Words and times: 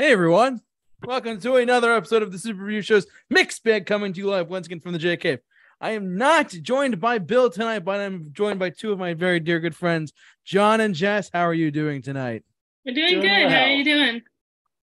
Hey 0.00 0.12
everyone, 0.12 0.62
welcome 1.04 1.38
to 1.40 1.56
another 1.56 1.92
episode 1.92 2.22
of 2.22 2.32
the 2.32 2.38
Super 2.38 2.62
Review 2.62 2.80
Show's 2.80 3.06
Mixed 3.28 3.62
Bag 3.62 3.84
coming 3.84 4.14
to 4.14 4.18
you 4.18 4.28
live 4.30 4.48
once 4.48 4.66
again 4.66 4.80
from 4.80 4.94
the 4.94 4.98
J 4.98 5.18
Cave. 5.18 5.40
I 5.78 5.90
am 5.90 6.16
not 6.16 6.48
joined 6.48 6.98
by 6.98 7.18
Bill 7.18 7.50
tonight, 7.50 7.80
but 7.80 8.00
I'm 8.00 8.30
joined 8.32 8.58
by 8.58 8.70
two 8.70 8.92
of 8.92 8.98
my 8.98 9.12
very 9.12 9.40
dear 9.40 9.60
good 9.60 9.76
friends, 9.76 10.14
John 10.42 10.80
and 10.80 10.94
Jess. 10.94 11.28
How 11.30 11.42
are 11.42 11.52
you 11.52 11.70
doing 11.70 12.00
tonight? 12.00 12.44
We're 12.86 12.94
doing, 12.94 13.08
doing 13.08 13.20
good. 13.20 13.28
Well. 13.28 13.50
How 13.50 13.64
are 13.64 13.68
you 13.68 13.84
doing? 13.84 14.22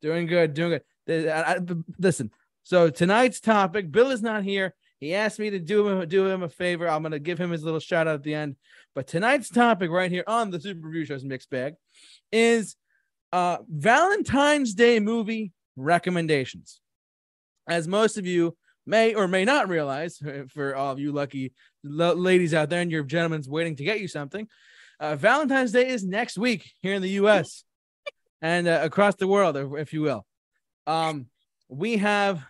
Doing 0.00 0.26
good, 0.28 0.54
doing 0.54 0.80
good. 1.08 1.28
I, 1.28 1.54
I, 1.54 1.58
listen, 1.98 2.30
so 2.62 2.88
tonight's 2.88 3.40
topic, 3.40 3.90
Bill 3.90 4.12
is 4.12 4.22
not 4.22 4.44
here. 4.44 4.76
He 5.00 5.16
asked 5.16 5.40
me 5.40 5.50
to 5.50 5.58
do 5.58 5.88
him 5.88 6.08
do 6.08 6.28
him 6.28 6.44
a 6.44 6.48
favor. 6.48 6.88
I'm 6.88 7.02
gonna 7.02 7.18
give 7.18 7.36
him 7.36 7.50
his 7.50 7.64
little 7.64 7.80
shout 7.80 8.06
out 8.06 8.14
at 8.14 8.22
the 8.22 8.34
end. 8.34 8.54
But 8.94 9.08
tonight's 9.08 9.48
topic 9.48 9.90
right 9.90 10.12
here 10.12 10.22
on 10.28 10.52
the 10.52 10.60
Super 10.60 10.86
Review 10.86 11.04
Show's 11.04 11.24
Mixed 11.24 11.50
Bag 11.50 11.74
is 12.30 12.76
uh, 13.32 13.58
Valentine's 13.68 14.74
Day 14.74 15.00
movie 15.00 15.52
recommendations. 15.76 16.80
As 17.68 17.86
most 17.86 18.18
of 18.18 18.26
you 18.26 18.56
may 18.86 19.14
or 19.14 19.28
may 19.28 19.44
not 19.44 19.68
realize, 19.68 20.20
for 20.48 20.74
all 20.74 20.92
of 20.92 20.98
you 20.98 21.12
lucky 21.12 21.52
ladies 21.82 22.54
out 22.54 22.70
there 22.70 22.80
and 22.80 22.90
your 22.90 23.04
gentlemen's 23.04 23.48
waiting 23.48 23.76
to 23.76 23.84
get 23.84 24.00
you 24.00 24.08
something, 24.08 24.48
uh, 24.98 25.16
Valentine's 25.16 25.72
Day 25.72 25.88
is 25.88 26.04
next 26.04 26.36
week 26.36 26.70
here 26.80 26.94
in 26.94 27.02
the 27.02 27.10
U.S. 27.10 27.64
and 28.42 28.68
uh, 28.68 28.80
across 28.82 29.14
the 29.16 29.28
world, 29.28 29.56
if 29.78 29.92
you 29.92 30.02
will. 30.02 30.26
Um, 30.86 31.26
we 31.68 31.98
have 31.98 32.44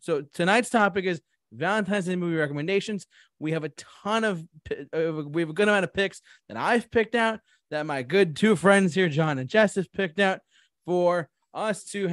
so 0.00 0.22
tonight's 0.34 0.70
topic 0.70 1.04
is 1.04 1.20
Valentine's 1.52 2.06
Day 2.06 2.16
movie 2.16 2.36
recommendations. 2.36 3.06
We 3.38 3.52
have 3.52 3.64
a 3.64 3.70
ton 3.70 4.24
of 4.24 4.44
uh, 4.70 5.22
we 5.26 5.42
have 5.42 5.50
a 5.50 5.54
good 5.54 5.68
amount 5.68 5.84
of 5.84 5.94
picks 5.94 6.20
that 6.48 6.56
I've 6.56 6.90
picked 6.90 7.14
out 7.14 7.40
that 7.70 7.86
my 7.86 8.02
good 8.02 8.36
two 8.36 8.56
friends 8.56 8.94
here, 8.94 9.08
John 9.08 9.38
and 9.38 9.48
Jess, 9.48 9.74
have 9.76 9.92
picked 9.92 10.20
out 10.20 10.40
for 10.84 11.28
us 11.52 11.84
to 11.84 12.08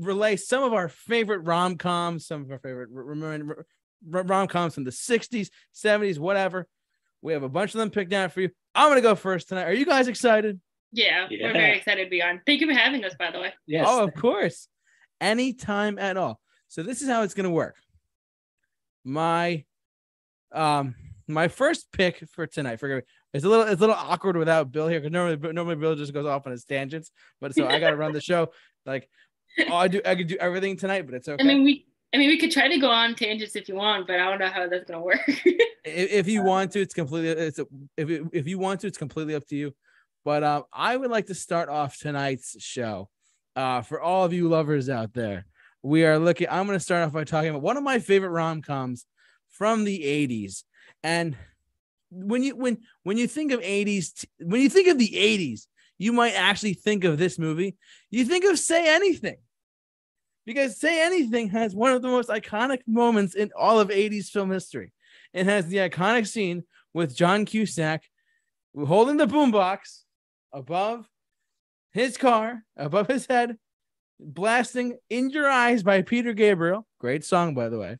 relay 0.00 0.36
some 0.36 0.62
of 0.62 0.72
our 0.72 0.88
favorite 0.88 1.40
rom 1.40 1.76
coms, 1.76 2.26
some 2.26 2.42
of 2.42 2.50
our 2.50 2.58
favorite 2.58 2.88
rom 4.02 4.46
coms 4.48 4.74
from 4.74 4.84
the 4.84 4.90
60s, 4.90 5.50
70s, 5.74 6.18
whatever. 6.18 6.66
We 7.22 7.32
have 7.32 7.42
a 7.42 7.48
bunch 7.48 7.74
of 7.74 7.78
them 7.78 7.90
picked 7.90 8.12
out 8.12 8.32
for 8.32 8.40
you. 8.40 8.50
I'm 8.74 8.88
going 8.88 8.96
to 8.96 9.02
go 9.02 9.14
first 9.14 9.48
tonight. 9.48 9.64
Are 9.64 9.72
you 9.72 9.86
guys 9.86 10.08
excited? 10.08 10.60
Yeah, 10.92 11.26
yeah, 11.30 11.48
we're 11.48 11.52
very 11.52 11.76
excited 11.76 12.04
to 12.04 12.10
be 12.10 12.22
on. 12.22 12.40
Thank 12.46 12.60
you 12.60 12.68
for 12.68 12.74
having 12.74 13.04
us, 13.04 13.14
by 13.18 13.30
the 13.30 13.40
way. 13.40 13.52
Yes. 13.66 13.86
Oh, 13.88 14.04
of 14.04 14.14
course. 14.14 14.68
Anytime 15.20 15.98
at 15.98 16.16
all. 16.16 16.40
So 16.68 16.82
this 16.82 17.02
is 17.02 17.08
how 17.08 17.22
it's 17.22 17.34
going 17.34 17.44
to 17.44 17.50
work. 17.50 17.76
My 19.04 19.64
um 20.52 20.94
my 21.28 21.48
first 21.48 21.90
pick 21.92 22.22
for 22.30 22.46
tonight, 22.46 22.78
forgive 22.78 22.98
me, 22.98 23.02
it's 23.36 23.44
a 23.44 23.48
little 23.48 23.66
it's 23.66 23.80
a 23.80 23.86
little 23.86 23.94
awkward 23.94 24.36
without 24.36 24.72
Bill 24.72 24.88
here 24.88 24.98
because 24.98 25.12
normally 25.12 25.36
normally 25.52 25.76
Bill 25.76 25.94
just 25.94 26.14
goes 26.14 26.26
off 26.26 26.46
on 26.46 26.52
his 26.52 26.64
tangents, 26.64 27.10
but 27.40 27.54
so 27.54 27.66
I 27.66 27.78
got 27.78 27.90
to 27.90 27.96
run 27.96 28.12
the 28.12 28.20
show. 28.20 28.50
Like, 28.86 29.08
oh, 29.68 29.76
I 29.76 29.88
do 29.88 30.00
I 30.04 30.14
could 30.14 30.26
do 30.26 30.36
everything 30.36 30.76
tonight, 30.76 31.02
but 31.02 31.14
it's 31.14 31.28
okay. 31.28 31.42
I 31.42 31.46
mean, 31.46 31.62
we 31.62 31.86
I 32.14 32.18
mean 32.18 32.28
we 32.28 32.38
could 32.38 32.50
try 32.50 32.68
to 32.68 32.78
go 32.78 32.90
on 32.90 33.14
tangents 33.14 33.54
if 33.54 33.68
you 33.68 33.74
want, 33.74 34.06
but 34.06 34.18
I 34.18 34.30
don't 34.30 34.38
know 34.38 34.48
how 34.48 34.68
that's 34.68 34.88
gonna 34.88 35.02
work. 35.02 35.20
if, 35.28 35.66
if, 35.84 36.28
you 36.28 36.42
want 36.42 36.72
to, 36.72 36.80
it's 36.80 36.94
completely 36.94 37.28
it's 37.28 37.58
a, 37.58 37.66
if 37.96 38.08
if 38.32 38.48
you 38.48 38.58
want 38.58 38.80
to, 38.80 38.86
it's 38.86 38.98
completely 38.98 39.34
up 39.34 39.46
to 39.48 39.56
you. 39.56 39.74
But 40.24 40.42
um, 40.42 40.64
I 40.72 40.96
would 40.96 41.10
like 41.10 41.26
to 41.26 41.34
start 41.34 41.68
off 41.68 41.98
tonight's 41.98 42.56
show. 42.60 43.08
Uh, 43.54 43.80
for 43.80 44.00
all 44.00 44.24
of 44.24 44.32
you 44.32 44.48
lovers 44.48 44.90
out 44.90 45.14
there, 45.14 45.46
we 45.82 46.04
are 46.04 46.18
looking. 46.18 46.48
I'm 46.50 46.66
going 46.66 46.78
to 46.78 46.84
start 46.84 47.06
off 47.06 47.12
by 47.12 47.24
talking 47.24 47.50
about 47.50 47.62
one 47.62 47.76
of 47.76 47.82
my 47.82 48.00
favorite 48.00 48.30
rom 48.30 48.60
coms 48.60 49.06
from 49.48 49.84
the 49.84 50.00
'80s, 50.00 50.64
and 51.02 51.36
when 52.10 52.42
you 52.42 52.56
when 52.56 52.78
when 53.02 53.16
you 53.16 53.26
think 53.26 53.52
of 53.52 53.60
80s 53.60 54.24
when 54.38 54.60
you 54.60 54.68
think 54.68 54.88
of 54.88 54.98
the 54.98 55.08
80s 55.08 55.66
you 55.98 56.12
might 56.12 56.32
actually 56.32 56.74
think 56.74 57.04
of 57.04 57.18
this 57.18 57.38
movie. 57.38 57.76
You 58.10 58.24
think 58.24 58.44
of 58.44 58.58
say 58.58 58.94
anything. 58.94 59.36
Because 60.44 60.78
say 60.78 61.04
anything 61.04 61.48
has 61.48 61.74
one 61.74 61.92
of 61.92 62.02
the 62.02 62.08
most 62.08 62.28
iconic 62.28 62.80
moments 62.86 63.34
in 63.34 63.50
all 63.58 63.80
of 63.80 63.88
80s 63.88 64.28
film 64.28 64.50
history. 64.50 64.92
It 65.32 65.46
has 65.46 65.66
the 65.66 65.78
iconic 65.78 66.26
scene 66.26 66.64
with 66.94 67.14
john 67.14 67.44
cusack 67.44 68.04
holding 68.74 69.18
the 69.18 69.26
boombox 69.26 70.00
above 70.50 71.06
his 71.92 72.16
car 72.16 72.62
above 72.74 73.06
his 73.06 73.26
head 73.26 73.58
blasting 74.18 74.96
in 75.10 75.28
your 75.28 75.46
eyes 75.46 75.82
by 75.82 76.00
peter 76.00 76.32
gabriel. 76.32 76.86
Great 76.98 77.22
song 77.22 77.54
by 77.54 77.68
the 77.68 77.78
way. 77.78 77.98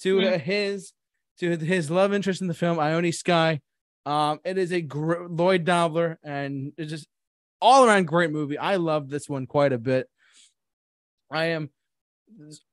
To 0.00 0.20
uh, 0.22 0.38
his 0.38 0.92
to 1.38 1.56
his 1.56 1.90
love 1.90 2.12
interest 2.12 2.40
in 2.40 2.48
the 2.48 2.54
film, 2.54 2.78
Ione 2.78 3.12
Skye. 3.12 3.60
Um, 4.06 4.40
it 4.44 4.58
is 4.58 4.72
a 4.72 4.80
gr- 4.80 5.26
Lloyd 5.28 5.64
Dobler, 5.64 6.18
and 6.22 6.72
it's 6.76 6.90
just 6.90 7.06
all 7.60 7.84
around 7.84 8.06
great 8.06 8.30
movie. 8.30 8.58
I 8.58 8.76
love 8.76 9.08
this 9.08 9.28
one 9.28 9.46
quite 9.46 9.72
a 9.72 9.78
bit. 9.78 10.08
I 11.30 11.46
am 11.46 11.70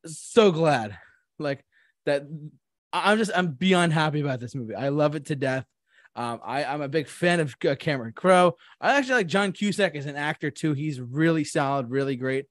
so 0.05 0.51
glad, 0.51 0.97
like 1.39 1.63
that. 2.05 2.23
I'm 2.93 3.17
just 3.17 3.31
I'm 3.35 3.51
beyond 3.51 3.91
happy 3.91 4.21
about 4.21 4.39
this 4.39 4.55
movie. 4.55 4.75
I 4.75 4.89
love 4.89 5.15
it 5.15 5.25
to 5.25 5.35
death. 5.35 5.65
Um, 6.15 6.39
I, 6.45 6.63
I'm 6.63 6.81
a 6.81 6.87
big 6.87 7.09
fan 7.09 7.41
of 7.41 7.53
uh, 7.67 7.75
Cameron 7.75 8.13
Crowe. 8.13 8.55
I 8.79 8.97
actually 8.97 9.15
like 9.15 9.27
John 9.27 9.51
Cusack 9.51 9.95
as 9.95 10.05
an 10.05 10.15
actor 10.15 10.49
too. 10.49 10.71
He's 10.71 11.01
really 11.01 11.43
solid, 11.43 11.89
really 11.89 12.15
great. 12.15 12.45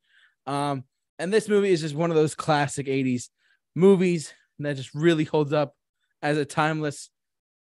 Um, 0.46 0.84
and 1.18 1.32
this 1.32 1.48
movie 1.48 1.70
is 1.70 1.80
just 1.80 1.94
one 1.94 2.10
of 2.10 2.16
those 2.16 2.34
classic 2.34 2.86
80s 2.86 3.30
movies 3.74 4.34
that 4.58 4.76
just 4.76 4.94
really 4.94 5.24
holds 5.24 5.54
up 5.54 5.74
as 6.24 6.38
a 6.38 6.44
timeless 6.44 7.10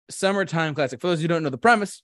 summertime 0.09 0.75
classic. 0.75 1.01
For 1.01 1.07
those 1.07 1.19
who 1.19 1.27
don't 1.27 1.43
know 1.43 1.49
the 1.49 1.57
premise, 1.57 2.03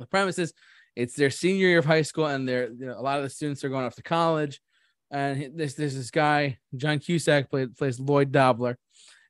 the 0.00 0.06
premise 0.06 0.38
is 0.38 0.54
it's 0.96 1.14
their 1.14 1.30
senior 1.30 1.68
year 1.68 1.78
of 1.78 1.84
high 1.84 2.02
school, 2.02 2.26
and 2.26 2.48
they're 2.48 2.70
you 2.72 2.86
know, 2.86 2.98
a 2.98 3.02
lot 3.02 3.18
of 3.18 3.24
the 3.24 3.30
students 3.30 3.62
are 3.62 3.68
going 3.68 3.84
off 3.84 3.94
to 3.96 4.02
college. 4.02 4.60
And 5.10 5.56
this 5.56 5.74
this 5.74 6.10
guy, 6.10 6.58
John 6.74 6.98
Cusack, 6.98 7.50
played, 7.50 7.76
plays 7.76 8.00
Lloyd 8.00 8.32
Dobler, 8.32 8.78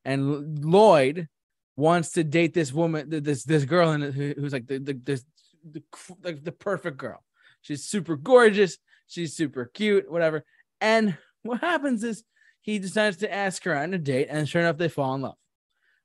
and 0.04 0.64
Lloyd 0.64 1.28
wants 1.76 2.12
to 2.12 2.22
date 2.22 2.54
this 2.54 2.72
woman, 2.72 3.10
this 3.10 3.44
this 3.44 3.64
girl, 3.64 3.90
and 3.90 4.14
who's 4.14 4.52
like 4.52 4.68
the 4.68 4.78
the 4.78 4.94
this 4.94 5.24
the, 5.68 5.82
like 6.22 6.44
the 6.44 6.52
perfect 6.52 6.96
girl. 6.96 7.22
She's 7.60 7.84
super 7.84 8.16
gorgeous. 8.16 8.78
She's 9.08 9.36
super 9.36 9.66
cute, 9.66 10.10
whatever. 10.10 10.44
And 10.80 11.18
what 11.42 11.60
happens 11.60 12.04
is 12.04 12.22
he 12.62 12.78
decides 12.78 13.18
to 13.18 13.32
ask 13.32 13.64
her 13.64 13.76
on 13.76 13.92
a 13.94 13.98
date, 13.98 14.28
and 14.30 14.48
sure 14.48 14.62
enough, 14.62 14.78
they 14.78 14.88
fall 14.88 15.14
in 15.16 15.22
love. 15.22 15.36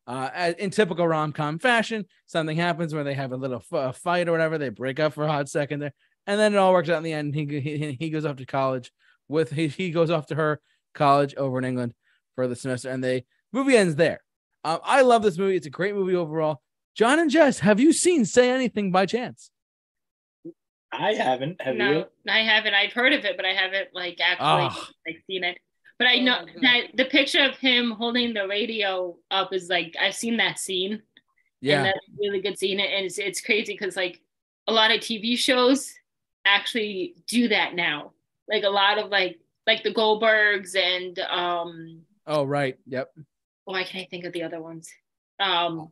Uh, 0.10 0.54
in 0.58 0.72
typical 0.72 1.08
rom 1.08 1.32
com 1.32 1.60
fashion, 1.60 2.04
something 2.26 2.58
happens 2.58 2.96
where 2.96 3.04
they 3.04 3.14
have 3.14 3.32
a 3.32 3.38
little 3.38 3.62
f- 3.72 3.96
fight 3.98 4.28
or 4.28 4.32
whatever. 4.32 4.58
They 4.58 4.70
break 4.70 5.00
up 5.00 5.14
for 5.14 5.24
a 5.24 5.32
hot 5.32 5.48
second 5.48 5.82
there, 5.82 5.94
and 6.26 6.40
then 6.40 6.56
it 6.56 6.58
all 6.58 6.74
works 6.74 6.90
out 6.90 6.98
in 6.98 7.04
the 7.04 7.14
end. 7.14 7.36
He 7.36 7.46
he, 7.60 7.92
he 8.00 8.10
goes 8.10 8.26
off 8.26 8.38
to 8.38 8.46
college 8.48 8.92
with 9.28 9.52
he, 9.52 9.68
he 9.68 9.92
goes 9.92 10.10
off 10.10 10.26
to 10.28 10.36
her 10.36 10.62
college 10.96 11.36
over 11.36 11.60
in 11.60 11.64
England 11.64 11.94
for 12.34 12.48
the 12.48 12.56
semester, 12.56 12.90
and 12.90 13.04
the 13.04 13.24
movie 13.54 13.78
ends 13.78 13.98
there. 13.98 14.22
Um, 14.64 14.80
I 14.84 15.04
love 15.04 15.22
this 15.22 15.38
movie. 15.38 15.56
It's 15.56 15.68
a 15.68 15.70
great 15.70 15.94
movie 15.94 16.16
overall. 16.16 16.64
John 16.96 17.20
and 17.20 17.30
Jess, 17.30 17.60
have 17.60 17.80
you 17.80 17.94
seen 17.94 18.26
Say 18.26 18.50
Anything 18.50 18.92
by 18.92 19.06
chance? 19.06 19.52
I 20.92 21.14
haven't. 21.14 21.62
Have 21.62 21.76
no, 21.76 21.92
you? 21.92 22.06
I 22.28 22.40
haven't. 22.40 22.74
I've 22.74 22.94
heard 22.94 23.14
of 23.14 23.26
it, 23.26 23.38
but 23.38 23.46
I 23.46 23.54
haven't 23.54 23.90
like 23.94 24.20
actually 24.20 24.70
oh. 24.72 24.88
like 25.06 25.18
seen 25.28 25.44
it. 25.44 25.60
But 26.00 26.08
I 26.08 26.20
know 26.20 26.38
oh, 26.42 26.60
that 26.62 26.96
the 26.96 27.06
picture 27.06 27.44
of 27.44 27.58
him 27.58 27.92
holding 27.92 28.34
the 28.34 28.48
radio 28.48 29.18
up 29.30 29.54
is 29.54 29.70
like 29.70 29.96
I've 30.02 30.16
seen 30.16 30.38
that 30.38 30.58
scene. 30.58 31.02
Yeah, 31.60 31.80
and 31.80 31.86
that's 31.88 32.08
a 32.08 32.12
really 32.18 32.42
good 32.42 32.58
scene, 32.58 32.80
and 32.80 33.06
it's 33.06 33.20
it's 33.20 33.42
crazy 33.42 33.74
because 33.74 33.98
like 33.98 34.22
a 34.68 34.72
lot 34.72 34.92
of 34.92 35.02
TV 35.02 35.38
shows 35.38 35.94
actually 36.46 37.16
do 37.28 37.50
that 37.50 37.76
now. 37.76 38.14
Like 38.48 38.64
a 38.64 38.70
lot 38.70 38.98
of 38.98 39.10
like 39.10 39.40
like 39.68 39.84
the 39.84 39.94
Goldbergs 39.94 40.78
and 40.78 41.20
um. 41.20 42.02
Oh 42.26 42.46
right. 42.46 42.78
Yep. 42.88 43.12
Why 43.66 43.84
can't 43.84 44.06
I 44.06 44.08
think 44.10 44.24
of 44.24 44.32
the 44.32 44.44
other 44.44 44.62
ones? 44.62 44.90
Um, 45.38 45.92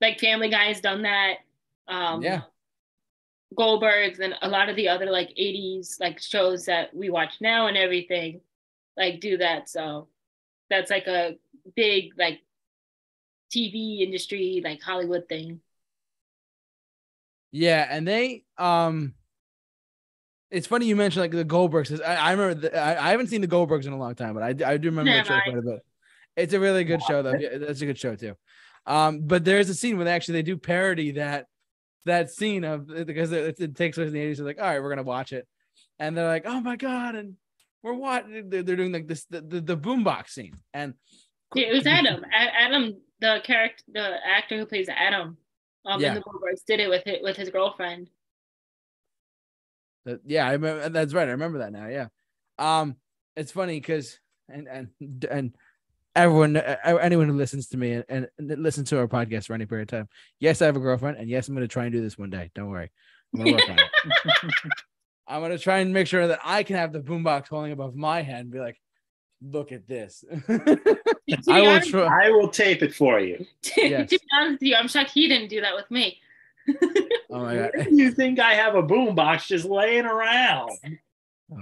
like 0.00 0.18
Family 0.18 0.50
Guy 0.50 0.64
has 0.66 0.80
done 0.80 1.02
that. 1.02 1.36
Um, 1.86 2.22
yeah. 2.22 2.42
Goldbergs 3.56 4.18
and 4.18 4.34
a 4.42 4.48
lot 4.48 4.68
of 4.68 4.74
the 4.74 4.88
other 4.88 5.06
like 5.06 5.28
80s 5.28 6.00
like 6.00 6.20
shows 6.20 6.64
that 6.64 6.94
we 6.94 7.08
watch 7.08 7.34
now 7.40 7.68
and 7.68 7.76
everything 7.76 8.40
like 8.96 9.20
do 9.20 9.38
that. 9.38 9.68
So 9.68 10.08
that's 10.70 10.90
like 10.90 11.06
a 11.06 11.36
big 11.76 12.12
like 12.18 12.40
TV 13.54 14.00
industry, 14.00 14.60
like 14.64 14.82
Hollywood 14.82 15.28
thing. 15.28 15.60
Yeah, 17.52 17.86
and 17.88 18.06
they 18.06 18.44
um 18.58 19.14
it's 20.50 20.66
funny 20.66 20.86
you 20.86 20.96
mentioned 20.96 21.22
like 21.22 21.30
the 21.32 21.44
Goldbergs. 21.44 22.00
I, 22.04 22.14
I 22.14 22.30
remember 22.32 22.54
the, 22.54 22.76
I, 22.76 23.08
I, 23.08 23.10
haven't 23.10 23.26
seen 23.26 23.40
the 23.40 23.48
Goldbergs 23.48 23.86
in 23.86 23.92
a 23.92 23.98
long 23.98 24.14
time, 24.14 24.34
but 24.34 24.42
I, 24.42 24.72
I 24.72 24.76
do 24.76 24.88
remember 24.88 25.10
the 25.10 25.24
show 25.24 25.40
quite 25.40 25.58
a 25.58 25.62
bit. 25.62 25.80
It's 26.36 26.52
a 26.52 26.60
really 26.60 26.84
good 26.84 27.02
show 27.02 27.22
though. 27.22 27.34
That's 27.58 27.80
a 27.80 27.86
good 27.86 27.98
show 27.98 28.14
too. 28.14 28.34
Um, 28.86 29.20
but 29.22 29.44
there's 29.44 29.68
a 29.68 29.74
scene 29.74 29.96
where 29.96 30.04
they 30.04 30.12
actually 30.12 30.34
they 30.34 30.42
do 30.42 30.56
parody 30.56 31.12
that 31.12 31.46
that 32.04 32.30
scene 32.30 32.64
of 32.64 32.86
because 32.86 33.32
it, 33.32 33.58
it 33.58 33.76
takes 33.76 33.96
place 33.96 34.08
in 34.08 34.14
the 34.14 34.20
80s. 34.20 34.36
They're 34.36 34.46
like, 34.46 34.60
all 34.60 34.66
right, 34.66 34.82
we're 34.82 34.90
gonna 34.90 35.02
watch 35.02 35.32
it, 35.32 35.46
and 35.98 36.16
they're 36.16 36.28
like, 36.28 36.44
oh 36.46 36.60
my 36.60 36.76
god, 36.76 37.14
and 37.14 37.34
we're 37.84 37.92
what 37.92 38.24
they're, 38.48 38.62
doing 38.62 38.92
like 38.92 39.06
this 39.06 39.26
the, 39.26 39.42
the, 39.42 39.60
the 39.60 39.76
boombox 39.76 40.30
scene 40.30 40.56
and 40.72 40.94
yeah, 41.54 41.68
it 41.68 41.74
was 41.74 41.86
Adam 41.86 42.24
Adam 42.34 42.96
the 43.20 43.40
character 43.44 43.84
the 43.92 44.16
actor 44.26 44.58
who 44.58 44.66
plays 44.66 44.88
Adam 44.88 45.36
um 45.84 46.00
yeah. 46.00 46.08
in 46.08 46.14
the 46.14 46.20
boombox, 46.22 46.64
did 46.66 46.80
it 46.80 46.88
with 46.88 47.06
it 47.06 47.22
with 47.22 47.36
his 47.36 47.50
girlfriend. 47.50 48.10
yeah, 50.24 50.48
I 50.48 50.52
remember 50.52 50.88
that's 50.88 51.14
right. 51.14 51.28
I 51.28 51.32
remember 51.32 51.58
that 51.58 51.72
now. 51.72 51.86
Yeah. 51.86 52.08
Um, 52.58 52.96
it's 53.36 53.52
funny 53.52 53.78
because 53.78 54.18
and 54.48 54.66
and 54.66 55.24
and 55.30 55.54
everyone 56.16 56.56
anyone 56.56 57.28
who 57.28 57.36
listens 57.36 57.68
to 57.68 57.76
me 57.76 58.02
and, 58.08 58.28
and 58.38 58.62
listens 58.62 58.88
to 58.90 58.98
our 58.98 59.08
podcast 59.08 59.46
for 59.46 59.54
any 59.54 59.66
period 59.66 59.92
of 59.92 59.98
time 59.98 60.08
yes 60.38 60.62
i 60.62 60.66
have 60.66 60.76
a 60.76 60.80
girlfriend 60.80 61.16
and 61.16 61.28
yes 61.28 61.48
i'm 61.48 61.54
going 61.54 61.66
to 61.66 61.72
try 61.72 61.84
and 61.84 61.92
do 61.92 62.00
this 62.00 62.16
one 62.16 62.30
day 62.30 62.52
don't 62.54 62.70
worry 62.70 62.88
i'm 63.34 63.42
going 63.42 63.56
to 63.56 63.62
work 63.64 63.70
on 63.70 63.78
it 63.78 64.72
i'm 65.26 65.40
going 65.40 65.50
to 65.50 65.58
try 65.58 65.78
and 65.78 65.92
make 65.92 66.06
sure 66.06 66.28
that 66.28 66.40
i 66.44 66.62
can 66.62 66.76
have 66.76 66.92
the 66.92 67.00
boombox 67.00 67.48
holding 67.48 67.72
above 67.72 67.94
my 67.94 68.22
head 68.22 68.40
and 68.40 68.50
be 68.50 68.58
like 68.58 68.80
look 69.42 69.72
at 69.72 69.86
this 69.86 70.24
I 71.48 71.60
will 71.60 71.80
try. 71.80 72.26
I 72.26 72.30
will 72.30 72.48
tape 72.48 72.82
it 72.82 72.94
for 72.94 73.20
you. 73.20 73.44
Yes. 73.76 74.10
to 74.10 74.18
be 74.18 74.24
honest 74.38 74.52
with 74.52 74.62
you, 74.62 74.76
I'm 74.76 74.88
shocked 74.88 75.10
he 75.10 75.28
didn't 75.28 75.48
do 75.48 75.60
that 75.60 75.74
with 75.74 75.90
me. 75.90 76.20
oh 77.30 77.40
my 77.40 77.56
god! 77.56 77.70
you 77.90 78.10
think 78.10 78.38
I 78.38 78.54
have 78.54 78.74
a 78.74 78.82
boombox 78.82 79.46
just 79.46 79.64
laying 79.64 80.06
around? 80.06 80.70
Oh, 81.52 81.58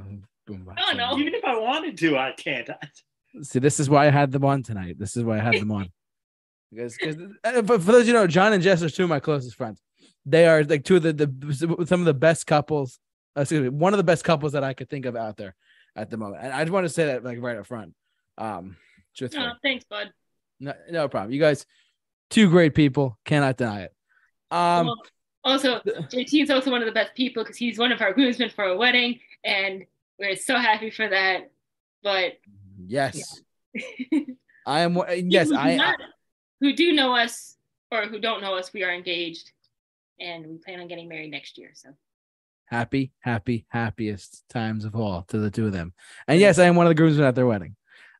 boombox. 0.49 0.75
I 0.77 0.81
don't 0.81 0.97
know. 0.97 1.19
Even 1.19 1.35
if 1.35 1.45
I 1.45 1.59
wanted 1.59 1.99
to, 1.99 2.17
I 2.17 2.33
can't. 2.33 2.71
See, 3.43 3.59
this 3.59 3.81
is 3.81 3.91
why 3.91 4.07
I 4.07 4.11
had 4.11 4.31
them 4.31 4.45
on 4.45 4.63
tonight. 4.63 4.97
This 4.99 5.17
is 5.17 5.25
why 5.25 5.39
I 5.39 5.41
had 5.41 5.55
them 5.55 5.73
on. 5.73 5.89
because, 6.71 6.97
because 6.97 7.17
uh, 7.43 7.63
for 7.63 7.79
those 7.79 8.07
you 8.07 8.13
know, 8.13 8.27
John 8.27 8.53
and 8.53 8.63
Jess 8.63 8.83
are 8.83 8.91
two 8.91 9.05
of 9.05 9.09
my 9.09 9.21
closest 9.21 9.57
friends. 9.57 9.81
They 10.25 10.47
are 10.47 10.63
like 10.63 10.85
two 10.85 10.97
of 10.97 11.03
the, 11.03 11.13
the 11.13 11.87
some 11.87 12.01
of 12.01 12.07
the 12.07 12.15
best 12.15 12.47
couples. 12.47 13.01
Excuse 13.37 13.63
me, 13.63 13.69
one 13.69 13.95
of 13.95 13.99
the 13.99 14.05
best 14.05 14.25
couples 14.25 14.53
that 14.53 14.65
I 14.65 14.75
could 14.75 14.91
think 14.91 15.07
of 15.07 15.17
out 15.17 15.37
there 15.37 15.55
at 15.97 16.11
the 16.11 16.17
moment. 16.17 16.43
And 16.43 16.53
I 16.53 16.63
just 16.63 16.73
want 16.73 16.85
to 16.85 16.91
say 16.91 17.07
that 17.07 17.25
like 17.25 17.41
right 17.41 17.57
up 17.57 17.67
front. 17.67 17.95
Um, 18.39 18.77
just 19.15 19.37
oh, 19.37 19.53
thanks, 19.63 19.85
bud. 19.85 20.13
No, 20.61 20.75
no 20.91 21.09
problem. 21.09 21.33
You 21.33 21.41
guys, 21.41 21.67
two 22.31 22.49
great 22.49 22.75
people. 22.75 23.19
Cannot 23.25 23.57
deny 23.57 23.83
it. 23.83 23.95
Um, 24.51 24.87
well, 24.87 25.03
also, 25.45 25.81
JT 25.81 26.43
is 26.43 26.51
also 26.51 26.71
one 26.71 26.83
of 26.83 26.87
the 26.87 26.93
best 26.93 27.15
people 27.15 27.43
because 27.43 27.57
he's 27.57 27.79
one 27.79 27.93
of 27.93 28.01
our 28.01 28.13
groomsmen 28.13 28.51
for 28.51 28.65
a 28.65 28.77
wedding, 28.77 29.21
and 29.45 29.85
we're 30.19 30.37
so 30.37 30.57
happy 30.57 30.91
for 30.91 31.09
that. 31.09 31.51
But 32.03 32.35
yes, 32.87 33.43
yeah. 33.75 34.21
I 34.67 34.81
am. 34.81 34.97
Yes, 35.09 35.49
who 35.49 35.57
I, 35.57 35.77
not, 35.77 35.97
who 36.61 36.75
do 36.75 36.93
know 36.93 37.17
us 37.17 37.57
or 37.91 38.07
who 38.07 38.21
don't 38.21 38.41
know 38.41 38.55
us, 38.55 38.73
we 38.73 38.85
are 38.85 38.95
engaged, 38.95 39.51
and 40.21 40.47
we 40.47 40.59
plan 40.59 40.81
on 40.81 40.89
getting 40.89 41.09
married 41.09 41.31
next 41.31 41.59
year. 41.59 41.71
So 41.75 41.91
happy, 42.73 43.13
happy, 43.21 43.67
happiest 43.69 44.49
times 44.49 44.87
of 44.87 44.97
all 44.97 45.25
to 45.29 45.37
the 45.37 45.51
two 45.51 45.67
of 45.67 45.73
them. 45.73 45.93
And 46.27 46.41
yes, 46.41 46.59
I 46.59 46.65
am 46.65 46.75
one 46.75 46.87
of 46.87 46.91
the 46.91 46.95
groomsmen 46.95 47.27
at 47.27 47.35
their 47.35 47.47
wedding. 47.47 47.77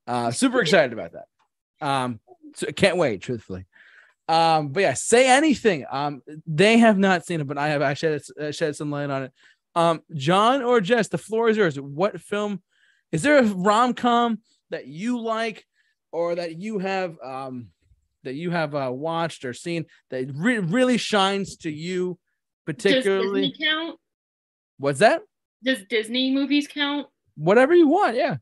Uh, 0.07 0.31
super 0.31 0.61
excited 0.63 0.93
about 0.93 1.13
that. 1.13 1.87
Um, 1.87 2.21
so 2.55 2.67
can't 2.71 2.99
wait, 2.99 3.23
truthfully. 3.23 3.65
Um, 4.29 4.69
but 4.69 4.81
yeah, 4.81 4.93
say 4.93 5.27
anything. 5.27 5.87
Um, 5.91 6.23
they 6.47 6.77
have 6.77 6.99
not 6.99 7.25
seen 7.25 7.41
it, 7.41 7.47
but 7.47 7.57
I 7.57 7.69
have. 7.69 7.81
I 7.81 7.95
shed 7.95 8.21
uh, 8.39 8.53
shed 8.53 8.77
some 8.77 8.91
light 8.91 9.09
on 9.09 9.25
it. 9.25 9.33
Um, 9.75 10.03
John 10.15 10.63
or 10.63 10.83
Jess, 10.83 11.09
the 11.09 11.19
floor 11.19 11.49
is 11.49 11.57
yours. 11.57 11.81
What 11.81 12.21
film? 12.21 12.63
Is 13.11 13.23
there 13.23 13.39
a 13.39 13.43
rom 13.43 13.95
com 13.95 14.41
that 14.71 14.87
you 14.87 15.19
like, 15.19 15.67
or 16.13 16.35
that 16.35 16.57
you 16.57 16.79
have 16.79 17.17
um 17.25 17.69
that 18.23 18.35
you 18.35 18.51
have 18.51 18.75
uh, 18.75 18.91
watched 18.93 19.47
or 19.47 19.55
seen 19.55 19.87
that 20.11 20.31
re- 20.35 20.59
really 20.59 20.99
shines 20.99 21.57
to 21.59 21.71
you, 21.71 22.19
particularly? 22.67 23.49
Does 23.49 23.59
Disney 23.59 23.67
count? 23.67 23.99
What's 24.83 24.99
that? 24.99 25.23
Does 25.63 25.79
Disney 25.89 26.33
movies 26.33 26.67
count? 26.67 27.07
Whatever 27.37 27.73
you 27.73 27.87
want, 27.87 28.17
yeah. 28.17 28.39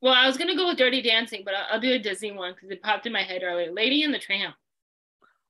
Well, 0.00 0.14
I 0.14 0.28
was 0.28 0.38
gonna 0.38 0.54
go 0.54 0.68
with 0.68 0.78
Dirty 0.78 1.02
Dancing, 1.02 1.42
but 1.44 1.52
I'll, 1.52 1.66
I'll 1.72 1.80
do 1.80 1.92
a 1.92 1.98
Disney 1.98 2.30
one 2.30 2.54
because 2.54 2.70
it 2.70 2.80
popped 2.80 3.06
in 3.06 3.12
my 3.12 3.24
head 3.24 3.42
earlier. 3.42 3.72
Lady 3.72 4.04
and 4.04 4.14
the 4.14 4.20
Tramp. 4.20 4.54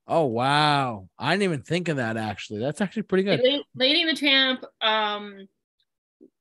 Oh 0.07 0.25
wow! 0.25 1.11
I 1.19 1.33
didn't 1.33 1.43
even 1.43 1.63
think 1.63 1.89
of 1.89 1.99
that. 1.99 2.17
Actually, 2.17 2.61
that's 2.61 2.81
actually 2.81 3.03
pretty 3.03 3.25
good. 3.25 3.41
Lady, 3.41 3.65
Lady 3.75 4.01
and 4.01 4.11
the 4.11 4.19
Tramp, 4.19 4.65
um, 4.81 5.47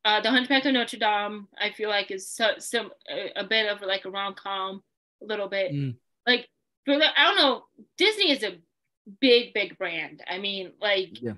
uh, 0.06 0.22
The 0.22 0.30
Hunchback 0.30 0.64
of 0.64 0.74
Notre 0.74 0.98
Dame. 0.98 1.50
I 1.60 1.72
feel 1.72 1.90
like 1.90 2.10
is 2.10 2.32
so, 2.32 2.52
some 2.58 2.92
a, 3.12 3.42
a 3.42 3.44
bit 3.44 3.70
of 3.70 3.82
like 3.82 4.06
a 4.06 4.10
rom 4.10 4.34
com, 4.34 4.82
a 5.22 5.26
little 5.26 5.50
bit. 5.50 5.74
Mm. 5.74 5.98
Like 6.26 6.48
for 6.86 6.98
the, 6.98 7.06
I 7.20 7.26
don't 7.26 7.38
know. 7.38 7.64
Disney 7.98 8.32
is 8.32 8.44
a 8.44 8.60
big, 9.20 9.54
big 9.54 9.78
brand. 9.78 10.24
I 10.26 10.38
mean, 10.38 10.72
like 10.80 11.22
yeah. 11.22 11.34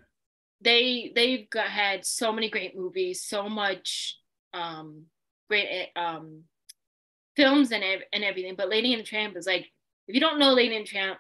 They 0.62 1.12
they've 1.16 1.50
got, 1.50 1.68
had 1.68 2.06
so 2.06 2.32
many 2.32 2.50
great 2.50 2.76
movies, 2.76 3.24
so 3.24 3.50
much 3.50 4.18
um 4.54 5.06
great 5.50 5.68
eh, 5.96 6.00
um 6.00 6.44
films 7.36 7.72
and 7.72 7.84
and 8.14 8.24
everything. 8.24 8.56
But 8.56 8.70
Lady 8.70 8.94
and 8.94 9.02
the 9.02 9.06
Tramp 9.06 9.36
is 9.38 9.48
like, 9.48 9.68
if 10.08 10.16
you 10.16 10.22
don't 10.22 10.40
know 10.40 10.54
Lady 10.54 10.76
and 10.76 10.86
the 10.86 10.90
Tramp, 10.90 11.20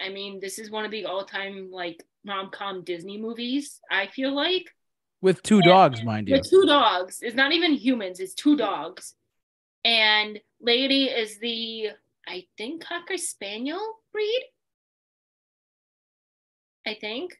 I 0.00 0.08
mean, 0.08 0.40
this 0.40 0.58
is 0.58 0.70
one 0.70 0.84
of 0.84 0.90
the 0.90 1.04
all-time 1.04 1.70
like 1.70 2.02
rom-com 2.26 2.84
Disney 2.84 3.18
movies. 3.18 3.80
I 3.90 4.06
feel 4.06 4.34
like 4.34 4.70
with 5.20 5.42
two 5.42 5.56
and, 5.56 5.64
dogs, 5.64 6.02
mind 6.02 6.28
you. 6.28 6.34
With 6.34 6.48
two 6.48 6.64
dogs, 6.66 7.18
it's 7.20 7.36
not 7.36 7.52
even 7.52 7.72
humans; 7.72 8.20
it's 8.20 8.34
two 8.34 8.56
dogs. 8.56 9.14
And 9.84 10.40
Lady 10.60 11.04
is 11.04 11.38
the 11.38 11.90
I 12.26 12.46
think 12.56 12.84
Cocker 12.84 13.18
Spaniel 13.18 13.80
breed. 14.12 14.44
I 16.86 16.94
think. 17.00 17.36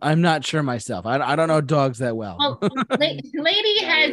I'm 0.00 0.20
not 0.20 0.44
sure 0.44 0.62
myself. 0.62 1.06
I, 1.06 1.18
I 1.18 1.36
don't 1.36 1.48
know 1.48 1.60
dogs 1.60 1.98
that 1.98 2.16
well. 2.16 2.36
well 2.38 2.58
lady 2.98 3.84
has 3.84 4.12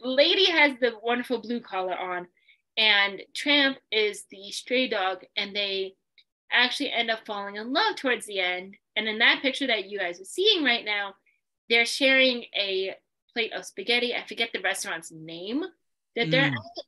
lady 0.00 0.50
has 0.50 0.72
the 0.80 0.92
wonderful 1.02 1.40
blue 1.40 1.60
collar 1.60 1.96
on, 1.96 2.26
and 2.76 3.22
Tramp 3.34 3.78
is 3.92 4.24
the 4.30 4.50
stray 4.50 4.88
dog, 4.88 5.24
and 5.36 5.54
they 5.54 5.94
actually 6.50 6.90
end 6.90 7.10
up 7.10 7.26
falling 7.26 7.56
in 7.56 7.72
love 7.72 7.96
towards 7.96 8.26
the 8.26 8.40
end. 8.40 8.76
And 8.96 9.08
in 9.08 9.18
that 9.18 9.42
picture 9.42 9.66
that 9.66 9.90
you 9.90 9.98
guys 9.98 10.20
are 10.20 10.24
seeing 10.24 10.64
right 10.64 10.84
now, 10.84 11.14
they're 11.68 11.86
sharing 11.86 12.44
a 12.54 12.94
plate 13.32 13.52
of 13.52 13.64
spaghetti. 13.64 14.14
I 14.14 14.24
forget 14.26 14.50
the 14.52 14.60
restaurant's 14.60 15.10
name 15.10 15.64
that 16.16 16.30
they're 16.30 16.50
mm. 16.50 16.52
at, 16.52 16.84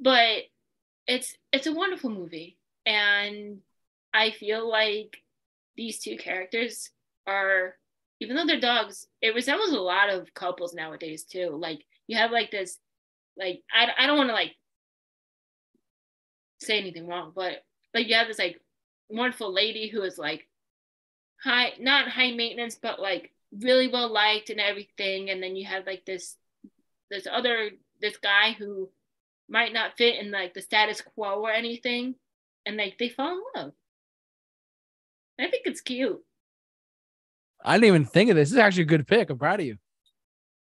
but 0.00 0.42
it's 1.06 1.34
it's 1.52 1.66
a 1.66 1.72
wonderful 1.72 2.10
movie, 2.10 2.58
and 2.86 3.58
I 4.14 4.30
feel 4.30 4.68
like 4.68 5.21
these 5.76 6.00
two 6.00 6.16
characters 6.16 6.90
are 7.26 7.76
even 8.20 8.36
though 8.36 8.46
they're 8.46 8.60
dogs 8.60 9.06
it 9.20 9.34
resembles 9.34 9.72
a 9.72 9.80
lot 9.80 10.10
of 10.10 10.32
couples 10.34 10.74
nowadays 10.74 11.24
too. 11.24 11.50
Like 11.50 11.80
you 12.06 12.16
have 12.16 12.30
like 12.30 12.50
this 12.50 12.78
like 13.36 13.62
i, 13.72 13.86
I 13.96 14.06
don't 14.06 14.18
want 14.18 14.28
to 14.28 14.34
like 14.34 14.54
say 16.60 16.78
anything 16.78 17.08
wrong 17.08 17.32
but 17.34 17.64
like 17.94 18.06
you 18.08 18.14
have 18.14 18.28
this 18.28 18.38
like 18.38 18.60
wonderful 19.08 19.52
lady 19.52 19.88
who 19.88 20.02
is 20.02 20.18
like 20.18 20.46
high 21.42 21.72
not 21.80 22.08
high 22.08 22.32
maintenance 22.32 22.74
but 22.74 23.00
like 23.00 23.32
really 23.60 23.88
well 23.88 24.10
liked 24.10 24.50
and 24.50 24.60
everything. 24.60 25.30
And 25.30 25.42
then 25.42 25.56
you 25.56 25.66
have 25.66 25.86
like 25.86 26.04
this 26.04 26.36
this 27.10 27.26
other 27.30 27.70
this 28.00 28.16
guy 28.16 28.52
who 28.52 28.88
might 29.48 29.72
not 29.72 29.96
fit 29.98 30.18
in 30.18 30.30
like 30.30 30.54
the 30.54 30.62
status 30.62 31.02
quo 31.02 31.40
or 31.40 31.50
anything. 31.50 32.14
And 32.64 32.76
like 32.76 32.96
they 32.98 33.08
fall 33.08 33.32
in 33.32 33.62
love 33.62 33.72
I 35.42 35.50
think 35.50 35.66
it's 35.66 35.80
cute. 35.80 36.20
I 37.64 37.76
didn't 37.76 37.88
even 37.88 38.04
think 38.04 38.30
of 38.30 38.36
this. 38.36 38.50
This 38.50 38.54
is 38.54 38.58
actually 38.58 38.82
a 38.82 38.86
good 38.86 39.06
pick. 39.06 39.30
I'm 39.30 39.38
proud 39.38 39.60
of 39.60 39.66
you. 39.66 39.76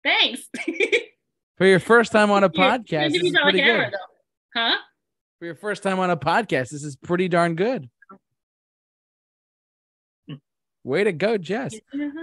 Thanks. 0.03 0.41
For 1.57 1.65
your 1.67 1.79
first 1.79 2.11
time 2.11 2.31
on 2.31 2.43
a 2.43 2.50
podcast, 2.50 3.11
this 3.11 3.21
is 3.21 3.38
pretty 3.39 3.59
good. 3.59 3.69
Era, 3.69 3.91
huh? 4.55 4.77
For 5.38 5.45
your 5.45 5.55
first 5.55 5.83
time 5.83 6.00
on 6.00 6.09
a 6.09 6.17
podcast, 6.17 6.69
this 6.69 6.83
is 6.83 6.95
pretty 6.95 7.27
darn 7.27 7.55
good. 7.55 7.88
Way 10.83 11.03
to 11.03 11.11
go, 11.11 11.38
Jess. 11.38 11.75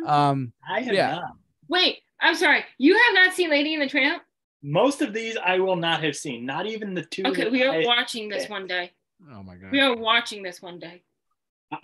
Um, 0.04 0.52
I 0.68 0.80
have 0.80 0.92
yeah. 0.92 1.10
not. 1.12 1.32
Wait, 1.68 1.98
I'm 2.20 2.34
sorry. 2.34 2.64
You 2.78 2.94
have 2.94 3.14
not 3.14 3.34
seen 3.34 3.50
Lady 3.50 3.74
in 3.74 3.80
the 3.80 3.88
Tramp? 3.88 4.22
Most 4.62 5.02
of 5.02 5.12
these 5.12 5.36
I 5.36 5.60
will 5.60 5.76
not 5.76 6.02
have 6.02 6.16
seen. 6.16 6.44
Not 6.44 6.66
even 6.66 6.94
the 6.94 7.04
two. 7.04 7.22
Okay, 7.26 7.48
we 7.48 7.62
are 7.62 7.74
I 7.74 7.84
watching 7.84 8.28
this 8.28 8.48
one 8.48 8.66
day. 8.66 8.90
Oh 9.32 9.44
my 9.44 9.54
god. 9.54 9.70
We 9.70 9.80
are 9.80 9.96
watching 9.96 10.42
this 10.42 10.60
one 10.60 10.80
day. 10.80 11.02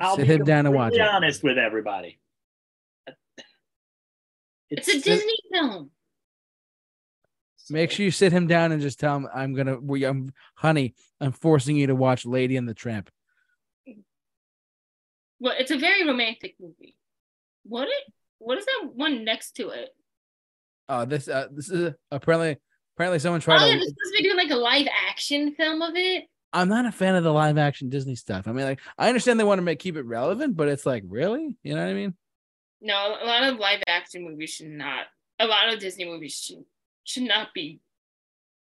I'll 0.00 0.16
Sit 0.16 0.26
him 0.26 0.44
down 0.44 0.66
and 0.66 0.74
watch 0.74 0.94
it. 0.94 1.00
honest 1.00 1.42
with 1.42 1.58
everybody. 1.58 2.18
It's, 4.70 4.88
it's 4.88 5.06
a 5.06 5.10
Disney 5.10 5.36
film. 5.52 5.90
Make 7.70 7.90
sure 7.90 8.04
you 8.04 8.10
sit 8.10 8.32
him 8.32 8.46
down 8.46 8.72
and 8.72 8.82
just 8.82 9.00
tell 9.00 9.16
him 9.16 9.28
I'm 9.34 9.54
gonna. 9.54 9.78
We, 9.78 10.04
I'm, 10.04 10.32
honey, 10.54 10.94
I'm 11.20 11.32
forcing 11.32 11.76
you 11.76 11.86
to 11.86 11.94
watch 11.94 12.26
Lady 12.26 12.56
and 12.56 12.68
the 12.68 12.74
Tramp. 12.74 13.10
Well, 15.40 15.54
it's 15.58 15.70
a 15.70 15.78
very 15.78 16.06
romantic 16.06 16.56
movie. 16.60 16.96
What 17.64 17.88
it? 17.88 18.12
What 18.38 18.58
is 18.58 18.66
that 18.66 18.90
one 18.94 19.24
next 19.24 19.52
to 19.56 19.70
it? 19.70 19.90
Oh, 20.88 21.04
this 21.06 21.28
uh, 21.28 21.48
this 21.52 21.70
is 21.70 21.94
apparently 22.10 22.58
apparently 22.96 23.18
someone 23.18 23.40
tried. 23.40 23.56
Oh, 23.56 23.60
to, 23.60 23.66
yeah, 23.66 23.76
this 23.76 23.88
supposed 23.88 24.14
to 24.14 24.22
be 24.22 24.22
doing 24.22 24.36
like 24.36 24.50
a 24.50 24.56
live 24.56 24.86
action 25.08 25.54
film 25.54 25.80
of 25.80 25.94
it. 25.94 26.24
I'm 26.54 26.68
not 26.68 26.86
a 26.86 26.92
fan 26.92 27.16
of 27.16 27.24
the 27.24 27.32
live 27.32 27.58
action 27.58 27.88
Disney 27.88 28.14
stuff. 28.14 28.46
I 28.46 28.52
mean, 28.52 28.64
like, 28.64 28.80
I 28.96 29.08
understand 29.08 29.40
they 29.40 29.44
want 29.44 29.58
to 29.58 29.64
make 29.64 29.80
keep 29.80 29.96
it 29.96 30.06
relevant, 30.06 30.56
but 30.56 30.68
it's 30.68 30.86
like, 30.86 31.02
really, 31.08 31.56
you 31.64 31.74
know 31.74 31.80
what 31.80 31.90
I 31.90 31.94
mean? 31.94 32.14
No, 32.80 32.94
a 33.20 33.26
lot 33.26 33.42
of 33.42 33.58
live 33.58 33.82
action 33.88 34.22
movies 34.22 34.50
should 34.50 34.68
not. 34.68 35.06
A 35.40 35.46
lot 35.46 35.72
of 35.72 35.80
Disney 35.80 36.04
movies 36.04 36.40
should 36.40 36.64
should 37.02 37.24
not 37.24 37.48
be 37.54 37.80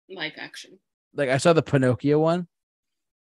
live 0.09 0.33
action. 0.38 0.79
Like, 1.14 1.29
I 1.29 1.37
saw 1.37 1.53
the 1.53 1.62
Pinocchio 1.62 2.19
one, 2.19 2.49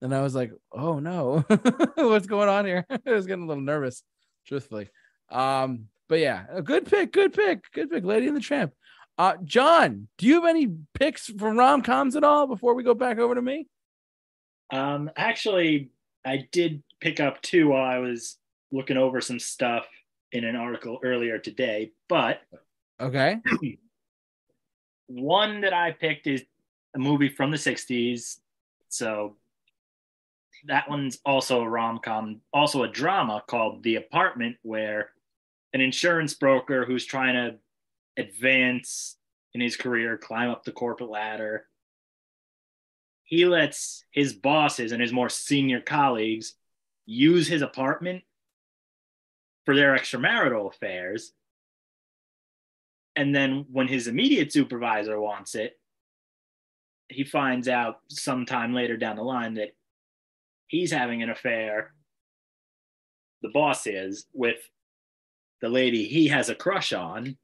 and 0.01 0.15
I 0.15 0.22
was 0.22 0.34
like, 0.34 0.53
oh 0.72 1.00
no, 1.00 1.43
what's 1.96 2.27
going 2.27 2.48
on 2.48 2.65
here? 2.65 2.86
I 3.05 3.12
was 3.12 3.25
getting 3.25 3.43
a 3.43 3.48
little 3.48 3.62
nervous, 3.62 4.01
truthfully. 4.48 4.89
Um, 5.29 5.88
but 6.08 6.20
yeah, 6.20 6.46
a 6.50 6.62
good 6.62 6.86
pick, 6.86 7.12
good 7.12 7.34
pick, 7.34 7.70
good 7.74 7.91
pick, 7.91 8.05
Lady 8.05 8.27
and 8.27 8.38
the 8.38 8.41
Tramp. 8.41 8.72
Uh, 9.17 9.36
John, 9.43 10.08
do 10.17 10.25
you 10.25 10.36
have 10.36 10.46
any 10.46 10.70
picks 10.93 11.25
from 11.25 11.58
rom 11.58 11.82
coms 11.82 12.15
at 12.15 12.24
all 12.24 12.48
before 12.48 12.75
we 12.75 12.84
go 12.84 12.93
back 12.93 13.20
over 13.20 13.36
to 13.36 13.41
me? 13.41 13.67
Um, 14.72 15.10
actually, 15.15 15.91
I 16.25 16.48
did 16.51 16.84
pick 17.00 17.20
up 17.20 17.41
two 17.41 17.70
while 17.70 17.84
I 17.84 18.00
was 18.00 18.38
looking 18.72 18.98
over 18.98 19.22
some 19.22 19.39
stuff 19.39 19.86
in 20.32 20.43
an 20.43 20.55
article 20.55 21.00
earlier 21.03 21.38
today, 21.38 21.91
but 22.10 22.41
Okay. 23.00 23.38
one 25.08 25.62
that 25.62 25.74
I 25.74 25.91
picked 25.91 26.27
is 26.27 26.43
a 26.96 27.00
movie 27.00 27.29
from 27.29 27.51
the 27.51 27.58
60s. 27.58 28.39
So 28.89 29.36
that 30.65 30.89
one's 30.89 31.20
also 31.25 31.62
a 31.62 31.70
rom 31.70 32.00
com, 32.00 32.41
also 32.53 32.84
a 32.84 32.88
drama 32.88 33.43
called 33.48 33.84
The 33.84 33.96
Apartment, 33.96 34.55
where 34.62 35.10
an 35.74 35.82
insurance 35.82 36.34
broker 36.36 36.86
who's 36.86 37.05
trying 37.05 37.34
to 37.34 37.58
advance 38.22 39.17
in 39.53 39.62
his 39.62 39.75
career, 39.75 40.17
climb 40.17 40.50
up 40.50 40.63
the 40.63 40.72
corporate 40.72 41.10
ladder, 41.10 41.65
he 43.33 43.47
lets 43.47 44.05
his 44.11 44.31
bosses 44.31 44.91
and 44.91 45.01
his 45.01 45.11
more 45.11 45.27
senior 45.27 45.81
colleagues 45.81 46.53
use 47.07 47.47
his 47.47 47.63
apartment 47.63 48.23
for 49.65 49.75
their 49.75 49.97
extramarital 49.97 50.71
affairs. 50.71 51.33
And 53.15 53.33
then 53.33 53.65
when 53.71 53.87
his 53.87 54.07
immediate 54.07 54.53
supervisor 54.53 55.19
wants 55.19 55.55
it, 55.55 55.79
he 57.09 57.23
finds 57.23 57.67
out 57.67 58.01
sometime 58.07 58.71
later 58.71 58.97
down 58.97 59.15
the 59.15 59.23
line 59.23 59.55
that 59.55 59.75
he's 60.67 60.91
having 60.91 61.23
an 61.23 61.31
affair, 61.31 61.91
the 63.41 63.49
boss 63.49 63.87
is, 63.87 64.27
with 64.31 64.59
the 65.59 65.69
lady 65.69 66.07
he 66.07 66.27
has 66.27 66.49
a 66.49 66.55
crush 66.55 66.93
on. 66.93 67.35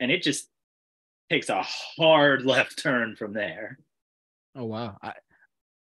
And 0.00 0.10
it 0.10 0.24
just 0.24 0.48
takes 1.30 1.48
a 1.48 1.62
hard 1.62 2.42
left 2.44 2.78
turn 2.82 3.16
from 3.16 3.32
there. 3.32 3.78
Oh 4.54 4.64
wow. 4.64 4.96
I 5.02 5.12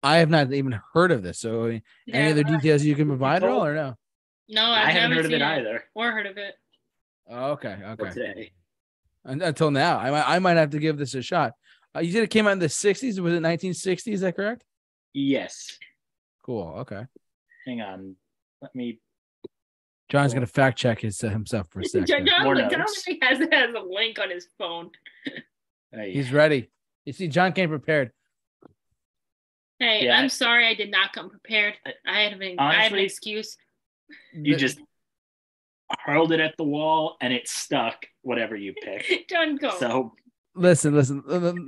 I 0.03 0.17
have 0.19 0.31
not 0.31 0.53
even 0.53 0.79
heard 0.93 1.13
of 1.13 1.23
this. 1.23 1.39
So 1.41 1.65
any 1.67 1.83
Yeah, 2.07 2.31
other 2.31 2.45
details 2.45 2.85
you 2.85 2.95
can 2.95 3.09
provide 3.09 3.43
at 3.43 3.49
all 3.49 3.65
or 3.65 3.75
no? 3.75 3.95
No, 4.49 4.63
I 4.65 4.83
I've 4.83 4.89
haven't 4.89 5.17
heard 5.17 5.25
of 5.27 5.31
seen 5.31 5.41
it 5.41 5.45
either. 5.45 5.85
or 5.95 6.11
heard 6.13 6.27
of 6.27 6.37
it. 6.37 6.55
Oh, 7.29 7.53
okay. 7.53 7.79
Okay. 7.83 8.11
Today. 8.11 8.53
Until 9.25 9.71
now, 9.71 9.99
I 9.99 10.11
might 10.11 10.25
I 10.29 10.39
might 10.39 10.57
have 10.59 10.71
to 10.71 10.79
give 10.79 10.99
this 10.99 11.15
a 11.15 11.23
shot. 11.23 11.53
Uh, 11.97 12.01
you 12.01 12.13
said 12.13 12.23
it 12.25 12.31
came 12.31 12.47
out 12.47 12.53
in 12.53 12.59
the 12.59 12.67
60s. 12.67 13.01
Was 13.03 13.33
it 13.33 13.41
1960? 13.41 14.13
Is 14.13 14.21
that 14.21 14.37
correct? 14.37 14.65
Yes. 15.15 15.79
Cool. 16.43 16.75
Okay. 16.81 17.07
Hang 17.67 17.81
on. 17.81 18.17
Let 18.61 18.75
me. 18.75 18.99
John's 20.15 20.33
Cool. 20.33 20.37
gonna 20.37 20.47
fact 20.47 20.79
check 20.79 21.01
his, 21.01 21.23
uh, 21.25 21.29
himself 21.29 21.67
for 21.71 21.81
a 21.81 21.85
second. 21.89 22.31
More 22.45 22.55
John 22.55 22.71
notes. 22.71 23.05
has, 23.21 23.39
has 23.51 23.75
a 23.75 23.81
link 23.81 24.21
on 24.21 24.31
his 24.31 24.47
phone. 24.59 24.91
Hey, 25.91 26.13
He's 26.13 26.33
ready. 26.33 26.71
You 27.05 27.13
see, 27.13 27.27
John 27.27 27.53
came 27.53 27.69
prepared. 27.69 28.13
Hey, 29.81 30.05
Yeah. 30.05 30.19
I'm 30.19 30.29
sorry 30.29 30.69
I 30.69 30.75
did 30.75 30.91
not 30.91 31.13
come 31.13 31.31
prepared. 31.31 31.75
I 32.07 32.21
had 32.23 32.33
an, 32.41 32.57
I 32.61 32.75
had 32.75 32.93
an 32.93 32.99
excuse. 33.01 33.57
you 34.33 34.55
just 34.57 34.79
hurled 36.05 36.31
it 36.33 36.39
at 36.41 36.55
the 36.57 36.65
wall 36.65 37.17
and 37.21 37.33
it 37.33 37.49
stuck. 37.49 38.07
Whatever 38.23 38.55
you 38.55 38.73
pick. 38.83 39.29
John, 39.29 39.57
go. 39.57 39.77
So 39.79 40.13
listen, 40.55 40.95
listen. 40.95 41.25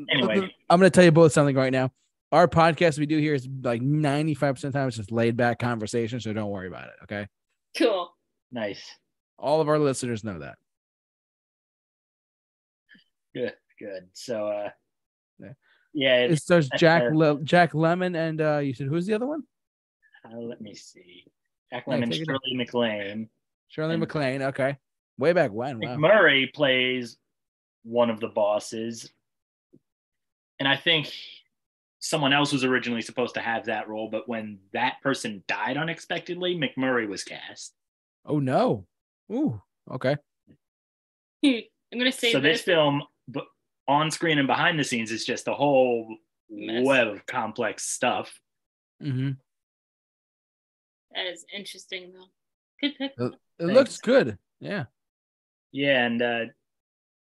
Anyway. 0.08 0.54
I'm 0.70 0.78
gonna 0.78 0.88
tell 0.90 1.04
you 1.04 1.10
both 1.12 1.32
something 1.32 1.56
right 1.56 1.72
now. 1.72 1.90
Our 2.32 2.46
podcast 2.48 2.98
we 2.98 3.06
do 3.06 3.18
here 3.18 3.34
is 3.34 3.48
like 3.62 3.82
95% 3.82 4.50
of 4.50 4.60
the 4.60 4.70
time 4.72 4.88
it's 4.88 4.96
just 4.96 5.12
laid 5.12 5.36
back 5.36 5.58
conversation, 5.58 6.20
so 6.20 6.32
don't 6.32 6.50
worry 6.50 6.68
about 6.68 6.84
it. 6.88 6.94
Okay. 7.04 7.26
cool. 7.76 8.15
Nice. 8.56 8.82
All 9.38 9.60
of 9.60 9.68
our 9.68 9.78
listeners 9.78 10.24
know 10.24 10.38
that. 10.38 10.56
Good. 13.34 13.52
Good. 13.78 14.08
So 14.14 14.48
uh 14.48 14.70
Yeah. 15.38 15.52
yeah, 15.92 16.16
It 16.24 16.30
it's, 16.32 16.42
stars 16.44 16.68
that's 16.70 16.80
Jack 16.80 17.02
fair. 17.02 17.14
Le- 17.14 17.42
Jack 17.42 17.72
Lemmon 17.72 18.16
and 18.16 18.40
uh 18.40 18.58
you 18.58 18.72
said 18.72 18.86
who's 18.86 19.04
the 19.06 19.12
other 19.14 19.26
one? 19.26 19.42
uh, 20.24 20.38
let 20.38 20.60
me 20.62 20.74
see. 20.74 21.24
Jack 21.70 21.84
Yeah, 21.86 21.96
it 21.96 22.14
Shirley 22.14 22.54
MacLaine. 22.56 23.28
Shirley 23.68 23.94
And- 23.94 24.00
MacLaine. 24.00 24.42
Okay. 24.42 24.78
Way 25.18 25.34
back 25.34 25.52
when. 25.52 25.80
Wow. 25.80 25.96
MacMurray 25.96 26.52
plays 26.54 27.18
one 27.84 28.08
of 28.08 28.20
the 28.20 28.28
bosses. 28.28 29.12
And 30.58 30.66
I 30.66 30.76
think 30.78 31.12
someone 31.98 32.32
else 32.32 32.52
was 32.52 32.64
originally 32.64 33.02
supposed 33.02 33.34
to 33.34 33.40
have 33.40 33.66
that 33.66 33.86
role, 33.88 34.08
but 34.10 34.26
when 34.28 34.58
that 34.72 34.96
person 35.02 35.42
died 35.46 35.76
unexpectedly, 35.76 36.56
MacMurray 36.56 37.06
was 37.06 37.22
cast. 37.22 37.74
Oh 38.26 38.38
no. 38.38 38.86
Ooh. 39.32 39.60
Okay. 39.90 40.16
I'm 41.44 41.98
gonna 41.98 42.12
say 42.12 42.32
so 42.32 42.40
this 42.40 42.58
this. 42.58 42.62
film, 42.62 43.02
on 43.88 44.10
screen 44.10 44.38
and 44.38 44.46
behind 44.46 44.78
the 44.78 44.84
scenes, 44.84 45.12
is 45.12 45.24
just 45.24 45.48
a 45.48 45.54
whole 45.54 46.16
Mess. 46.50 46.84
web 46.84 47.08
of 47.08 47.26
complex 47.26 47.84
stuff. 47.84 48.40
Mm-hmm. 49.02 49.30
That 51.14 51.26
is 51.26 51.44
interesting 51.54 52.12
though. 52.12 52.26
Good 52.80 52.98
pick. 52.98 53.12
It 53.18 53.32
Thanks. 53.58 53.74
looks 53.74 53.98
good. 53.98 54.38
Yeah. 54.60 54.84
Yeah, 55.72 56.04
and 56.06 56.22
uh, 56.22 56.44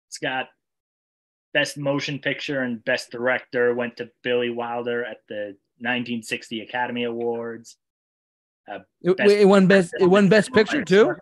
it's 0.08 0.18
got 0.18 0.48
best 1.52 1.78
motion 1.78 2.18
picture 2.18 2.60
and 2.62 2.84
best 2.84 3.10
director 3.10 3.74
went 3.74 3.96
to 3.96 4.10
Billy 4.22 4.50
Wilder 4.50 5.04
at 5.04 5.18
the 5.28 5.56
1960 5.78 6.60
Academy 6.60 7.04
Awards. 7.04 7.76
It, 9.02 9.20
it 9.20 9.44
won 9.48 9.66
best. 9.66 9.94
It 9.98 10.06
won 10.06 10.28
best 10.28 10.52
picture 10.52 10.84
too. 10.84 11.14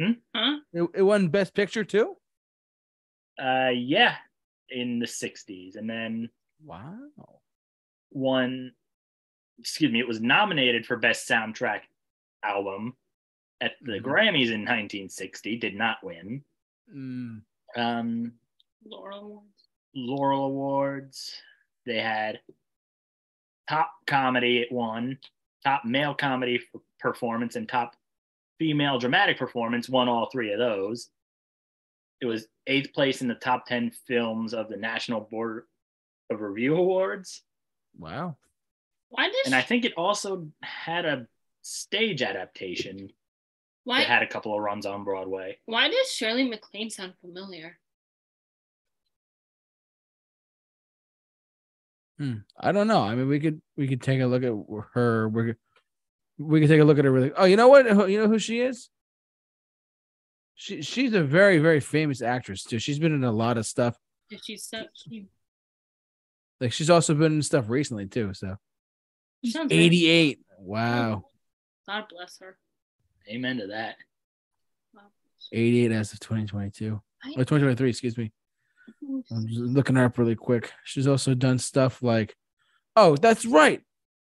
Huh? 0.00 0.56
It, 0.72 0.88
it 0.94 1.02
won 1.02 1.28
best 1.28 1.54
picture 1.54 1.84
too. 1.84 2.16
Uh, 3.42 3.70
yeah, 3.74 4.16
in 4.70 4.98
the 4.98 5.06
60s, 5.06 5.76
and 5.76 5.88
then 5.88 6.28
Wow. 6.64 6.98
won. 8.10 8.72
Excuse 9.58 9.92
me, 9.92 10.00
it 10.00 10.08
was 10.08 10.20
nominated 10.20 10.86
for 10.86 10.96
best 10.96 11.28
soundtrack 11.28 11.82
album 12.42 12.96
at 13.60 13.72
the 13.82 13.92
Mhm. 13.92 14.02
Grammys 14.02 14.50
in 14.50 14.64
1960. 14.64 15.56
Did 15.56 15.74
not 15.76 16.02
win. 16.02 16.44
Mm. 16.92 17.42
Um, 17.76 18.38
Laurel 18.84 19.18
Awards. 19.20 19.68
Laurel 19.94 20.44
Awards. 20.46 21.40
They 21.86 22.00
had 22.00 22.40
top 23.68 23.92
comedy. 24.06 24.58
It 24.58 24.72
won 24.72 25.18
top 25.64 25.84
male 25.84 26.14
comedy 26.14 26.60
performance 27.00 27.56
and 27.56 27.68
top 27.68 27.94
female 28.58 28.98
dramatic 28.98 29.38
performance. 29.38 29.88
Won 29.88 30.08
all 30.08 30.28
three 30.30 30.52
of 30.52 30.58
those. 30.58 31.08
It 32.20 32.26
was 32.26 32.46
eighth 32.66 32.92
place 32.92 33.22
in 33.22 33.28
the 33.28 33.34
top 33.34 33.66
ten 33.66 33.90
films 34.06 34.54
of 34.54 34.68
the 34.68 34.76
National 34.76 35.20
Board 35.20 35.64
of 36.30 36.40
Review 36.40 36.76
Awards, 36.76 37.42
Wow. 37.98 38.36
Why 39.10 39.28
does 39.28 39.46
and 39.46 39.54
I 39.54 39.60
think 39.60 39.84
it 39.84 39.92
also 39.96 40.48
had 40.62 41.04
a 41.04 41.26
stage 41.60 42.22
adaptation 42.22 43.10
why 43.84 43.98
that 43.98 44.06
had 44.08 44.22
a 44.22 44.26
couple 44.26 44.54
of 44.54 44.62
runs 44.62 44.86
on 44.86 45.04
Broadway. 45.04 45.58
why 45.66 45.88
does 45.88 46.10
Shirley 46.10 46.48
MacLaine 46.48 46.88
sound 46.88 47.14
familiar? 47.20 47.78
Hmm. 52.18 52.34
I 52.58 52.72
don't 52.72 52.86
know. 52.88 53.00
I 53.02 53.14
mean, 53.14 53.28
we 53.28 53.40
could 53.40 53.60
we 53.76 53.88
could 53.88 54.02
take 54.02 54.20
a 54.20 54.26
look 54.26 54.42
at 54.42 54.52
her. 54.94 55.28
We 55.28 55.44
could, 55.46 55.56
we 56.38 56.60
could 56.60 56.68
take 56.68 56.80
a 56.80 56.84
look 56.84 56.98
at 56.98 57.04
her. 57.04 57.10
Really. 57.10 57.32
Oh, 57.36 57.44
you 57.44 57.56
know 57.56 57.68
what? 57.68 57.86
You 58.10 58.20
know 58.20 58.28
who 58.28 58.38
she 58.38 58.60
is? 58.60 58.90
She 60.54 60.82
she's 60.82 61.14
a 61.14 61.22
very 61.22 61.58
very 61.58 61.80
famous 61.80 62.22
actress 62.22 62.62
too. 62.64 62.78
She's 62.78 62.98
been 62.98 63.14
in 63.14 63.24
a 63.24 63.32
lot 63.32 63.56
of 63.58 63.66
stuff. 63.66 63.96
Did 64.30 64.44
she 64.44 64.56
so 64.56 64.84
she 64.94 65.26
Like 66.60 66.72
she's 66.72 66.90
also 66.90 67.14
been 67.14 67.32
in 67.32 67.42
stuff 67.42 67.68
recently 67.68 68.06
too. 68.06 68.34
So 68.34 68.56
sounds 69.44 69.72
very- 69.72 69.84
88. 69.84 70.40
Wow. 70.58 71.24
God 71.88 72.04
bless 72.10 72.38
her. 72.40 72.56
Amen 73.28 73.56
to 73.58 73.68
that. 73.68 73.96
Wow. 74.94 75.02
88 75.52 75.90
as 75.92 76.12
of 76.12 76.20
twenty 76.20 76.46
twenty 76.46 76.70
two. 76.70 77.00
Or 77.36 77.44
twenty 77.44 77.62
twenty 77.62 77.74
three. 77.76 77.90
excuse 77.90 78.16
me. 78.16 78.30
I'm 79.30 79.46
just 79.46 79.60
looking 79.60 79.96
her 79.96 80.04
up 80.06 80.18
really 80.18 80.34
quick. 80.36 80.72
She's 80.84 81.06
also 81.06 81.34
done 81.34 81.58
stuff 81.58 82.02
like, 82.02 82.36
oh, 82.96 83.16
that's 83.16 83.44
right. 83.44 83.80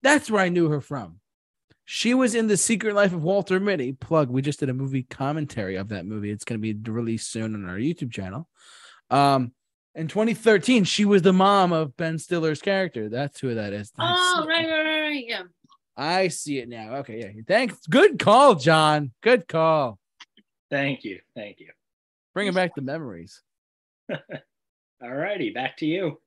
That's 0.04 0.30
where 0.32 0.42
I 0.42 0.50
knew 0.50 0.70
her 0.70 0.82
from. 0.82 1.20
She 1.86 2.14
was 2.14 2.36
in 2.36 2.48
The 2.48 2.58
Secret 2.58 2.96
Life 2.96 3.14
of 3.14 3.24
Walter 3.24 3.60
Mitty. 3.60 3.94
Plug. 3.94 4.30
We 4.30 4.42
just 4.42 4.60
did 4.60 4.70
a 4.70 4.74
movie 4.74 5.04
commentary 5.04 5.78
of 5.78 5.90
that 5.90 6.06
movie. 6.06 6.32
It's 6.32 6.44
going 6.44 6.62
to 6.62 6.74
be 6.74 6.92
released 6.92 7.32
soon 7.32 7.56
on 7.56 7.68
our 7.70 7.78
YouTube 7.78 8.12
channel. 8.12 8.48
Um, 9.10 9.54
in 9.96 10.08
2013, 10.08 10.84
she 10.84 11.06
was 11.06 11.22
the 11.22 11.32
mom 11.34 11.72
of 11.72 11.96
Ben 11.98 12.20
Stiller's 12.20 12.62
character. 12.62 13.08
That's 13.10 13.40
who 13.40 13.56
that 13.56 13.74
is. 13.74 13.92
I 13.98 14.14
Oh, 14.16 14.42
see 14.42 14.44
it. 14.44 14.48
right, 14.50 14.70
right, 14.70 14.84
right, 14.84 15.02
right. 15.02 15.26
Yeah. 15.28 15.44
I 15.96 16.28
see 16.28 16.60
it 16.60 16.70
now. 16.70 16.98
Okay, 16.98 17.20
yeah. 17.20 17.42
Thanks. 17.48 17.78
Good 17.90 18.20
call, 18.20 18.56
John. 18.56 19.12
Good 19.24 19.48
call. 19.48 19.98
Thank 20.70 21.04
you. 21.06 21.20
Thank 21.36 21.60
you. 21.62 21.70
Bringing 22.34 22.54
back 22.54 22.76
the 22.76 22.82
memories. 22.82 23.42
All 25.02 25.14
righty, 25.14 25.52
back 25.52 25.78
to 25.78 25.86
you. 25.86 26.20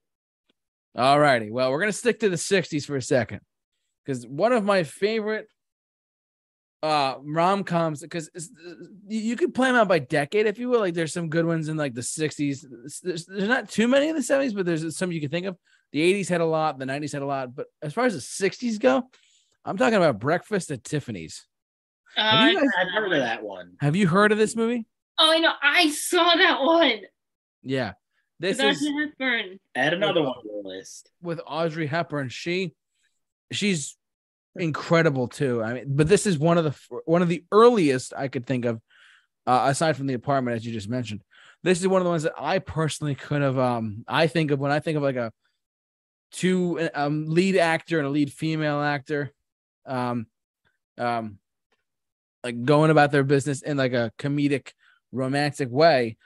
All 0.95 1.19
righty. 1.19 1.51
Well, 1.51 1.71
we're 1.71 1.79
gonna 1.79 1.91
stick 1.91 2.19
to 2.19 2.29
the 2.29 2.35
'60s 2.35 2.85
for 2.85 2.95
a 2.95 3.01
second, 3.01 3.41
because 4.05 4.25
one 4.25 4.53
of 4.53 4.63
my 4.63 4.83
favorite 4.83 5.47
uh 6.83 7.15
rom 7.21 7.63
coms 7.63 8.01
because 8.01 8.31
you 9.07 9.35
could 9.35 9.53
play 9.53 9.67
them 9.67 9.75
out 9.75 9.87
by 9.87 9.99
decade 9.99 10.47
if 10.47 10.57
you 10.57 10.67
will. 10.67 10.79
Like 10.79 10.95
there's 10.95 11.13
some 11.13 11.29
good 11.29 11.45
ones 11.45 11.69
in 11.69 11.77
like 11.77 11.93
the 11.93 12.01
60s. 12.01 12.65
There's, 13.03 13.25
there's 13.25 13.47
not 13.47 13.69
too 13.69 13.87
many 13.87 14.09
in 14.09 14.15
the 14.15 14.21
70s, 14.21 14.55
but 14.55 14.65
there's 14.65 14.97
some 14.97 15.11
you 15.11 15.21
can 15.21 15.29
think 15.29 15.45
of. 15.45 15.57
The 15.91 15.99
80s 15.99 16.29
had 16.29 16.41
a 16.41 16.45
lot, 16.45 16.79
the 16.79 16.85
90s 16.85 17.13
had 17.13 17.21
a 17.21 17.25
lot, 17.25 17.53
but 17.53 17.67
as 17.81 17.93
far 17.93 18.05
as 18.05 18.13
the 18.13 18.19
60s 18.49 18.79
go, 18.79 19.03
I'm 19.65 19.77
talking 19.77 19.97
about 19.97 20.19
Breakfast 20.19 20.71
at 20.71 20.83
Tiffany's. 20.83 21.45
Uh, 22.17 22.21
have 22.21 22.51
you 22.51 22.59
guys, 22.59 22.69
I've 22.79 22.91
heard 22.93 23.11
of 23.13 23.19
that 23.19 23.43
one. 23.43 23.73
Have 23.79 23.95
you 23.95 24.07
heard 24.07 24.31
of 24.31 24.37
this 24.37 24.55
movie? 24.55 24.85
Oh, 25.19 25.31
I 25.31 25.39
know. 25.39 25.51
I 25.61 25.89
saw 25.91 26.33
that 26.35 26.61
one. 26.61 27.01
Yeah. 27.61 27.93
This 28.41 28.59
is 28.59 28.81
Hepburn. 28.81 29.59
Add 29.75 29.93
another 29.93 30.23
one 30.23 30.33
to 30.41 30.49
the 30.63 30.67
list. 30.67 31.11
With 31.21 31.39
Audrey 31.45 31.85
Hepburn. 31.85 32.29
She 32.29 32.73
she's 33.51 33.95
incredible 34.55 35.27
too. 35.27 35.61
I 35.61 35.73
mean, 35.75 35.83
but 35.89 36.07
this 36.07 36.25
is 36.25 36.39
one 36.39 36.57
of 36.57 36.63
the 36.63 36.75
one 37.05 37.21
of 37.21 37.29
the 37.29 37.43
earliest 37.51 38.15
I 38.17 38.29
could 38.29 38.47
think 38.47 38.65
of, 38.65 38.81
uh, 39.45 39.65
aside 39.67 39.95
from 39.95 40.07
the 40.07 40.15
apartment, 40.15 40.55
as 40.57 40.65
you 40.65 40.73
just 40.73 40.89
mentioned. 40.89 41.21
This 41.61 41.79
is 41.81 41.87
one 41.87 42.01
of 42.01 42.03
the 42.03 42.09
ones 42.09 42.23
that 42.23 42.33
I 42.35 42.57
personally 42.57 43.13
could 43.13 43.43
have. 43.43 43.59
Um, 43.59 44.03
I 44.07 44.25
think 44.25 44.49
of 44.49 44.59
when 44.59 44.71
I 44.71 44.79
think 44.79 44.97
of 44.97 45.03
like 45.03 45.17
a 45.17 45.31
two 46.31 46.89
um 46.95 47.25
lead 47.27 47.57
actor 47.57 47.99
and 47.99 48.07
a 48.07 48.11
lead 48.11 48.33
female 48.33 48.81
actor, 48.81 49.31
um, 49.85 50.25
um, 50.97 51.37
like 52.43 52.63
going 52.65 52.89
about 52.89 53.11
their 53.11 53.23
business 53.23 53.61
in 53.61 53.77
like 53.77 53.93
a 53.93 54.11
comedic, 54.17 54.71
romantic 55.11 55.69
way. 55.69 56.17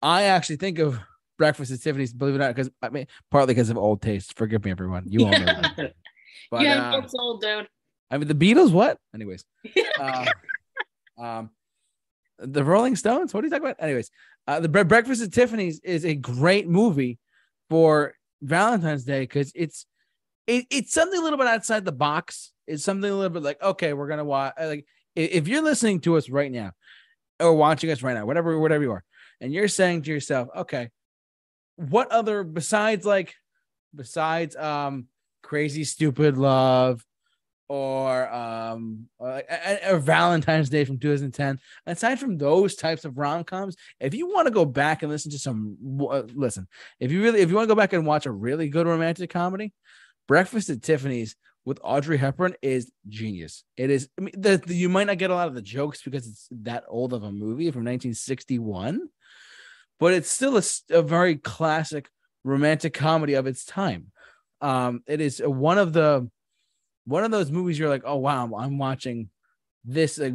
I 0.00 0.24
actually 0.24 0.58
think 0.58 0.78
of 0.78 1.00
Breakfast 1.38 1.72
at 1.72 1.80
Tiffany's, 1.80 2.12
believe 2.12 2.34
it 2.34 2.38
or 2.38 2.40
not, 2.40 2.54
because 2.54 2.70
I 2.82 2.90
mean, 2.90 3.06
partly 3.30 3.54
because 3.54 3.70
of 3.70 3.76
old 3.76 4.02
taste. 4.02 4.36
Forgive 4.36 4.64
me, 4.64 4.70
everyone. 4.70 5.04
You 5.06 5.26
all 5.26 5.32
know 5.32 5.44
that. 5.44 5.94
But, 6.50 6.60
yeah, 6.60 6.92
uh, 6.92 6.98
it's 6.98 7.14
old, 7.14 7.40
dude. 7.40 7.66
I 8.10 8.18
mean, 8.18 8.28
the 8.28 8.34
Beatles. 8.34 8.70
What? 8.70 8.98
Anyways, 9.14 9.44
uh, 10.00 10.26
um, 11.18 11.50
the 12.38 12.62
Rolling 12.62 12.96
Stones. 12.96 13.32
What 13.32 13.42
are 13.42 13.46
you 13.46 13.50
talking 13.50 13.64
about? 13.64 13.82
Anyways, 13.82 14.10
uh, 14.46 14.60
the 14.60 14.68
Breakfast 14.68 15.22
at 15.22 15.32
Tiffany's 15.32 15.80
is 15.80 16.04
a 16.04 16.14
great 16.14 16.68
movie 16.68 17.18
for 17.70 18.14
Valentine's 18.42 19.04
Day 19.04 19.20
because 19.20 19.52
it's 19.54 19.86
it, 20.46 20.66
it's 20.70 20.92
something 20.92 21.18
a 21.18 21.22
little 21.22 21.38
bit 21.38 21.46
outside 21.46 21.84
the 21.84 21.92
box. 21.92 22.52
It's 22.66 22.84
something 22.84 23.10
a 23.10 23.14
little 23.14 23.30
bit 23.30 23.42
like 23.42 23.62
okay, 23.62 23.92
we're 23.92 24.08
gonna 24.08 24.24
watch. 24.24 24.54
Like 24.60 24.86
if 25.16 25.48
you're 25.48 25.62
listening 25.62 26.00
to 26.00 26.16
us 26.16 26.28
right 26.28 26.52
now 26.52 26.72
or 27.40 27.54
watching 27.54 27.90
us 27.90 28.02
right 28.02 28.14
now, 28.14 28.26
whatever 28.26 28.58
whatever 28.58 28.82
you 28.82 28.92
are, 28.92 29.04
and 29.40 29.52
you're 29.52 29.68
saying 29.68 30.02
to 30.02 30.10
yourself, 30.10 30.48
okay, 30.56 30.90
what 31.76 32.10
other 32.10 32.44
besides 32.44 33.04
like 33.04 33.34
besides 33.94 34.56
um 34.56 35.06
crazy 35.42 35.84
stupid 35.84 36.36
love 36.36 37.04
or 37.68 38.32
um 38.32 39.08
or, 39.18 39.42
or 39.88 39.98
Valentine's 39.98 40.70
Day 40.70 40.84
from 40.84 40.98
2010. 40.98 41.58
Aside 41.86 42.20
from 42.20 42.38
those 42.38 42.74
types 42.74 43.04
of 43.04 43.18
rom-coms, 43.18 43.76
if 44.00 44.14
you 44.14 44.28
want 44.28 44.46
to 44.46 44.52
go 44.52 44.64
back 44.64 45.02
and 45.02 45.10
listen 45.10 45.30
to 45.32 45.38
some 45.38 45.76
uh, 46.10 46.22
listen, 46.34 46.68
if 47.00 47.10
you 47.10 47.22
really 47.22 47.40
if 47.40 47.48
you 47.48 47.56
want 47.56 47.68
to 47.68 47.74
go 47.74 47.78
back 47.78 47.92
and 47.92 48.06
watch 48.06 48.26
a 48.26 48.30
really 48.30 48.68
good 48.68 48.86
romantic 48.86 49.30
comedy, 49.30 49.72
Breakfast 50.28 50.70
at 50.70 50.82
Tiffany's 50.82 51.36
with 51.64 51.80
Audrey 51.82 52.18
Hepburn 52.18 52.54
is 52.60 52.92
genius. 53.08 53.64
It 53.76 53.90
is 53.90 54.08
I 54.18 54.22
mean 54.22 54.34
the, 54.36 54.58
the, 54.58 54.74
you 54.74 54.88
might 54.88 55.06
not 55.06 55.18
get 55.18 55.30
a 55.30 55.34
lot 55.34 55.48
of 55.48 55.54
the 55.54 55.62
jokes 55.62 56.02
because 56.02 56.26
it's 56.26 56.48
that 56.50 56.84
old 56.88 57.12
of 57.12 57.22
a 57.22 57.32
movie 57.32 57.70
from 57.70 57.84
1961 57.84 59.08
but 60.04 60.12
it's 60.12 60.30
still 60.30 60.58
a, 60.58 60.62
a 60.90 61.00
very 61.00 61.34
classic 61.34 62.10
romantic 62.44 62.92
comedy 62.92 63.32
of 63.32 63.46
its 63.46 63.64
time. 63.64 64.12
Um, 64.60 65.02
it 65.06 65.22
is 65.22 65.40
one 65.42 65.78
of 65.78 65.94
the 65.94 66.30
one 67.06 67.24
of 67.24 67.30
those 67.30 67.50
movies 67.50 67.78
you're 67.78 67.88
like, 67.88 68.02
oh 68.04 68.16
wow, 68.16 68.50
I'm 68.54 68.76
watching 68.76 69.30
this 69.82 70.20
uh, 70.20 70.28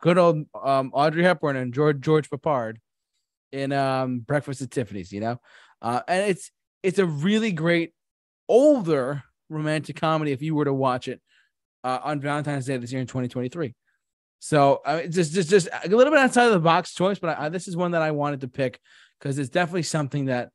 good 0.00 0.18
old 0.18 0.46
um, 0.60 0.90
Audrey 0.92 1.22
Hepburn 1.22 1.54
and 1.54 1.72
George 1.72 2.00
George 2.00 2.30
Peppard 2.30 2.78
in 3.52 3.70
um, 3.70 4.18
Breakfast 4.18 4.60
at 4.60 4.72
Tiffany's, 4.72 5.12
you 5.12 5.20
know, 5.20 5.40
uh, 5.80 6.00
and 6.08 6.28
it's 6.28 6.50
it's 6.82 6.98
a 6.98 7.06
really 7.06 7.52
great 7.52 7.92
older 8.48 9.22
romantic 9.48 9.94
comedy 9.94 10.32
if 10.32 10.42
you 10.42 10.56
were 10.56 10.64
to 10.64 10.74
watch 10.74 11.06
it 11.06 11.20
uh, 11.84 12.00
on 12.02 12.20
Valentine's 12.20 12.66
Day 12.66 12.76
this 12.76 12.90
year 12.90 13.00
in 13.00 13.06
2023. 13.06 13.72
So 14.40 14.80
I 14.84 14.96
mean, 14.96 15.12
just 15.12 15.32
just 15.32 15.48
just 15.48 15.68
a 15.84 15.88
little 15.88 16.12
bit 16.12 16.18
outside 16.18 16.46
of 16.46 16.54
the 16.54 16.58
box 16.58 16.92
choice, 16.92 17.20
but 17.20 17.38
I, 17.38 17.50
this 17.50 17.68
is 17.68 17.76
one 17.76 17.92
that 17.92 18.02
I 18.02 18.10
wanted 18.10 18.40
to 18.40 18.48
pick 18.48 18.80
because 19.22 19.38
it's 19.38 19.50
definitely 19.50 19.84
something 19.84 20.24
that 20.26 20.50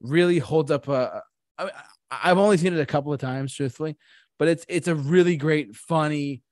really 0.00 0.38
holds 0.38 0.70
up. 0.70 0.88
Uh, 0.88 1.20
I, 1.58 1.70
I've 2.10 2.38
only 2.38 2.56
seen 2.56 2.74
it 2.74 2.80
a 2.80 2.86
couple 2.86 3.12
of 3.12 3.20
times, 3.20 3.54
truthfully, 3.54 3.96
but 4.38 4.48
it's 4.48 4.66
it's 4.68 4.88
a 4.88 4.94
really 4.94 5.36
great, 5.36 5.76
funny, 5.76 6.42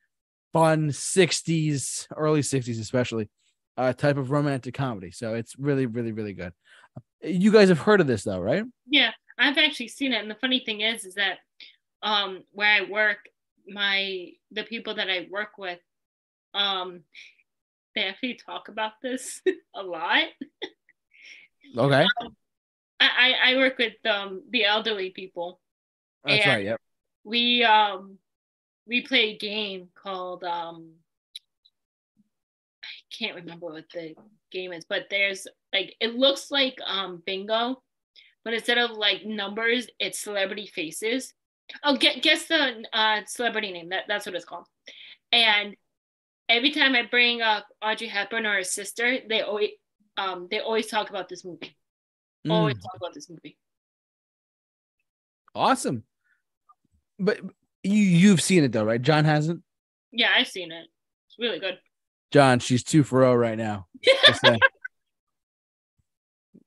fun 0.53 0.91
'60s, 0.91 2.07
early 2.17 2.43
'60s 2.43 2.81
especially, 2.81 3.29
uh, 3.77 3.93
type 3.93 4.17
of 4.17 4.31
romantic 4.31 4.75
comedy. 4.75 5.11
So 5.11 5.35
it's 5.35 5.59
really, 5.59 5.87
really, 5.87 6.13
really 6.13 6.33
good. 6.33 6.53
You 7.23 7.51
guys 7.51 7.69
have 7.71 7.81
heard 7.81 8.01
of 8.01 8.07
this 8.07 8.23
though, 8.23 8.41
right? 8.41 8.65
Yeah, 8.87 9.11
I've 9.37 9.59
actually 9.59 9.89
seen 9.89 10.13
it, 10.13 10.23
and 10.23 10.31
the 10.31 10.37
funny 10.37 10.63
thing 10.65 10.83
is, 10.83 11.05
is 11.05 11.15
that 11.15 11.39
um, 12.03 12.45
where 12.53 12.71
I 12.71 12.89
work, 12.89 13.19
my 13.67 14.29
the 14.53 14.63
people 14.63 14.95
that 14.95 15.11
I 15.11 15.27
work 15.29 15.59
with, 15.59 15.81
um, 16.55 17.01
they 17.97 18.03
actually 18.03 18.35
talk 18.47 18.69
about 18.69 18.93
this 19.03 19.43
a 19.75 19.83
lot. 19.83 20.23
Okay. 21.77 22.07
Um, 22.21 22.37
I, 23.01 23.35
I 23.45 23.57
work 23.57 23.79
with 23.79 23.95
um 24.07 24.43
the 24.51 24.65
elderly 24.65 25.11
people. 25.11 25.61
That's 26.25 26.47
right. 26.47 26.65
Yep. 26.65 26.81
We 27.25 27.65
um 27.65 28.19
we 28.87 29.03
play 29.03 29.31
a 29.31 29.39
game 29.39 29.89
called 29.95 30.45
um 30.45 30.93
I 32.83 33.17
can't 33.17 33.37
remember 33.37 33.67
what 33.67 33.85
the 33.93 34.15
game 34.51 34.73
is, 34.73 34.85
but 34.89 35.07
there's 35.11 35.47
like 35.73 35.95
it 36.01 36.15
looks 36.15 36.51
like 36.51 36.79
um 36.87 37.23
bingo, 37.25 37.83
but 38.45 38.55
instead 38.55 38.79
of 38.79 38.93
like 38.93 39.25
numbers, 39.25 39.89
it's 39.99 40.19
celebrity 40.19 40.67
faces. 40.67 41.35
Oh, 41.85 41.97
get 41.97 42.23
guess 42.23 42.47
the 42.47 42.85
uh 42.93 43.21
celebrity 43.27 43.73
name. 43.73 43.91
That 43.91 44.05
that's 44.09 44.27
what 44.27 44.35
it's 44.35 44.45
called. 44.45 44.67
And 45.33 45.77
every 46.49 46.73
time 46.73 46.95
I 46.95 47.03
bring 47.03 47.43
up 47.43 47.67
Audrey 47.83 48.09
Hepburn 48.09 48.47
or 48.47 48.55
her 48.55 48.65
sister, 48.65 49.19
they 49.29 49.43
always 49.43 49.71
um, 50.19 50.49
they 50.51 50.61
always 50.61 50.89
talk 50.89 51.09
about 51.11 51.29
this 51.29 51.45
movie. 51.45 51.77
Mm. 52.47 52.53
Always 52.53 52.77
talk 52.79 52.97
about 52.97 53.15
this 53.15 53.31
movie. 53.31 53.57
Awesome. 55.55 56.03
But 57.19 57.41
you 57.83 57.95
you've 57.95 58.43
seen 58.43 58.65
it 58.65 58.73
though, 58.73 58.85
right? 58.85 59.01
John 59.01 59.25
hasn't. 59.25 59.63
Yeah, 60.13 60.31
I've 60.37 60.49
seen 60.49 60.73
it. 60.73 60.87
It's 61.29 61.39
really 61.39 61.59
good. 61.59 61.79
John, 62.31 62.59
she's 62.59 62.83
two 62.83 63.03
for 63.03 63.21
zero 63.21 63.35
right 63.35 63.57
now. 63.57 63.87
Just, 64.27 64.45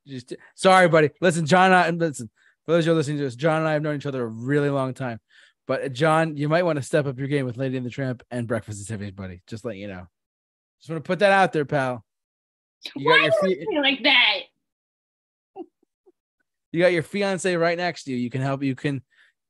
Just 0.08 0.34
sorry, 0.56 0.88
buddy. 0.88 1.12
Listen, 1.22 1.46
John. 1.46 1.72
I, 1.72 1.90
listen, 1.90 2.30
for 2.66 2.72
those 2.72 2.86
who 2.86 2.92
are 2.92 2.96
listening 2.96 3.20
to 3.20 3.28
us, 3.28 3.36
John 3.36 3.60
and 3.60 3.68
I 3.68 3.74
have 3.74 3.82
known 3.82 3.96
each 3.96 4.06
other 4.06 4.24
a 4.24 4.28
really 4.28 4.70
long 4.70 4.94
time. 4.94 5.20
But 5.68 5.94
John, 5.94 6.36
you 6.38 6.50
might 6.50 6.64
want 6.64 6.78
to 6.78 6.84
step 6.84 7.06
up 7.06 7.20
your 7.20 7.28
game 7.28 7.46
with 7.46 7.58
Lady 7.58 7.78
and 7.78 7.86
the 7.86 7.90
Tramp 7.90 8.24
and 8.32 8.48
Breakfast 8.48 8.82
at 8.82 8.88
Tiffany's, 8.88 9.14
buddy. 9.14 9.42
Just 9.48 9.64
let 9.64 9.78
you 9.78 9.88
know. 9.88 10.08
Just 10.80 10.90
want 10.90 11.04
to 11.04 11.08
put 11.08 11.20
that 11.20 11.32
out 11.32 11.54
there, 11.54 11.66
pal. 11.66 12.04
You 12.96 13.10
Why 13.10 13.30
got 13.30 13.44
your 13.44 13.56
fi- 13.74 13.80
like 13.80 14.04
that? 14.04 14.40
You 16.72 16.80
got 16.80 16.94
your 16.94 17.04
fiance 17.04 17.56
right 17.56 17.78
next 17.78 18.06
to 18.06 18.12
you. 18.12 18.18
You 18.18 18.30
can 18.30 18.42
help. 18.42 18.64
You 18.64 18.76
can 18.76 19.02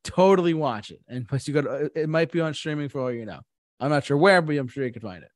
totally 0.03 0.53
watch 0.53 0.91
it. 0.91 0.99
And 1.07 1.27
plus, 1.27 1.47
you 1.47 1.53
got 1.53 1.67
uh, 1.67 1.89
it 1.95 2.09
might 2.09 2.31
be 2.31 2.41
on 2.41 2.53
streaming 2.53 2.89
for 2.89 3.01
all 3.01 3.11
you 3.11 3.25
know. 3.25 3.41
I'm 3.79 3.89
not 3.89 4.05
sure 4.05 4.17
where, 4.17 4.41
but 4.41 4.55
I'm 4.57 4.67
sure 4.67 4.85
you 4.85 4.91
can 4.91 5.01
find 5.01 5.23
it. 5.23 5.29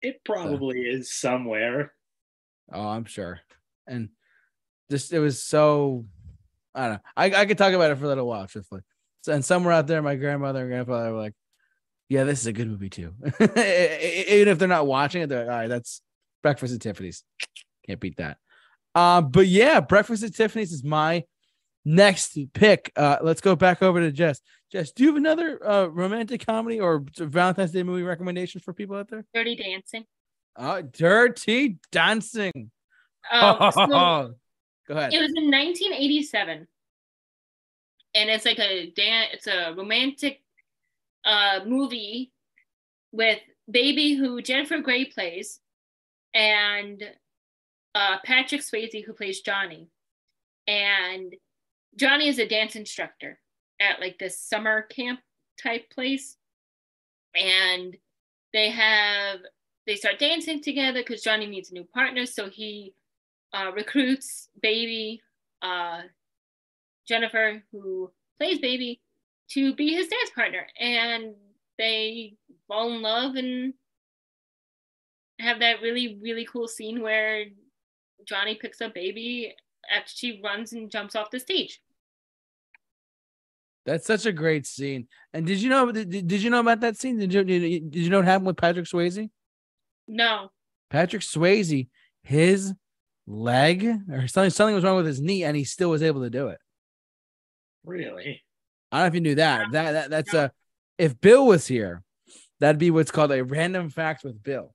It 0.00 0.20
probably 0.24 0.84
so. 0.84 0.98
is 0.98 1.12
somewhere. 1.12 1.92
Oh, 2.72 2.86
I'm 2.86 3.04
sure. 3.04 3.40
And 3.86 4.10
just 4.90 5.12
it 5.12 5.18
was 5.18 5.42
so 5.42 6.06
I 6.74 6.82
don't 6.82 6.92
know. 6.94 7.00
I, 7.16 7.24
I 7.34 7.46
could 7.46 7.58
talk 7.58 7.72
about 7.72 7.90
it 7.90 7.98
for 7.98 8.04
a 8.04 8.08
little 8.08 8.26
while, 8.26 8.46
truthfully. 8.46 8.82
So, 9.22 9.32
and 9.32 9.44
somewhere 9.44 9.72
out 9.72 9.86
there, 9.86 10.00
my 10.02 10.14
grandmother 10.14 10.60
and 10.60 10.68
grandfather 10.68 11.12
were 11.12 11.18
like, 11.18 11.34
"Yeah, 12.08 12.24
this 12.24 12.40
is 12.40 12.46
a 12.46 12.52
good 12.52 12.68
movie 12.68 12.90
too." 12.90 13.14
Even 13.40 14.48
if 14.48 14.58
they're 14.58 14.68
not 14.68 14.86
watching 14.86 15.22
it, 15.22 15.28
they're 15.28 15.40
like, 15.40 15.52
"All 15.52 15.58
right, 15.58 15.68
that's 15.68 16.02
Breakfast 16.42 16.74
at 16.74 16.80
Tiffany's. 16.80 17.24
Can't 17.86 18.00
beat 18.00 18.16
that. 18.18 18.38
Uh, 18.94 19.20
but 19.20 19.46
yeah, 19.46 19.80
Breakfast 19.80 20.22
at 20.22 20.34
Tiffany's 20.34 20.72
is 20.72 20.84
my 20.84 21.24
next 21.84 22.38
pick. 22.52 22.92
Uh, 22.96 23.18
let's 23.22 23.40
go 23.40 23.56
back 23.56 23.82
over 23.82 24.00
to 24.00 24.12
Jess. 24.12 24.40
Jess, 24.70 24.92
do 24.92 25.02
you 25.02 25.08
have 25.10 25.16
another 25.16 25.66
uh, 25.66 25.86
romantic 25.86 26.44
comedy 26.44 26.78
or 26.80 27.04
Valentine's 27.16 27.72
Day 27.72 27.82
movie 27.82 28.02
recommendation 28.02 28.60
for 28.60 28.74
people 28.74 28.96
out 28.96 29.08
there? 29.08 29.24
Dirty 29.32 29.56
Dancing. 29.56 30.04
Oh, 30.56 30.82
Dirty 30.82 31.78
Dancing. 31.90 32.70
Um, 33.30 33.56
so 33.72 33.86
go 33.86 34.94
ahead. 34.94 35.14
It 35.14 35.20
was 35.20 35.32
in 35.36 35.50
1987, 35.50 36.66
and 38.14 38.30
it's 38.30 38.44
like 38.44 38.58
a 38.58 38.90
dan- 38.90 39.28
It's 39.32 39.46
a 39.46 39.74
romantic 39.74 40.42
uh, 41.24 41.60
movie 41.66 42.32
with 43.12 43.38
baby 43.70 44.14
who 44.14 44.42
Jennifer 44.42 44.78
Grey 44.78 45.06
plays, 45.06 45.60
and 46.34 47.02
uh, 47.94 48.16
Patrick 48.24 48.60
Swayze, 48.60 49.04
who 49.04 49.12
plays 49.12 49.40
Johnny. 49.40 49.88
And 50.66 51.34
Johnny 51.96 52.28
is 52.28 52.38
a 52.38 52.46
dance 52.48 52.76
instructor 52.76 53.38
at 53.80 54.00
like 54.00 54.18
this 54.18 54.38
summer 54.38 54.82
camp 54.82 55.20
type 55.60 55.90
place. 55.90 56.36
And 57.34 57.96
they 58.52 58.70
have 58.70 59.40
they 59.86 59.96
start 59.96 60.18
dancing 60.18 60.62
together 60.62 61.00
because 61.00 61.22
Johnny 61.22 61.46
needs 61.46 61.70
a 61.70 61.74
new 61.74 61.84
partner. 61.84 62.26
So 62.26 62.50
he 62.50 62.94
uh, 63.54 63.70
recruits 63.74 64.48
Baby, 64.60 65.22
uh, 65.62 66.02
Jennifer, 67.06 67.62
who 67.72 68.10
plays 68.38 68.58
Baby, 68.58 69.00
to 69.52 69.74
be 69.74 69.94
his 69.94 70.08
dance 70.08 70.30
partner. 70.34 70.66
And 70.78 71.34
they 71.78 72.34
fall 72.66 72.92
in 72.92 73.00
love 73.00 73.36
and 73.36 73.72
have 75.38 75.60
that 75.60 75.80
really, 75.82 76.18
really 76.22 76.44
cool 76.44 76.68
scene 76.68 77.02
where 77.02 77.44
Johnny 78.26 78.54
picks 78.54 78.80
up 78.80 78.94
Baby 78.94 79.54
after 79.94 80.10
she 80.14 80.40
runs 80.44 80.72
and 80.72 80.90
jumps 80.90 81.16
off 81.16 81.30
the 81.30 81.40
stage. 81.40 81.80
That's 83.86 84.06
such 84.06 84.26
a 84.26 84.32
great 84.32 84.66
scene. 84.66 85.08
And 85.32 85.46
did 85.46 85.62
you 85.62 85.70
know? 85.70 85.90
Did, 85.90 86.10
did 86.10 86.42
you 86.42 86.50
know 86.50 86.60
about 86.60 86.80
that 86.80 86.98
scene? 86.98 87.18
Did 87.18 87.32
you 87.32 87.42
did 87.42 87.96
you 87.96 88.10
know 88.10 88.18
what 88.18 88.26
happened 88.26 88.48
with 88.48 88.58
Patrick 88.58 88.84
Swayze? 88.84 89.30
No. 90.06 90.50
Patrick 90.90 91.22
Swayze, 91.22 91.88
his 92.22 92.74
leg 93.26 93.86
or 94.10 94.28
something 94.28 94.50
something 94.50 94.74
was 94.74 94.84
wrong 94.84 94.96
with 94.96 95.06
his 95.06 95.22
knee, 95.22 95.44
and 95.44 95.56
he 95.56 95.64
still 95.64 95.88
was 95.90 96.02
able 96.02 96.22
to 96.22 96.30
do 96.30 96.48
it. 96.48 96.58
Really? 97.84 98.42
I 98.92 98.98
don't 98.98 99.04
know 99.04 99.08
if 99.08 99.14
you 99.14 99.20
knew 99.20 99.34
that. 99.36 99.72
That, 99.72 99.92
that 99.92 100.10
that's 100.10 100.34
a. 100.34 100.52
If 100.98 101.18
Bill 101.18 101.46
was 101.46 101.66
here, 101.66 102.02
that'd 102.60 102.78
be 102.78 102.90
what's 102.90 103.10
called 103.10 103.32
a 103.32 103.42
random 103.42 103.88
fact 103.88 104.24
with 104.24 104.42
Bill. 104.42 104.74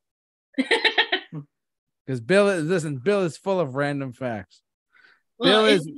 Because 0.58 2.20
Bill 2.22 2.50
is 2.50 2.66
listen, 2.66 2.98
Bill 2.98 3.22
is 3.22 3.38
full 3.38 3.60
of 3.60 3.76
random 3.76 4.14
facts. 4.14 4.62
Well, 5.40 5.64
Bill 5.64 5.74
is 5.74 5.90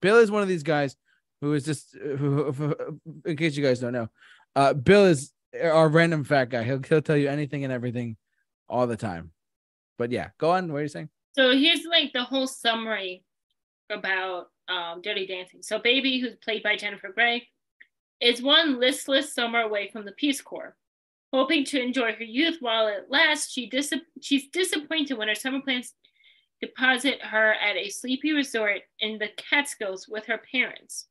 Bill 0.00 0.18
is 0.18 0.30
one 0.30 0.42
of 0.42 0.48
these 0.48 0.62
guys 0.62 0.96
who 1.40 1.54
is 1.54 1.64
just 1.64 1.94
who, 1.94 2.52
who, 2.52 3.00
in 3.24 3.36
case 3.36 3.56
you 3.56 3.64
guys 3.64 3.80
don't 3.80 3.92
know, 3.92 4.08
uh, 4.54 4.74
Bill 4.74 5.06
is 5.06 5.32
our 5.62 5.88
random 5.88 6.24
fat 6.24 6.50
guy. 6.50 6.62
He'll 6.62 6.82
he'll 6.82 7.02
tell 7.02 7.16
you 7.16 7.28
anything 7.28 7.64
and 7.64 7.72
everything 7.72 8.16
all 8.68 8.86
the 8.86 8.96
time. 8.96 9.30
But 9.98 10.10
yeah, 10.10 10.30
go 10.38 10.50
on. 10.50 10.72
What 10.72 10.78
are 10.78 10.82
you 10.82 10.88
saying? 10.88 11.08
So 11.32 11.56
here's 11.56 11.84
like 11.84 12.12
the 12.12 12.24
whole 12.24 12.46
summary 12.46 13.24
about 13.90 14.46
um, 14.68 15.00
Dirty 15.02 15.26
Dancing. 15.26 15.62
So 15.62 15.78
Baby, 15.78 16.20
who's 16.20 16.36
played 16.36 16.62
by 16.62 16.76
Jennifer 16.76 17.10
Grey, 17.12 17.48
is 18.20 18.42
one 18.42 18.78
listless 18.78 19.34
summer 19.34 19.60
away 19.60 19.90
from 19.92 20.04
the 20.04 20.12
Peace 20.12 20.40
Corps. 20.40 20.76
Hoping 21.34 21.64
to 21.64 21.82
enjoy 21.82 22.12
her 22.12 22.22
youth 22.22 22.58
while 22.60 22.86
it 22.86 23.06
lasts, 23.08 23.52
she 23.52 23.66
dis- 23.68 23.92
she's 24.22 24.46
disappointed 24.50 25.14
when 25.14 25.26
her 25.26 25.34
summer 25.34 25.60
plans 25.60 25.92
deposit 26.60 27.20
her 27.22 27.54
at 27.54 27.74
a 27.74 27.90
sleepy 27.90 28.32
resort 28.32 28.82
in 29.00 29.18
the 29.18 29.30
Catskills 29.36 30.06
with 30.06 30.26
her 30.26 30.40
parents. 30.52 31.08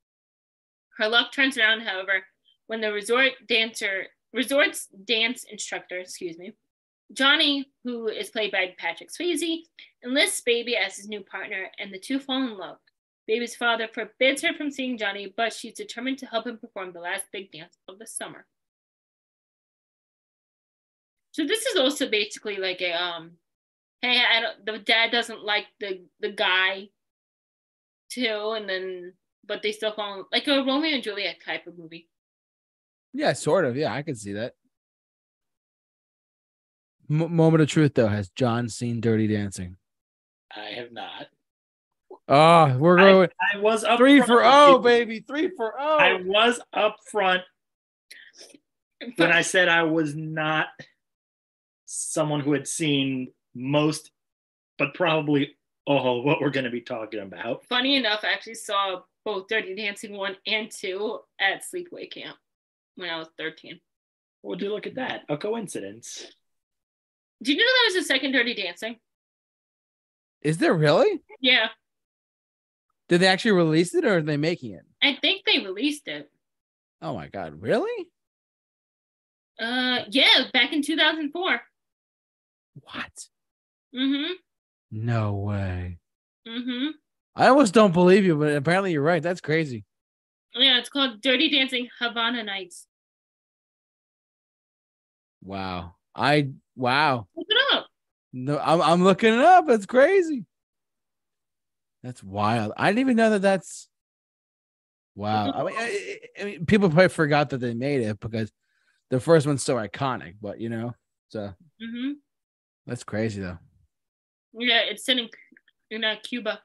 Her 0.98 1.10
luck 1.10 1.34
turns 1.34 1.58
around, 1.58 1.82
however, 1.82 2.24
when 2.68 2.80
the 2.80 2.94
resort 2.94 3.34
dancer 3.50 4.08
resort's 4.32 4.88
dance 5.04 5.44
instructor, 5.44 6.00
excuse 6.00 6.38
me, 6.38 6.54
Johnny, 7.12 7.66
who 7.84 8.08
is 8.08 8.30
played 8.30 8.54
by 8.54 8.76
Patrick 8.78 9.12
Swayze, 9.12 9.64
enlists 10.06 10.40
Baby 10.40 10.78
as 10.78 10.96
his 10.96 11.10
new 11.10 11.20
partner, 11.20 11.70
and 11.80 11.94
the 11.94 12.00
two 12.00 12.18
fall 12.18 12.42
in 12.42 12.58
love. 12.58 12.78
Baby's 13.28 13.58
father 13.58 13.90
forbids 13.90 14.42
her 14.42 14.54
from 14.54 14.72
seeing 14.72 14.98
Johnny, 14.98 15.34
but 15.36 15.52
she's 15.52 15.74
determined 15.74 16.20
to 16.20 16.28
help 16.28 16.48
him 16.48 16.60
perform 16.60 16.94
the 16.94 17.02
last 17.02 17.26
big 17.34 17.52
dance 17.52 17.78
of 17.90 18.00
the 18.00 18.08
summer. 18.08 18.46
So 21.34 21.46
this 21.46 21.66
is 21.66 21.80
also 21.80 22.10
basically 22.10 22.58
like 22.58 22.80
a 22.82 22.94
um, 22.94 23.32
hey, 24.02 24.22
I 24.22 24.40
don't, 24.40 24.66
the 24.66 24.78
dad 24.78 25.12
doesn't 25.12 25.44
like 25.44 25.66
the 25.80 26.06
the 26.20 26.32
guy, 26.32 26.90
too, 28.10 28.54
and 28.56 28.70
then 28.70 29.14
but 29.46 29.64
they 29.64 29.72
still 29.72 29.94
fall 29.94 30.28
like 30.32 30.48
a 30.48 30.64
Romeo 30.64 30.94
and 30.94 31.04
Juliet 31.04 31.38
type 31.44 31.66
of 31.66 31.78
movie. 31.78 32.08
Yeah, 33.14 33.34
sort 33.34 33.66
of. 33.66 33.76
Yeah, 33.76 33.94
I 33.94 34.04
can 34.04 34.16
see 34.16 34.34
that. 34.34 34.54
M- 37.10 37.36
moment 37.36 37.64
of 37.64 37.68
truth, 37.68 37.94
though, 37.96 38.08
has 38.08 38.30
John 38.30 38.70
seen 38.70 39.02
Dirty 39.02 39.28
Dancing? 39.28 39.78
I 40.56 40.76
have 40.76 40.92
not. 40.92 41.28
Oh, 42.28 42.78
we're 42.78 42.98
going. 42.98 43.30
I, 43.42 43.58
I 43.58 43.60
was 43.60 43.84
up 43.84 43.98
three 43.98 44.22
for 44.22 44.44
oh, 44.46 44.78
baby, 44.80 45.20
three 45.28 45.50
for 45.58 45.74
oh. 45.78 45.98
I 45.98 46.22
was 46.22 46.60
up 46.74 46.98
front 47.12 47.42
when 49.18 49.32
I 49.32 49.42
said 49.42 49.68
I 49.68 49.84
was 49.84 50.16
not 50.16 50.68
someone 51.94 52.40
who 52.42 52.54
had 52.54 52.68
seen 52.68 53.32
most, 53.54 54.12
but 54.78 54.94
probably 54.94 55.56
all 55.86 56.24
what 56.24 56.42
we're 56.42 56.50
going 56.50 56.66
to 56.66 56.72
be 56.72 56.82
talking 56.82 57.20
about. 57.20 57.66
Funny 57.66 57.96
enough, 57.96 58.22
I 58.24 58.34
actually 58.34 58.56
saw 58.56 59.02
both 59.26 59.48
Dirty 59.48 59.76
Dancing 59.76 60.16
1 60.18 60.36
and 60.48 60.72
2 60.72 61.20
at 61.40 61.64
Sleepaway 61.64 62.12
Camp 62.12 62.38
when 62.96 63.10
I 63.10 63.18
was 63.18 63.28
13. 63.38 63.80
Well, 64.42 64.58
do 64.58 64.70
look 64.70 64.88
at 64.88 64.96
that. 64.96 65.22
A 65.30 65.38
coincidence. 65.38 66.26
Do 67.42 67.52
you 67.52 67.58
know 67.58 67.64
that 67.64 67.94
was 67.94 68.04
a 68.04 68.08
second 68.08 68.32
Dirty 68.32 68.54
Dancing? 68.54 68.98
Is 70.42 70.58
there 70.58 70.74
really? 70.74 71.22
Yeah. 71.40 71.68
Did 73.10 73.22
they 73.22 73.28
actually 73.28 73.52
release 73.52 73.94
it 73.96 74.06
or 74.06 74.18
are 74.18 74.22
they 74.22 74.38
making 74.38 74.72
it? 74.72 74.84
I 75.02 75.18
think 75.20 75.44
they 75.46 75.60
released 75.60 76.08
it. 76.08 76.30
Oh 77.02 77.14
my 77.14 77.28
god, 77.28 77.62
really? 77.62 78.08
Uh 79.60 80.00
yeah, 80.10 80.46
back 80.54 80.74
in 80.74 80.82
2004. 80.82 81.62
What? 82.82 83.28
Mm-hmm. 83.96 84.34
No 84.92 85.34
way. 85.34 86.00
Mm-hmm. 86.48 86.90
I 87.36 87.48
almost 87.48 87.74
don't 87.74 87.94
believe 87.94 88.26
you, 88.26 88.36
but 88.36 88.56
apparently 88.56 88.92
you're 88.92 89.02
right. 89.02 89.24
That's 89.24 89.42
crazy. 89.42 89.86
Yeah, 90.56 90.78
it's 90.78 90.90
called 90.90 91.22
Dirty 91.22 91.50
Dancing 91.50 91.88
Havana 92.00 92.44
Nights. 92.44 92.86
Wow. 95.44 95.96
I 96.16 96.50
wow. 96.76 97.28
Look 97.36 97.48
it 97.50 97.76
up. 97.76 97.88
No, 98.34 98.60
I'm 98.60 98.82
I'm 98.82 99.04
looking 99.04 99.34
it 99.34 99.40
up. 99.40 99.70
It's 99.70 99.86
crazy. 99.86 100.46
That's 102.04 102.24
wild. 102.24 102.74
I 102.78 102.90
didn't 102.90 103.00
even 103.00 103.16
know 103.16 103.32
that 103.32 103.42
that's 103.42 103.88
wow. 105.16 105.52
I 105.52 105.64
mean, 105.64 105.76
I, 105.78 106.20
I 106.40 106.44
mean, 106.44 106.66
people 106.66 106.90
probably 106.90 107.10
forgot 107.10 107.50
that 107.52 107.60
they 107.60 107.74
made 107.74 108.02
it 108.02 108.20
because 108.20 108.52
the 109.10 109.20
first 109.20 109.48
one's 109.48 109.64
so 109.64 109.76
iconic, 109.76 110.36
but 110.42 110.60
you 110.60 110.70
know, 110.70 110.94
so 111.30 111.40
mm-hmm. 111.82 112.12
That's 112.86 113.04
crazy 113.04 113.42
though. 113.42 113.58
Yeah, 114.54 114.82
it's 114.82 115.08
in 115.10 115.30
in 115.90 116.04
uh, 116.04 116.16
Cuba. 116.24 116.62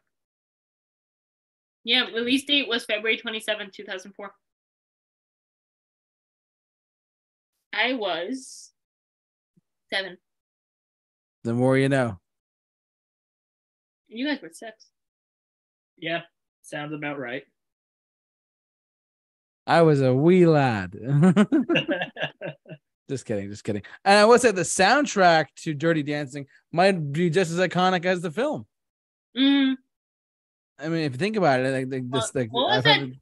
Yeah, 1.85 2.07
release 2.07 2.45
date 2.45 2.69
was 2.69 2.85
February 2.85 3.17
27, 3.17 3.71
2004. 3.73 4.31
I 7.73 7.95
was 7.95 8.73
seven. 9.93 10.19
The 11.45 11.55
more 11.55 11.79
you 11.79 11.89
know. 11.89 12.19
You 14.09 14.27
guys 14.27 14.43
were 14.43 14.51
six. 14.53 14.87
Yeah, 15.97 16.23
sounds 16.63 16.93
about 16.93 17.19
right. 17.19 17.45
I 19.67 19.83
was 19.83 20.01
a 20.01 20.15
wee 20.15 20.47
lad. 20.47 20.95
just 23.09 23.25
kidding, 23.25 23.49
just 23.51 23.65
kidding. 23.65 23.83
And 24.05 24.19
I 24.19 24.25
would 24.25 24.41
say 24.41 24.51
the 24.51 24.63
soundtrack 24.63 25.47
to 25.63 25.75
Dirty 25.75 26.03
Dancing 26.03 26.47
might 26.73 27.13
be 27.13 27.31
just 27.31 27.51
as 27.51 27.59
iconic 27.59 28.05
as 28.05 28.21
the 28.21 28.31
film. 28.31 28.67
Mm. 29.37 29.77
I 30.79 30.89
mean, 30.89 31.01
if 31.01 31.13
you 31.13 31.19
think 31.19 31.37
about 31.37 31.61
it, 31.61 31.73
like, 31.73 31.93
like 31.93 32.11
this, 32.11 32.35
like 32.35 32.53
what 32.53 32.69
was, 32.69 32.85
that, 32.85 33.01
the, 33.01 33.13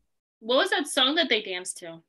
what 0.40 0.57
was 0.57 0.70
that 0.70 0.87
song 0.88 1.14
that 1.14 1.29
they 1.29 1.42
danced 1.42 1.79
to? 1.79 2.01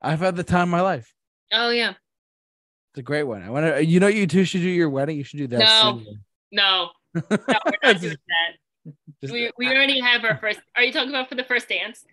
I've 0.00 0.20
had 0.20 0.36
the 0.36 0.42
time 0.42 0.62
of 0.62 0.68
my 0.70 0.80
life. 0.80 1.12
Oh 1.52 1.70
yeah, 1.70 1.90
it's 1.90 2.98
a 2.98 3.02
great 3.02 3.22
one. 3.24 3.42
I 3.42 3.50
want 3.50 3.66
to. 3.66 3.84
You 3.84 4.00
know, 4.00 4.08
you 4.08 4.26
two 4.26 4.44
should 4.44 4.62
do 4.62 4.68
your 4.68 4.90
wedding. 4.90 5.16
You 5.16 5.24
should 5.24 5.38
do 5.38 5.46
that. 5.48 5.58
No, 5.58 6.02
scene. 6.04 6.20
no, 6.50 6.88
no, 7.14 7.22
we're 7.30 7.46
not 7.82 8.00
doing 8.00 8.16
that. 8.26 8.92
Just, 9.20 9.32
we 9.32 9.50
we 9.56 9.68
already 9.68 10.00
have 10.00 10.24
our 10.24 10.36
first. 10.38 10.60
Are 10.76 10.82
you 10.82 10.92
talking 10.92 11.10
about 11.10 11.28
for 11.28 11.36
the 11.36 11.44
first 11.44 11.68
dance? 11.68 12.04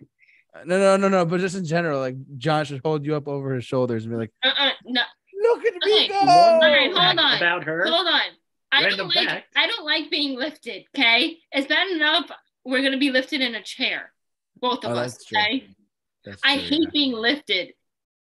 No, 0.64 0.78
no, 0.78 0.96
no, 0.96 1.08
no. 1.08 1.24
But 1.24 1.40
just 1.40 1.56
in 1.56 1.64
general, 1.64 2.00
like 2.00 2.16
John 2.36 2.64
should 2.64 2.80
hold 2.84 3.04
you 3.04 3.14
up 3.14 3.28
over 3.28 3.54
his 3.54 3.64
shoulders 3.64 4.04
and 4.04 4.12
be 4.12 4.18
like, 4.18 4.32
uh, 4.44 4.52
uh 4.56 4.70
no. 4.84 5.02
Look 5.42 5.64
at 5.64 5.74
me 5.74 5.94
okay. 5.94 6.08
go! 6.08 6.18
All 6.18 6.60
right, 6.60 6.92
hold 6.92 7.18
on. 7.18 7.36
About 7.36 7.64
her. 7.64 7.86
Hold 7.86 8.06
on. 8.06 8.20
I 8.72 8.88
don't 8.90 9.14
like. 9.14 9.28
Fact. 9.28 9.52
I 9.56 9.66
don't 9.66 9.84
like 9.86 10.10
being 10.10 10.36
lifted. 10.36 10.84
Okay, 10.94 11.38
it's 11.52 11.66
bad 11.66 11.88
enough 11.90 12.30
we're 12.64 12.82
gonna 12.82 12.98
be 12.98 13.10
lifted 13.10 13.40
in 13.40 13.54
a 13.54 13.62
chair, 13.62 14.12
both 14.60 14.84
of 14.84 14.92
oh, 14.92 15.00
us. 15.00 15.18
Okay. 15.32 15.66
I 16.44 16.56
hate 16.56 16.80
yeah. 16.82 16.90
being 16.92 17.12
lifted. 17.12 17.72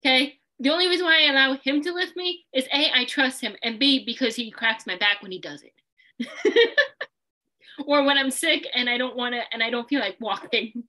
Okay. 0.04 0.38
The 0.58 0.70
only 0.70 0.88
reason 0.88 1.06
why 1.06 1.22
I 1.22 1.30
allow 1.30 1.56
him 1.56 1.82
to 1.82 1.92
lift 1.92 2.16
me 2.16 2.44
is 2.52 2.66
A, 2.66 2.90
I 2.94 3.06
trust 3.06 3.40
him, 3.40 3.56
and 3.62 3.78
B, 3.78 4.04
because 4.04 4.36
he 4.36 4.50
cracks 4.50 4.86
my 4.86 4.98
back 4.98 5.22
when 5.22 5.32
he 5.32 5.38
does 5.38 5.62
it. 5.62 6.28
or 7.86 8.04
when 8.04 8.18
I'm 8.18 8.30
sick 8.30 8.66
and 8.74 8.88
I 8.90 8.98
don't 8.98 9.16
want 9.16 9.34
to, 9.34 9.40
and 9.52 9.62
I 9.62 9.70
don't 9.70 9.88
feel 9.88 10.00
like 10.00 10.18
walking. 10.20 10.84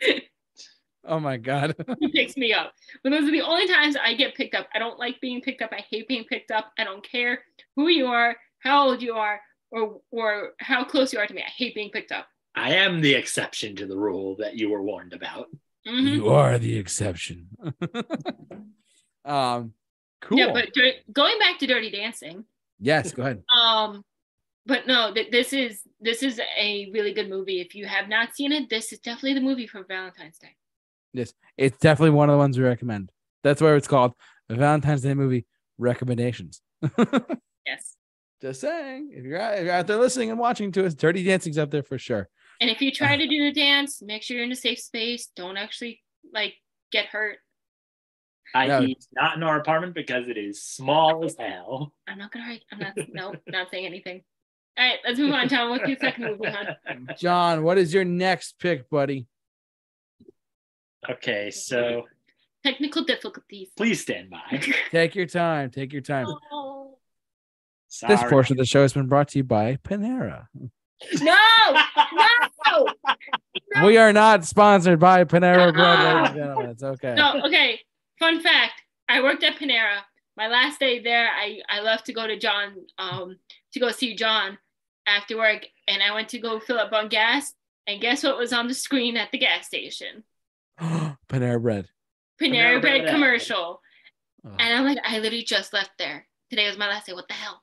oh 1.06 1.20
my 1.20 1.36
God. 1.36 1.74
he 2.00 2.08
picks 2.08 2.36
me 2.36 2.52
up. 2.52 2.72
But 3.02 3.10
those 3.10 3.24
are 3.24 3.32
the 3.32 3.42
only 3.42 3.66
times 3.66 3.96
I 3.96 4.14
get 4.14 4.34
picked 4.34 4.54
up. 4.54 4.68
I 4.74 4.78
don't 4.78 4.98
like 4.98 5.20
being 5.20 5.40
picked 5.40 5.62
up. 5.62 5.70
I 5.72 5.84
hate 5.90 6.08
being 6.08 6.24
picked 6.24 6.50
up. 6.50 6.72
I 6.78 6.84
don't 6.84 7.06
care 7.08 7.40
who 7.76 7.88
you 7.88 8.06
are, 8.06 8.36
how 8.60 8.88
old 8.88 9.02
you 9.02 9.14
are, 9.14 9.40
or, 9.70 10.00
or 10.10 10.52
how 10.60 10.84
close 10.84 11.12
you 11.12 11.18
are 11.18 11.26
to 11.26 11.34
me. 11.34 11.42
I 11.42 11.50
hate 11.50 11.74
being 11.74 11.90
picked 11.90 12.12
up. 12.12 12.26
I 12.54 12.74
am 12.74 13.00
the 13.00 13.14
exception 13.14 13.74
to 13.76 13.86
the 13.86 13.96
rule 13.96 14.36
that 14.36 14.56
you 14.56 14.70
were 14.70 14.82
warned 14.82 15.12
about. 15.12 15.48
Mm-hmm. 15.86 16.14
You 16.14 16.28
are 16.30 16.58
the 16.58 16.78
exception. 16.78 17.48
um, 19.24 19.74
Cool. 20.24 20.38
Yeah, 20.38 20.52
but 20.52 20.70
going 21.12 21.38
back 21.38 21.58
to 21.58 21.66
Dirty 21.66 21.90
Dancing. 21.90 22.44
yes, 22.80 23.12
go 23.12 23.22
ahead. 23.22 23.42
Um, 23.54 24.04
but 24.64 24.86
no, 24.86 25.12
th- 25.12 25.30
this 25.30 25.52
is 25.52 25.82
this 26.00 26.22
is 26.22 26.40
a 26.58 26.90
really 26.92 27.12
good 27.12 27.28
movie. 27.28 27.60
If 27.60 27.74
you 27.74 27.84
have 27.84 28.08
not 28.08 28.34
seen 28.34 28.50
it, 28.50 28.70
this 28.70 28.92
is 28.92 29.00
definitely 29.00 29.34
the 29.34 29.42
movie 29.42 29.66
for 29.66 29.84
Valentine's 29.84 30.38
Day. 30.38 30.56
Yes, 31.14 31.32
it's 31.56 31.78
definitely 31.78 32.10
one 32.10 32.28
of 32.28 32.34
the 32.34 32.38
ones 32.38 32.58
we 32.58 32.64
recommend. 32.64 33.10
That's 33.42 33.62
why 33.62 33.72
it's 33.74 33.88
called 33.88 34.12
Valentine's 34.50 35.02
Day 35.02 35.14
movie 35.14 35.46
recommendations. 35.78 36.60
Yes. 37.66 37.96
Just 38.42 38.60
saying, 38.60 39.10
if 39.12 39.24
you're, 39.24 39.40
out, 39.40 39.56
if 39.56 39.64
you're 39.64 39.72
out 39.72 39.86
there 39.86 39.96
listening 39.96 40.30
and 40.30 40.38
watching 40.38 40.70
to 40.72 40.84
us, 40.84 40.94
Dirty 40.94 41.24
Dancing's 41.24 41.56
up 41.56 41.70
there 41.70 41.82
for 41.82 41.96
sure. 41.96 42.28
And 42.60 42.68
if 42.68 42.80
you 42.82 42.92
try 42.92 43.14
ah. 43.14 43.16
to 43.16 43.26
do 43.26 43.42
the 43.42 43.52
dance, 43.52 44.02
make 44.02 44.22
sure 44.22 44.36
you're 44.36 44.44
in 44.44 44.52
a 44.52 44.56
safe 44.56 44.80
space. 44.80 45.30
Don't 45.34 45.56
actually 45.56 46.02
like 46.32 46.54
get 46.92 47.06
hurt. 47.06 47.38
I 48.54 48.66
No. 48.66 48.86
not 49.12 49.36
in 49.36 49.42
our 49.42 49.58
apartment 49.58 49.94
because 49.94 50.28
it 50.28 50.36
is 50.36 50.62
small 50.62 51.24
as 51.24 51.36
hell. 51.38 51.92
I'm 52.06 52.18
not 52.18 52.30
gonna. 52.30 52.58
I'm 52.70 52.78
not. 52.78 52.92
no, 53.12 53.34
not 53.48 53.70
saying 53.70 53.86
anything. 53.86 54.22
All 54.76 54.84
right, 54.84 54.98
let's 55.06 55.18
move 55.18 55.32
on. 55.32 55.48
Tom, 55.48 55.70
what's 55.70 55.88
your 55.88 55.96
second 55.96 56.24
movie, 56.24 56.50
hon? 56.50 57.08
John, 57.18 57.62
what 57.62 57.78
is 57.78 57.94
your 57.94 58.04
next 58.04 58.58
pick, 58.58 58.90
buddy? 58.90 59.26
Okay, 61.10 61.50
so 61.50 62.04
Technical 62.64 63.04
difficulties. 63.04 63.68
please 63.76 64.00
stand 64.00 64.30
by. 64.30 64.60
Take 64.90 65.14
your 65.14 65.26
time. 65.26 65.70
Take 65.70 65.92
your 65.92 66.00
time. 66.02 66.26
Oh. 66.50 66.96
Sorry. 67.88 68.16
This 68.16 68.24
portion 68.24 68.54
of 68.54 68.58
the 68.58 68.64
show 68.64 68.82
has 68.82 68.92
been 68.94 69.06
brought 69.06 69.28
to 69.28 69.38
you 69.38 69.44
by 69.44 69.76
Panera. 69.76 70.46
No, 71.20 71.36
no, 72.66 72.86
We 73.84 73.98
are 73.98 74.12
not 74.12 74.44
sponsored 74.44 74.98
by 74.98 75.24
Panera 75.24 75.72
Bread, 75.74 75.98
ladies 75.98 76.28
and 76.30 76.36
gentlemen. 76.36 76.70
It's 76.70 76.82
okay. 76.82 77.14
no. 77.14 77.42
Okay. 77.44 77.80
Fun 78.18 78.40
fact: 78.40 78.80
I 79.08 79.20
worked 79.22 79.44
at 79.44 79.56
Panera. 79.56 79.98
My 80.36 80.48
last 80.48 80.80
day 80.80 81.00
there, 81.00 81.28
I 81.28 81.60
I 81.68 81.80
left 81.82 82.06
to 82.06 82.12
go 82.12 82.26
to 82.26 82.38
John, 82.38 82.74
um, 82.98 83.36
to 83.74 83.80
go 83.80 83.90
see 83.90 84.16
John 84.16 84.58
after 85.06 85.36
work, 85.36 85.66
and 85.86 86.02
I 86.02 86.14
went 86.14 86.30
to 86.30 86.38
go 86.38 86.58
fill 86.60 86.78
up 86.78 86.92
on 86.92 87.08
gas. 87.08 87.52
And 87.86 88.00
guess 88.00 88.24
what 88.24 88.38
was 88.38 88.52
on 88.54 88.66
the 88.66 88.74
screen 88.74 89.16
at 89.18 89.30
the 89.30 89.38
gas 89.38 89.66
station? 89.66 90.24
Panera 91.28 91.60
Bread. 91.60 91.86
Panera 92.40 92.76
Panera 92.78 92.80
Bread 92.80 93.02
Bread. 93.02 93.14
commercial. 93.14 93.80
Oh, 94.46 94.50
And 94.58 94.74
I'm 94.76 94.84
like, 94.84 94.98
I 95.04 95.18
literally 95.18 95.44
just 95.44 95.72
left 95.72 95.92
there. 95.98 96.26
Today 96.50 96.66
was 96.68 96.76
my 96.78 96.88
last 96.88 97.06
day. 97.06 97.12
What 97.12 97.28
the 97.28 97.34
hell? 97.34 97.60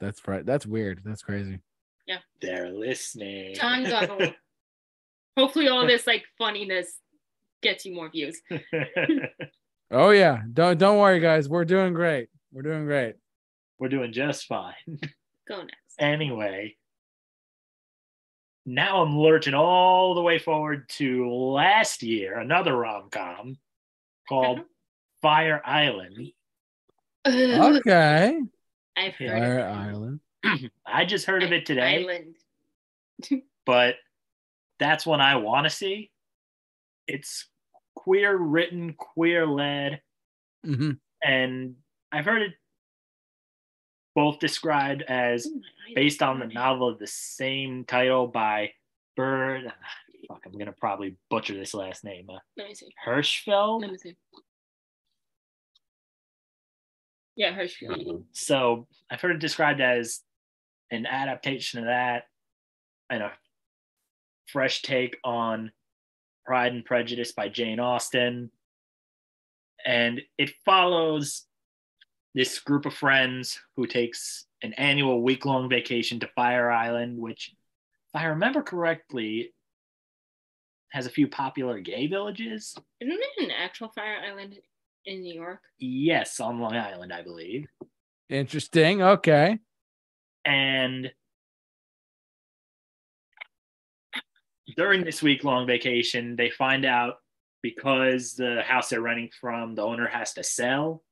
that's 0.00 0.26
right. 0.26 0.46
That's 0.46 0.64
weird. 0.66 1.02
That's 1.04 1.22
crazy. 1.22 1.60
Yeah. 2.06 2.18
They're 2.40 2.70
listening. 2.70 3.54
John 3.54 3.84
Goggle. 3.88 4.32
Hopefully, 5.36 5.68
all 5.68 5.86
this 5.86 6.06
like 6.06 6.24
funniness 6.38 6.98
gets 7.62 7.84
you 7.84 7.94
more 7.94 8.10
views. 8.10 8.40
Oh 9.92 10.10
yeah. 10.10 10.42
Don't 10.52 10.78
don't 10.78 10.98
worry, 10.98 11.18
guys. 11.18 11.48
We're 11.48 11.64
doing 11.64 11.92
great. 11.94 12.28
We're 12.52 12.62
doing 12.62 12.84
great. 12.84 13.16
We're 13.80 13.88
doing 13.88 14.12
just 14.12 14.46
fine. 14.46 14.74
Go 15.48 15.56
next. 15.62 15.96
Anyway, 15.98 16.76
now 18.66 19.02
I'm 19.02 19.16
lurching 19.18 19.54
all 19.54 20.14
the 20.14 20.22
way 20.22 20.38
forward 20.38 20.88
to 20.90 21.28
last 21.30 22.02
year, 22.02 22.38
another 22.38 22.76
rom 22.76 23.08
com 23.10 23.56
called 24.28 24.60
Fire 25.22 25.60
Island. 25.64 26.32
Okay. 27.26 28.40
I've 28.96 29.14
heard 29.14 29.28
Fire 29.28 29.58
of. 29.58 29.76
Island. 29.76 30.20
I 30.86 31.04
just 31.04 31.26
heard 31.26 31.42
of 31.42 31.52
it 31.52 31.66
today, 31.66 32.04
Island. 32.04 32.36
but 33.66 33.96
that's 34.78 35.06
one 35.06 35.20
I 35.20 35.36
want 35.36 35.64
to 35.64 35.70
see. 35.70 36.10
It's 37.06 37.46
queer 37.94 38.36
written, 38.36 38.94
queer 38.94 39.46
led, 39.46 40.00
hmm 40.64 40.92
and 41.22 41.76
I've 42.10 42.24
heard 42.24 42.42
it 42.42 42.54
both 44.14 44.38
described 44.38 45.02
as 45.02 45.46
based 45.94 46.22
on 46.22 46.38
the 46.40 46.46
novel 46.46 46.88
of 46.88 46.98
the 46.98 47.06
same 47.06 47.84
title 47.84 48.26
by 48.26 48.72
Bird. 49.16 49.64
ah, 49.68 49.74
Fuck, 50.28 50.42
I'm 50.46 50.52
gonna 50.58 50.72
probably 50.72 51.16
butcher 51.30 51.54
this 51.54 51.74
last 51.74 52.04
name. 52.04 52.28
Uh, 52.30 52.38
Let 52.56 52.68
me 52.68 52.74
see. 52.74 52.88
Hirschfeld. 53.06 53.80
Let 53.80 53.90
me 53.90 53.98
see. 53.98 54.16
Yeah, 57.36 57.52
Hershey. 57.52 57.88
So 58.32 58.86
I've 59.10 59.20
heard 59.20 59.36
it 59.36 59.38
described 59.38 59.80
as 59.80 60.20
an 60.90 61.06
adaptation 61.06 61.78
of 61.78 61.86
that 61.86 62.24
and 63.08 63.22
a 63.22 63.32
fresh 64.46 64.82
take 64.82 65.16
on 65.24 65.72
Pride 66.44 66.72
and 66.72 66.84
Prejudice 66.84 67.32
by 67.32 67.48
Jane 67.48 67.80
Austen. 67.80 68.50
And 69.86 70.20
it 70.36 70.50
follows 70.66 71.46
this 72.34 72.58
group 72.60 72.86
of 72.86 72.94
friends 72.94 73.60
who 73.76 73.86
takes 73.86 74.46
an 74.62 74.72
annual 74.74 75.22
week 75.22 75.44
long 75.44 75.68
vacation 75.68 76.20
to 76.20 76.28
Fire 76.28 76.70
Island, 76.70 77.18
which, 77.18 77.54
if 78.12 78.20
I 78.20 78.26
remember 78.26 78.62
correctly, 78.62 79.52
has 80.92 81.06
a 81.06 81.10
few 81.10 81.28
popular 81.28 81.80
gay 81.80 82.06
villages. 82.06 82.74
Isn't 83.00 83.20
there 83.36 83.46
an 83.46 83.52
actual 83.52 83.88
fire 83.88 84.18
island 84.26 84.58
in 85.06 85.22
New 85.22 85.34
York? 85.34 85.60
Yes, 85.78 86.40
on 86.40 86.60
Long 86.60 86.76
Island, 86.76 87.12
I 87.12 87.22
believe. 87.22 87.68
Interesting. 88.28 89.02
Okay. 89.02 89.58
And 90.44 91.12
during 94.76 95.04
this 95.04 95.22
week 95.22 95.44
long 95.44 95.66
vacation, 95.66 96.36
they 96.36 96.50
find 96.50 96.84
out 96.84 97.16
because 97.62 98.34
the 98.34 98.62
house 98.62 98.88
they're 98.88 99.00
renting 99.00 99.30
from, 99.40 99.74
the 99.74 99.82
owner 99.82 100.06
has 100.06 100.32
to 100.34 100.42
sell. 100.42 101.02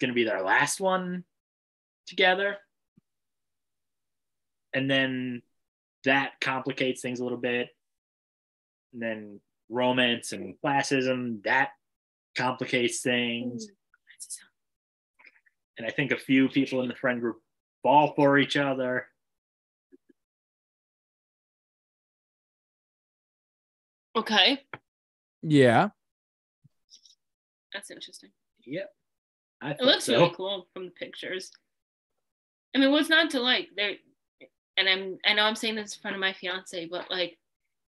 It's 0.00 0.06
going 0.06 0.14
to 0.14 0.18
be 0.18 0.24
their 0.24 0.40
last 0.40 0.80
one 0.80 1.24
together. 2.06 2.56
And 4.72 4.90
then 4.90 5.42
that 6.04 6.40
complicates 6.40 7.02
things 7.02 7.20
a 7.20 7.22
little 7.22 7.36
bit. 7.36 7.68
And 8.94 9.02
then 9.02 9.40
romance 9.68 10.32
and 10.32 10.54
classism, 10.64 11.44
that 11.44 11.72
complicates 12.34 13.02
things. 13.02 13.68
And 15.76 15.86
I 15.86 15.90
think 15.90 16.12
a 16.12 16.16
few 16.16 16.48
people 16.48 16.80
in 16.80 16.88
the 16.88 16.94
friend 16.96 17.20
group 17.20 17.36
fall 17.82 18.14
for 18.14 18.38
each 18.38 18.56
other. 18.56 19.06
Okay, 24.16 24.64
Yeah. 25.42 25.90
that's 27.74 27.90
interesting. 27.90 28.30
Yep. 28.64 28.90
I 29.60 29.72
It 29.72 29.80
looks 29.82 30.04
so. 30.04 30.14
really 30.20 30.34
cool 30.36 30.66
from 30.72 30.86
the 30.86 30.90
pictures. 30.92 31.50
I 32.74 32.78
mean, 32.78 32.90
what's 32.92 33.08
not 33.08 33.30
to 33.30 33.40
like? 33.40 33.68
There, 33.76 33.94
and 34.76 34.88
I'm 34.88 35.18
I 35.24 35.34
know 35.34 35.42
I'm 35.44 35.56
saying 35.56 35.74
this 35.74 35.96
in 35.96 36.00
front 36.02 36.14
of 36.16 36.20
my 36.20 36.32
fiance, 36.32 36.86
but 36.86 37.10
like, 37.10 37.36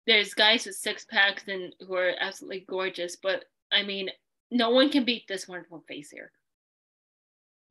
there's 0.07 0.35
guys 0.35 0.65
with 0.67 0.77
six 0.77 1.05
packs 1.05 1.45
and 1.49 1.75
who 1.81 1.95
are 1.95 2.13
absolutely 2.21 2.65
gorgeous, 2.69 3.17
but 3.23 3.45
I 3.73 3.83
mean, 3.83 4.09
no 4.51 4.71
one 4.71 4.89
can 4.91 5.05
beat 5.05 5.27
this 5.29 5.47
wonderful 5.49 5.85
face 5.89 6.11
here. 6.11 6.31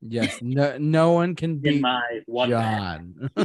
Yes. 0.00 0.38
No. 0.42 0.76
No 0.78 1.10
one 1.12 1.34
can 1.34 1.52
in 1.52 1.58
beat 1.60 1.80
my 1.80 2.20
one. 2.26 2.50
John. 2.50 3.30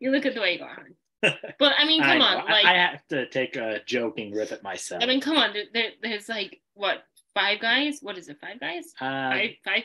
You 0.00 0.10
look 0.10 0.26
at 0.26 0.34
the 0.34 0.40
way 0.40 0.58
you 0.58 0.64
are. 0.64 0.88
But 1.58 1.72
I 1.78 1.86
mean, 1.86 2.02
come 2.02 2.18
know. 2.18 2.24
on, 2.24 2.36
I- 2.48 2.52
like 2.52 2.64
I 2.66 2.74
have 2.74 3.06
to 3.08 3.28
take 3.30 3.56
a 3.56 3.80
joking 3.86 4.32
rip 4.32 4.52
at 4.52 4.62
myself. 4.62 5.02
I 5.02 5.06
mean, 5.06 5.20
come 5.20 5.36
on. 5.36 5.52
There, 5.54 5.64
there, 5.72 5.90
there's 6.02 6.28
like 6.28 6.60
what 6.74 7.02
five 7.36 7.60
guys? 7.60 7.98
What 8.02 8.18
is 8.18 8.28
it? 8.28 8.38
Five 8.40 8.58
guys? 8.58 8.86
uh, 9.00 9.30
Five, 9.30 9.50
five 9.64 9.82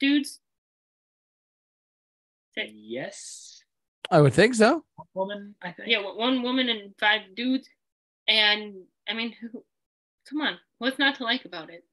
dudes. 0.00 0.40
Yes, 2.56 3.62
I 4.10 4.20
would 4.20 4.32
think 4.32 4.54
so. 4.54 4.82
woman. 5.14 5.54
I 5.62 5.72
think. 5.72 5.88
Yeah, 5.90 5.98
one 6.00 6.42
woman 6.42 6.68
and 6.70 6.94
five 6.98 7.20
dudes. 7.36 7.68
And 8.26 8.74
I 9.08 9.12
mean, 9.14 9.32
who? 9.40 9.62
Come 10.28 10.40
on, 10.40 10.58
what's 10.78 10.98
not 10.98 11.16
to 11.16 11.24
like 11.24 11.44
about 11.44 11.70
it? 11.70 11.84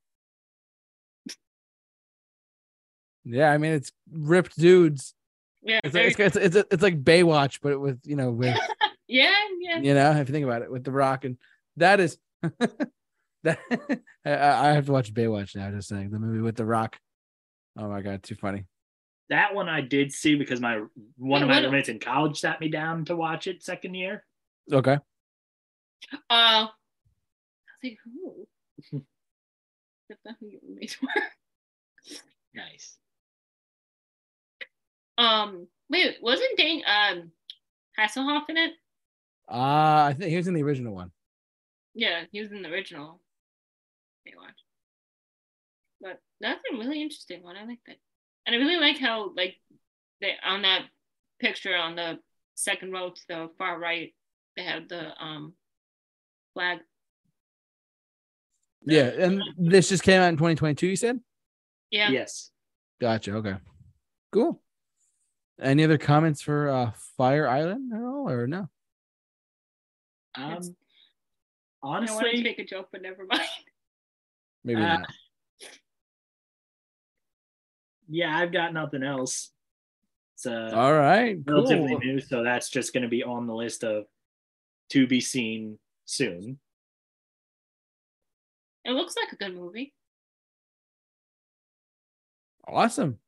Yeah. 3.26 3.52
I 3.52 3.58
mean, 3.58 3.74
it's 3.74 3.92
ripped 4.12 4.58
dudes. 4.58 5.14
Yeah, 5.62 5.80
It's 5.84 5.94
very- 5.94 6.08
it's 6.08 6.20
it's, 6.20 6.56
it's, 6.56 6.68
it's 6.72 6.84
like 6.84 7.04
Baywatch, 7.04 7.60
but 7.62 7.80
with 7.80 8.00
you 8.06 8.16
know 8.18 8.32
with 8.32 8.58
yeah, 9.08 9.32
yeah. 9.60 9.78
you 9.80 9.94
know 9.94 10.12
if 10.12 10.28
you 10.28 10.34
think 10.34 10.44
about 10.46 10.62
it 10.62 10.70
with 10.72 10.84
the 10.84 10.92
Rock 10.92 11.24
and 11.24 11.38
that 11.78 12.02
is 12.02 12.18
that 12.42 12.90
I, 13.46 13.98
I 14.26 14.68
have 14.74 14.86
to 14.86 14.92
watch 14.92 15.14
Baywatch 15.14 15.56
now. 15.56 15.70
Just 15.72 15.90
saying 15.90 16.10
the 16.12 16.20
movie 16.20 16.42
with 16.42 16.56
the 16.56 16.66
Rock. 16.66 16.98
Oh 17.78 17.90
my 17.90 18.02
god, 18.02 18.24
too 18.24 18.36
funny. 18.36 18.66
That 19.30 19.54
one 19.56 19.68
I 19.70 19.82
did 19.82 20.12
see 20.12 20.36
because 20.36 20.60
my 20.60 20.82
one 21.18 21.42
Yeah, 21.42 21.44
of 21.46 21.50
my 21.50 21.56
what- 21.56 21.64
roommates 21.66 21.90
in 21.90 22.00
college 22.00 22.40
sat 22.40 22.60
me 22.62 22.70
down 22.70 23.06
to 23.06 23.16
watch 23.16 23.48
it 23.48 23.64
second 23.64 23.96
year. 23.96 24.24
Okay. 24.72 24.98
Uh, 26.14 26.20
I 26.30 26.62
was 26.64 26.70
like, 27.84 27.98
who? 28.04 29.02
That's 30.26 30.40
who 30.40 30.48
your 30.48 30.60
roommates 30.68 31.02
were. 31.02 31.08
Nice. 32.54 32.98
Um, 35.18 35.68
wait, 35.90 36.18
wasn't 36.22 36.58
Dane 36.58 36.84
um 36.88 37.32
Hasselhoff 38.00 38.50
in 38.50 38.58
it? 38.58 38.72
Uh 39.50 40.08
I 40.10 40.16
think 40.18 40.30
he 40.32 40.38
was 40.38 40.48
in 40.48 40.54
the 40.54 40.64
original 40.64 40.94
one. 40.94 41.12
Yeah, 41.96 42.24
he 42.32 42.42
was 42.42 42.52
in 42.52 42.62
the 42.62 42.70
original. 42.70 43.22
Baywatch. 44.28 44.60
But 46.02 46.20
that's 46.42 46.62
a 46.72 46.78
really 46.78 47.02
interesting 47.02 47.44
one. 47.44 47.56
I 47.56 47.66
like 47.66 47.80
that, 47.88 47.98
and 48.46 48.56
I 48.56 48.60
really 48.60 48.78
like 48.78 48.98
how 48.98 49.32
like 49.36 49.56
they 50.22 50.34
on 50.46 50.62
that 50.64 50.84
picture 51.40 51.76
on 51.76 51.96
the 51.96 52.20
second 52.56 52.92
row 52.92 53.10
to 53.10 53.22
the 53.28 53.50
far 53.58 53.80
right, 53.80 54.14
they 54.56 54.64
have 54.64 54.88
the 54.90 55.12
um 55.24 55.54
flag. 56.54 56.80
Yeah, 58.86 59.04
and 59.18 59.42
this 59.58 59.88
just 59.90 60.04
came 60.04 60.22
out 60.22 60.28
in 60.28 60.36
2022. 60.36 60.88
You 60.88 60.96
said? 60.98 61.20
Yeah. 61.90 62.10
Yes. 62.10 62.52
Gotcha. 63.00 63.34
Okay. 63.36 63.56
Cool. 64.32 64.62
Any 65.62 65.84
other 65.86 65.98
comments 65.98 66.42
for 66.42 66.68
uh 66.70 66.92
Fire 67.18 67.48
Island 67.48 67.94
at 67.94 68.02
all, 68.02 68.30
or 68.30 68.46
no? 68.48 68.68
Um, 70.36 70.52
It's- 70.52 70.72
I 71.82 71.88
wanted 71.88 72.08
to 72.08 72.14
honestly, 72.14 72.44
make 72.44 72.60
a 72.60 72.66
joke, 72.66 72.88
but 72.92 73.02
never 73.02 73.26
mind. 73.26 73.42
Maybe 74.64 74.82
Uh, 74.82 74.98
not. 74.98 75.10
yeah, 78.08 78.38
I've 78.38 78.52
got 78.52 78.74
nothing 78.74 79.04
else. 79.04 79.52
It's 80.36 80.46
uh, 80.46 80.72
All 80.74 80.94
right. 80.94 81.38
relatively 81.46 81.90
Cool. 81.90 82.00
new, 82.00 82.20
so 82.20 82.44
that's 82.44 82.70
just 82.70 82.94
going 82.94 83.04
to 83.04 83.10
be 83.10 83.24
on 83.24 83.48
the 83.48 83.54
list 83.54 83.84
of 83.84 84.06
to 84.90 85.08
be 85.08 85.22
seen 85.22 85.80
soon. 86.06 86.60
It 88.86 88.92
looks 88.92 89.16
like 89.16 89.32
a 89.32 89.36
good 89.38 89.56
movie. 89.56 89.94
Awesome. 92.68 93.20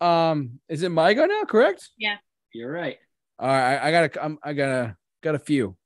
Um, 0.00 0.60
is 0.68 0.82
it 0.82 0.88
my 0.90 1.12
go 1.14 1.26
now? 1.26 1.42
Correct. 1.44 1.88
Yeah. 1.98 2.16
You're 2.52 2.72
right. 2.72 2.96
All 3.38 3.48
right. 3.48 3.76
I, 3.76 3.88
I 3.88 3.90
got 3.90 4.16
a. 4.16 4.24
I'm, 4.24 4.38
I 4.42 4.52
got 4.54 4.68
a. 4.68 4.96
Got 5.22 5.34
a 5.34 5.38
few. 5.38 5.76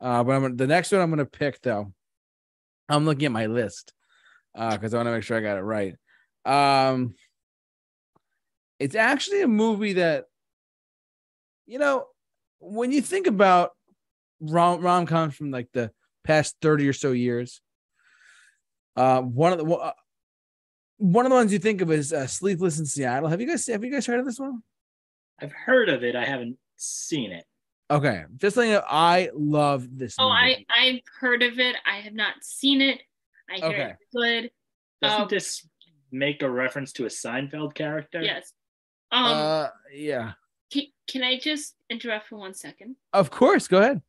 Uh, 0.00 0.24
but 0.24 0.32
I'm 0.32 0.56
the 0.56 0.66
next 0.66 0.90
one 0.90 1.00
I'm 1.00 1.10
gonna 1.10 1.24
pick 1.24 1.60
though. 1.62 1.92
I'm 2.88 3.04
looking 3.04 3.26
at 3.26 3.32
my 3.32 3.46
list. 3.46 3.92
Uh, 4.54 4.72
because 4.72 4.92
I 4.92 4.98
want 4.98 5.06
to 5.06 5.12
make 5.12 5.22
sure 5.22 5.36
I 5.36 5.40
got 5.40 5.58
it 5.58 5.62
right. 5.62 5.96
Um, 6.44 7.14
it's 8.78 8.94
actually 8.94 9.42
a 9.42 9.48
movie 9.48 9.94
that, 9.94 10.24
you 11.66 11.78
know, 11.78 12.06
when 12.58 12.92
you 12.92 13.00
think 13.00 13.26
about 13.26 13.70
rom 14.40 14.80
rom 14.80 15.06
coms 15.06 15.34
from 15.34 15.50
like 15.50 15.68
the 15.72 15.90
past 16.24 16.56
thirty 16.60 16.88
or 16.88 16.92
so 16.92 17.12
years, 17.12 17.60
uh, 18.96 19.20
one 19.22 19.52
of 19.52 19.58
the 19.58 19.72
uh, 19.72 19.92
one 20.98 21.24
of 21.24 21.30
the 21.30 21.36
ones 21.36 21.52
you 21.52 21.58
think 21.58 21.80
of 21.80 21.90
is 21.90 22.12
uh, 22.12 22.26
Sleepless 22.26 22.78
in 22.78 22.86
Seattle. 22.86 23.28
Have 23.28 23.40
you 23.40 23.48
guys 23.48 23.66
have 23.68 23.84
you 23.84 23.90
guys 23.90 24.06
heard 24.06 24.20
of 24.20 24.26
this 24.26 24.38
one? 24.38 24.62
I've 25.40 25.52
heard 25.52 25.88
of 25.88 26.04
it. 26.04 26.14
I 26.14 26.24
haven't 26.24 26.58
seen 26.76 27.32
it. 27.32 27.44
Okay, 27.90 28.24
just 28.36 28.56
letting 28.56 28.72
you 28.72 28.78
know, 28.78 28.84
I 28.88 29.30
love 29.34 29.86
this. 29.98 30.16
Oh, 30.18 30.28
movie. 30.28 30.66
I 30.70 30.88
I've 30.88 31.00
heard 31.20 31.42
of 31.42 31.58
it. 31.58 31.76
I 31.86 31.96
have 31.96 32.14
not 32.14 32.34
seen 32.42 32.80
it. 32.80 33.00
I 33.52 33.56
hear 33.56 33.66
Okay. 33.68 33.90
it's 34.00 34.14
good. 34.14 34.50
Doesn't 35.02 35.20
Um, 35.22 35.28
this 35.28 35.66
make 36.10 36.42
a 36.42 36.50
reference 36.50 36.92
to 36.94 37.04
a 37.04 37.08
Seinfeld 37.08 37.74
character? 37.74 38.22
Yes. 38.22 38.52
Um. 39.10 39.24
uh, 39.26 39.68
yeah, 39.92 40.32
can, 40.72 40.84
can 41.06 41.22
I 41.22 41.38
just 41.38 41.74
interrupt 41.90 42.28
for 42.28 42.36
one 42.36 42.54
second? 42.54 42.96
of 43.12 43.30
course. 43.30 43.68
Go 43.68 43.78
ahead. 43.78 44.00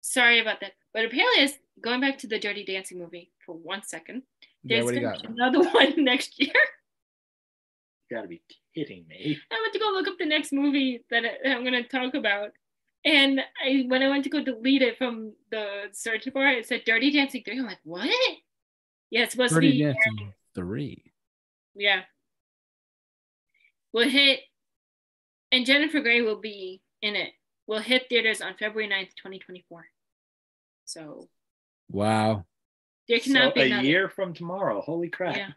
Sorry 0.00 0.40
about 0.40 0.60
that. 0.60 0.72
But 0.94 1.04
apparently, 1.04 1.44
it's 1.44 1.54
going 1.80 2.00
back 2.00 2.18
to 2.18 2.26
the 2.26 2.38
Dirty 2.38 2.64
Dancing 2.64 2.98
movie 2.98 3.30
for 3.44 3.54
one 3.56 3.82
second. 3.82 4.22
There's 4.64 4.84
what 4.84 4.94
do 4.94 5.00
you 5.00 5.06
gonna 5.06 5.20
be 5.20 5.26
another 5.28 5.60
one 5.70 6.02
next 6.04 6.40
year. 6.40 6.52
You 8.10 8.16
gotta 8.16 8.28
be 8.28 8.42
kidding 8.74 9.06
me. 9.08 9.38
I 9.50 9.60
went 9.60 9.72
to 9.74 9.78
go 9.78 9.90
look 9.90 10.08
up 10.08 10.18
the 10.18 10.24
next 10.26 10.52
movie 10.52 11.04
that 11.10 11.24
I- 11.24 11.50
I'm 11.50 11.62
going 11.62 11.80
to 11.80 11.88
talk 11.88 12.14
about. 12.14 12.50
And 13.04 13.40
I 13.64 13.84
when 13.86 14.02
I 14.02 14.08
went 14.08 14.24
to 14.24 14.30
go 14.30 14.42
delete 14.42 14.82
it 14.82 14.98
from 14.98 15.32
the 15.50 15.88
search 15.92 16.26
bar, 16.32 16.48
it 16.48 16.66
said 16.66 16.82
Dirty 16.84 17.12
Dancing 17.12 17.42
3. 17.44 17.58
I'm 17.60 17.66
like, 17.66 17.78
what? 17.84 18.10
Yeah, 19.10 19.22
it's 19.22 19.32
supposed 19.32 19.54
to 19.54 19.60
be. 19.60 19.82
Dancing 19.82 20.32
three. 20.54 21.12
Yeah. 21.74 22.02
We'll 23.92 24.08
hit, 24.08 24.40
and 25.50 25.64
Jennifer 25.64 26.00
Grey 26.00 26.20
will 26.20 26.40
be 26.40 26.82
in 27.00 27.16
it. 27.16 27.30
We'll 27.66 27.80
hit 27.80 28.06
theaters 28.08 28.40
on 28.42 28.54
February 28.58 28.88
9th, 28.90 29.14
2024. 29.16 29.84
So 30.84 31.28
Wow. 31.90 32.44
there 33.08 33.18
So 33.18 33.24
cannot 33.24 33.54
be 33.54 33.62
a 33.62 33.66
another. 33.66 33.86
year 33.86 34.08
from 34.08 34.34
tomorrow. 34.34 34.80
Holy 34.82 35.08
crap. 35.08 35.36
Yeah. 35.36 35.50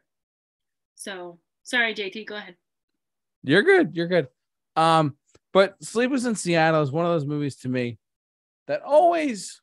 So 0.96 1.40
sorry, 1.64 1.94
JT, 1.94 2.26
go 2.26 2.36
ahead. 2.36 2.56
You're 3.44 3.64
good. 3.64 3.96
You're 3.96 4.08
good. 4.08 4.28
Um, 4.76 5.18
but 5.52 5.82
Sleepless 5.84 6.26
in 6.26 6.36
Seattle 6.36 6.82
is 6.82 6.92
one 6.92 7.06
of 7.06 7.12
those 7.12 7.26
movies 7.26 7.58
to 7.58 7.70
me 7.70 7.98
that 8.68 8.82
always. 8.82 9.62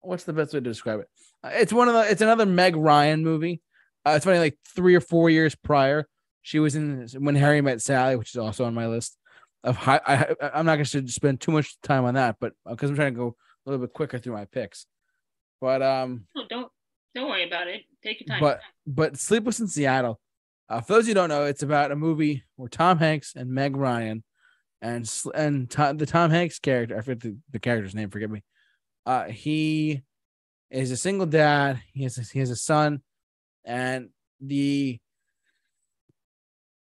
What's 0.00 0.24
the 0.24 0.32
best 0.32 0.52
way 0.52 0.58
to 0.60 0.64
describe 0.64 1.00
it? 1.00 1.08
Uh, 1.44 1.50
It's 1.54 1.72
one 1.72 1.88
of 1.88 1.94
the. 1.94 2.10
It's 2.10 2.20
another 2.20 2.46
Meg 2.46 2.76
Ryan 2.76 3.22
movie. 3.24 3.60
Uh, 4.06 4.12
it's 4.16 4.24
funny, 4.24 4.38
like 4.38 4.58
three 4.74 4.94
or 4.94 5.00
four 5.00 5.30
years 5.30 5.54
prior, 5.54 6.08
she 6.42 6.58
was 6.58 6.74
in 6.74 7.06
When 7.18 7.36
Harry 7.36 7.60
Met 7.60 7.80
Sally, 7.80 8.16
which 8.16 8.30
is 8.30 8.36
also 8.38 8.64
on 8.64 8.74
my 8.74 8.88
list. 8.88 9.16
Of 9.64 9.76
high, 9.76 10.00
I, 10.04 10.34
I'm 10.52 10.66
not 10.66 10.74
going 10.74 10.84
to 10.86 11.08
spend 11.08 11.40
too 11.40 11.52
much 11.52 11.80
time 11.82 12.04
on 12.04 12.14
that, 12.14 12.36
but 12.40 12.52
because 12.68 12.90
I'm 12.90 12.96
trying 12.96 13.14
to 13.14 13.18
go 13.18 13.36
a 13.64 13.70
little 13.70 13.86
bit 13.86 13.92
quicker 13.94 14.18
through 14.18 14.32
my 14.34 14.44
picks. 14.46 14.86
But 15.60 15.82
um, 15.82 16.26
don't 16.50 16.68
don't 17.14 17.28
worry 17.28 17.46
about 17.46 17.68
it. 17.68 17.82
Take 18.02 18.20
your 18.20 18.26
time. 18.26 18.40
but 18.40 18.60
but 18.86 19.16
Sleepless 19.18 19.60
in 19.60 19.68
Seattle. 19.68 20.20
Uh, 20.68 20.80
for 20.80 20.94
those 20.94 21.04
of 21.04 21.08
you 21.08 21.14
who 21.14 21.20
don't 21.20 21.28
know, 21.28 21.44
it's 21.44 21.62
about 21.62 21.92
a 21.92 21.96
movie 21.96 22.42
where 22.56 22.68
Tom 22.68 22.98
Hanks 22.98 23.34
and 23.36 23.50
Meg 23.50 23.76
Ryan, 23.76 24.24
and 24.80 25.08
and 25.34 25.70
Tom, 25.70 25.96
the 25.96 26.06
Tom 26.06 26.30
Hanks 26.30 26.58
character, 26.58 26.98
I 26.98 27.02
forget 27.02 27.20
the, 27.20 27.36
the 27.52 27.60
character's 27.60 27.94
name, 27.94 28.10
forgive 28.10 28.30
me. 28.32 28.42
Uh, 29.06 29.26
he 29.26 30.02
is 30.72 30.90
a 30.90 30.96
single 30.96 31.26
dad. 31.26 31.80
He 31.92 32.02
has 32.04 32.18
a, 32.18 32.22
he 32.22 32.38
has 32.38 32.50
a 32.50 32.56
son, 32.56 33.02
and 33.64 34.08
the 34.40 34.98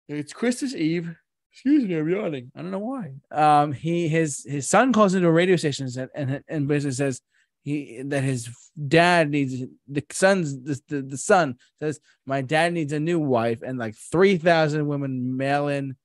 it's 0.08 0.34
Christmas 0.34 0.74
Eve. 0.74 1.16
Excuse 1.52 1.86
me, 1.86 1.96
I'm 1.96 2.10
yawning. 2.10 2.52
I 2.56 2.62
don't 2.62 2.72
know 2.72 2.80
why. 2.80 3.14
Um, 3.32 3.74
he 3.74 4.08
his 4.08 4.44
his 4.48 4.68
son 4.68 4.94
calls 4.94 5.14
into 5.14 5.28
a 5.28 5.32
radio 5.32 5.56
station 5.56 5.88
and 5.98 6.10
and, 6.16 6.44
and 6.48 6.68
basically 6.68 6.94
says 6.94 7.22
he 7.64 8.02
that 8.06 8.24
his 8.24 8.50
dad 8.88 9.30
needs 9.30 9.64
the 9.88 10.04
son's 10.12 10.60
the, 10.64 10.82
the, 10.88 11.02
the 11.02 11.18
son 11.18 11.56
says 11.80 12.00
my 12.26 12.42
dad 12.42 12.74
needs 12.74 12.92
a 12.92 13.00
new 13.00 13.20
wife 13.20 13.62
and 13.62 13.78
like 13.78 13.96
3000 14.12 14.88
women 14.88 15.38
mail 15.38 15.68
in 15.68 15.96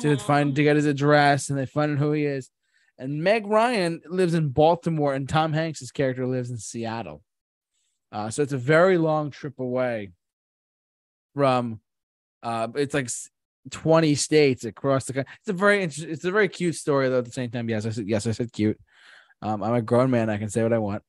to 0.00 0.16
find 0.18 0.54
to 0.54 0.62
get 0.62 0.76
his 0.76 0.86
address 0.86 1.48
and 1.48 1.58
they 1.58 1.66
find 1.66 1.92
out 1.92 1.98
who 1.98 2.12
he 2.12 2.24
is 2.24 2.50
and 2.98 3.22
meg 3.22 3.46
ryan 3.46 4.00
lives 4.06 4.34
in 4.34 4.48
baltimore 4.48 5.14
and 5.14 5.28
tom 5.28 5.52
hanks's 5.52 5.90
character 5.90 6.26
lives 6.26 6.50
in 6.50 6.56
seattle 6.58 7.22
uh, 8.12 8.30
so 8.30 8.42
it's 8.42 8.52
a 8.52 8.58
very 8.58 8.96
long 8.98 9.30
trip 9.30 9.58
away 9.58 10.12
from 11.34 11.80
uh 12.42 12.68
it's 12.76 12.94
like 12.94 13.10
20 13.70 14.14
states 14.14 14.64
across 14.64 15.06
the 15.06 15.12
country 15.14 15.32
it's 15.40 15.48
a 15.48 15.52
very 15.52 15.82
interesting 15.82 16.10
it's 16.12 16.24
a 16.24 16.30
very 16.30 16.48
cute 16.48 16.74
story 16.74 17.08
though 17.08 17.18
at 17.18 17.24
the 17.24 17.32
same 17.32 17.50
time 17.50 17.68
yes 17.68 17.86
i 17.86 17.90
said 17.90 18.06
yes 18.06 18.26
i 18.26 18.30
said 18.30 18.52
cute 18.52 18.78
um, 19.42 19.62
i'm 19.62 19.74
a 19.74 19.82
grown 19.82 20.10
man 20.10 20.30
i 20.30 20.36
can 20.36 20.48
say 20.50 20.62
what 20.62 20.72
i 20.72 20.78
want 20.78 21.02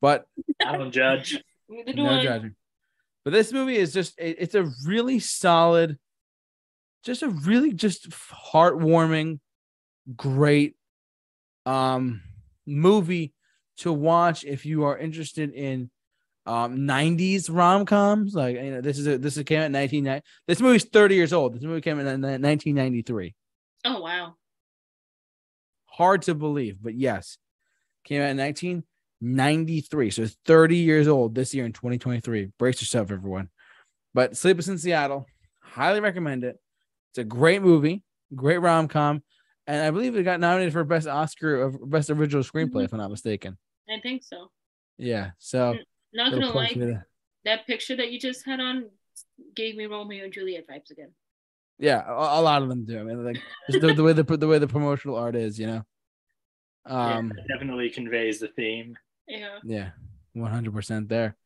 but 0.00 0.24
I 0.66 0.76
don't 0.78 0.92
judge. 0.92 1.42
Neither 1.68 1.92
do 1.92 2.02
no 2.04 2.14
I. 2.18 2.22
judging. 2.22 2.54
But 3.24 3.32
this 3.32 3.52
movie 3.52 3.76
is 3.76 3.92
just 3.92 4.18
it- 4.18 4.36
it's 4.40 4.54
a 4.54 4.66
really 4.86 5.18
solid, 5.18 5.98
just 7.04 7.22
a 7.22 7.28
really 7.28 7.72
just 7.74 8.08
heartwarming, 8.52 9.40
great 10.16 10.74
um 11.70 12.22
movie 12.66 13.32
to 13.78 13.92
watch 13.92 14.44
if 14.44 14.66
you 14.66 14.84
are 14.84 14.98
interested 14.98 15.52
in 15.52 15.90
um 16.46 16.78
90s 16.78 17.48
rom-coms. 17.50 18.34
Like 18.34 18.56
you 18.56 18.72
know, 18.72 18.80
this 18.80 18.98
is 18.98 19.06
a 19.06 19.18
this 19.18 19.36
is 19.36 19.44
came 19.44 19.60
out 19.60 19.66
in 19.66 19.72
1990. 19.72 20.24
This 20.48 20.60
movie's 20.60 20.84
30 20.84 21.14
years 21.14 21.32
old. 21.32 21.54
This 21.54 21.62
movie 21.62 21.80
came 21.80 21.98
out 21.98 22.06
in 22.06 22.20
1993. 22.20 23.34
Oh 23.84 24.00
wow. 24.00 24.34
Hard 25.86 26.22
to 26.22 26.34
believe, 26.34 26.78
but 26.82 26.94
yes. 26.94 27.38
Came 28.04 28.22
out 28.22 28.30
in 28.30 28.38
1993. 28.38 30.10
So 30.10 30.22
it's 30.22 30.36
30 30.46 30.76
years 30.76 31.06
old 31.06 31.34
this 31.34 31.54
year 31.54 31.66
in 31.66 31.72
2023. 31.72 32.48
Brace 32.58 32.80
yourself, 32.80 33.10
everyone. 33.10 33.50
But 34.14 34.36
Sleepless 34.36 34.68
in 34.68 34.78
Seattle, 34.78 35.26
highly 35.60 36.00
recommend 36.00 36.42
it. 36.42 36.56
It's 37.10 37.18
a 37.18 37.24
great 37.24 37.62
movie, 37.62 38.02
great 38.34 38.58
rom 38.58 38.88
com. 38.88 39.22
And 39.70 39.82
I 39.82 39.90
believe 39.92 40.16
it 40.16 40.24
got 40.24 40.40
nominated 40.40 40.72
for 40.72 40.82
Best 40.82 41.06
Oscar 41.06 41.62
of 41.62 41.88
Best 41.90 42.10
Original 42.10 42.42
Screenplay, 42.42 42.84
if 42.86 42.92
I'm 42.92 42.98
not 42.98 43.10
mistaken. 43.10 43.56
I 43.88 44.00
think 44.00 44.24
so. 44.24 44.50
Yeah. 44.98 45.30
So 45.38 45.76
Not 46.12 46.32
gonna 46.32 46.46
plug 46.50 46.54
lie, 46.56 46.72
for 46.72 46.78
the- 46.80 47.04
that 47.44 47.66
picture 47.68 47.94
that 47.94 48.10
you 48.10 48.18
just 48.18 48.44
had 48.44 48.58
on 48.58 48.90
gave 49.54 49.76
me 49.76 49.86
Romeo 49.86 50.24
and 50.24 50.32
Juliet 50.32 50.66
vibes 50.68 50.90
again. 50.90 51.12
yeah, 51.78 52.02
a, 52.04 52.40
a 52.40 52.42
lot 52.42 52.62
of 52.62 52.68
them 52.68 52.84
do. 52.84 52.98
I 52.98 53.02
mean, 53.04 53.24
like 53.24 53.40
just 53.70 53.80
the, 53.80 53.94
the 53.94 54.02
way 54.02 54.12
the 54.12 54.24
the 54.24 54.48
way 54.48 54.58
the 54.58 54.66
promotional 54.66 55.16
art 55.16 55.36
is, 55.36 55.56
you 55.58 55.66
know. 55.68 55.84
Um 56.86 57.30
yeah, 57.36 57.54
definitely 57.54 57.90
conveys 57.90 58.40
the 58.40 58.48
theme. 58.48 58.96
Yeah. 59.28 59.58
Yeah, 59.62 59.90
one 60.32 60.50
hundred 60.50 60.74
percent 60.74 61.08
there. 61.08 61.36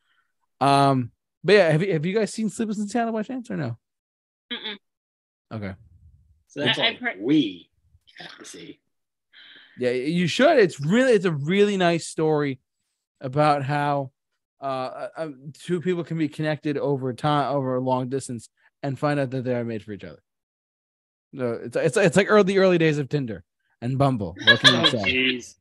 Um, 0.62 1.10
but 1.42 1.52
yeah, 1.56 1.70
have 1.72 1.82
you 1.82 1.92
have 1.92 2.06
you 2.06 2.14
guys 2.14 2.32
seen 2.32 2.48
Sleepless 2.48 2.78
in 2.78 2.88
Seattle 2.88 3.12
by 3.12 3.22
chance 3.24 3.50
or 3.50 3.56
no? 3.58 3.76
Mm-mm. 4.50 4.76
Okay, 5.52 5.74
So 6.46 6.60
that's 6.60 6.78
I- 6.78 6.82
all 6.82 6.88
I've 6.88 6.98
heard- 7.00 7.20
we 7.20 7.68
have 7.68 7.73
to 8.38 8.44
see. 8.44 8.80
yeah, 9.78 9.90
you 9.90 10.26
should. 10.26 10.58
It's 10.58 10.80
really 10.80 11.12
it's 11.12 11.24
a 11.24 11.32
really 11.32 11.76
nice 11.76 12.06
story 12.06 12.60
about 13.20 13.62
how 13.62 14.10
uh, 14.60 15.08
uh, 15.16 15.28
two 15.54 15.80
people 15.80 16.04
can 16.04 16.16
be 16.18 16.28
connected 16.28 16.78
over 16.78 17.12
time 17.12 17.54
over 17.54 17.74
a 17.76 17.80
long 17.80 18.08
distance 18.08 18.48
and 18.82 18.98
find 18.98 19.18
out 19.20 19.30
that 19.30 19.44
they 19.44 19.54
are 19.54 19.64
made 19.64 19.82
for 19.82 19.92
each 19.92 20.04
other. 20.04 20.22
No, 21.32 21.52
it's 21.52 21.76
it's 21.76 21.96
it's 21.96 22.16
like 22.16 22.30
early 22.30 22.56
early 22.58 22.78
days 22.78 22.98
of 22.98 23.08
Tinder 23.08 23.42
and 23.82 23.98
Bumble. 23.98 24.36
What 24.46 24.60
can 24.60 24.74
you 24.74 24.80
Oh, 24.86 24.90
say? 24.90 24.98
jeez. 25.12 25.54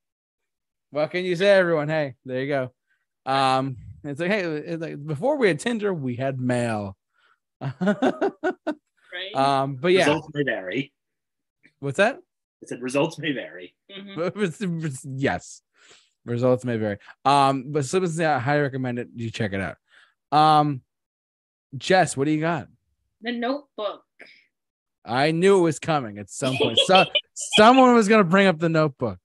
What 0.92 1.10
can 1.10 1.26
you 1.26 1.36
say, 1.36 1.50
everyone? 1.50 1.90
Hey, 1.90 2.14
there 2.26 2.42
you 2.44 2.48
go. 2.48 2.72
Um, 3.26 3.78
it's 4.04 4.20
like 4.20 4.30
hey, 4.30 4.42
it's 4.44 4.82
like 4.82 5.04
before 5.04 5.38
we 5.38 5.48
had 5.48 5.60
Tinder, 5.60 5.94
we 5.94 6.16
had 6.16 6.40
mail. 6.40 6.96
Right. 9.14 9.36
um, 9.36 9.76
but 9.76 9.90
yeah, 9.90 10.06
Results 10.08 10.28
may 10.34 10.44
vary. 10.44 10.94
what's 11.80 11.98
that? 11.98 12.18
I 12.64 12.66
said 12.68 12.82
results 12.82 13.18
may 13.20 13.32
vary. 13.34 13.76
Mhm. 13.92 14.16
But 14.16 14.36
it's- 14.42 14.62
it's- 14.62 15.06
yes, 15.06 15.62
results 16.26 16.64
may 16.66 16.78
vary. 16.78 16.98
Um, 17.26 17.72
but 17.72 17.86
Simpsons, 17.86 18.20
I 18.20 18.40
highly 18.40 18.62
recommend 18.62 19.00
it. 19.00 19.10
You 19.16 19.30
check 19.30 19.54
it 19.54 19.60
out. 19.62 19.78
Um, 20.38 20.82
Jess, 21.78 22.16
what 22.16 22.26
do 22.26 22.32
you 22.32 22.42
got? 22.42 22.68
The 23.22 23.32
Notebook. 23.32 24.04
I 25.06 25.32
knew 25.32 25.58
it 25.60 25.62
was 25.62 25.80
coming 25.80 26.18
at 26.18 26.30
some 26.30 26.56
point. 26.58 26.80
So 26.86 27.04
someone 27.58 27.94
was 27.94 28.08
gonna 28.08 28.24
bring 28.24 28.48
up 28.48 28.60
the 28.60 28.70
Notebook. 28.70 29.20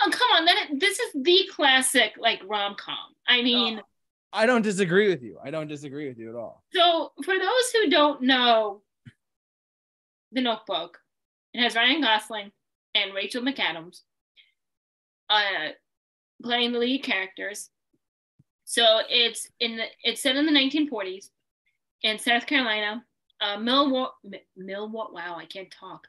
Oh 0.00 0.10
come 0.12 0.28
on! 0.36 0.44
That 0.44 0.68
this 0.74 0.98
is 0.98 1.12
the 1.14 1.48
classic 1.54 2.12
like 2.18 2.40
rom 2.46 2.76
com. 2.76 2.96
I 3.26 3.42
mean, 3.42 3.80
I 4.32 4.46
don't 4.46 4.62
disagree 4.62 5.08
with 5.08 5.22
you. 5.22 5.38
I 5.42 5.50
don't 5.50 5.66
disagree 5.66 6.08
with 6.08 6.18
you 6.18 6.28
at 6.28 6.36
all. 6.36 6.62
so 6.72 7.12
for 7.24 7.36
those 7.38 7.70
who 7.72 7.88
don't 7.90 8.22
know, 8.22 8.82
The 10.32 10.42
Notebook, 10.42 10.98
it 11.54 11.62
has 11.62 11.74
Ryan 11.74 12.02
Gosling 12.02 12.52
and 13.02 13.14
Rachel 13.14 13.42
McAdams, 13.42 14.00
uh, 15.30 15.70
playing 16.42 16.72
the 16.72 16.78
lead 16.78 17.02
characters. 17.02 17.70
So 18.64 19.00
it's 19.08 19.48
in 19.60 19.76
the 19.76 19.84
it's 20.02 20.22
set 20.22 20.36
in 20.36 20.46
the 20.46 20.52
1940s 20.52 21.30
in 22.02 22.18
South 22.18 22.46
Carolina. 22.46 23.04
Uh, 23.40 23.58
mill 23.58 24.12
mill 24.56 24.88
wo- 24.90 25.10
wow 25.12 25.36
I 25.38 25.46
can't 25.46 25.70
talk. 25.70 26.06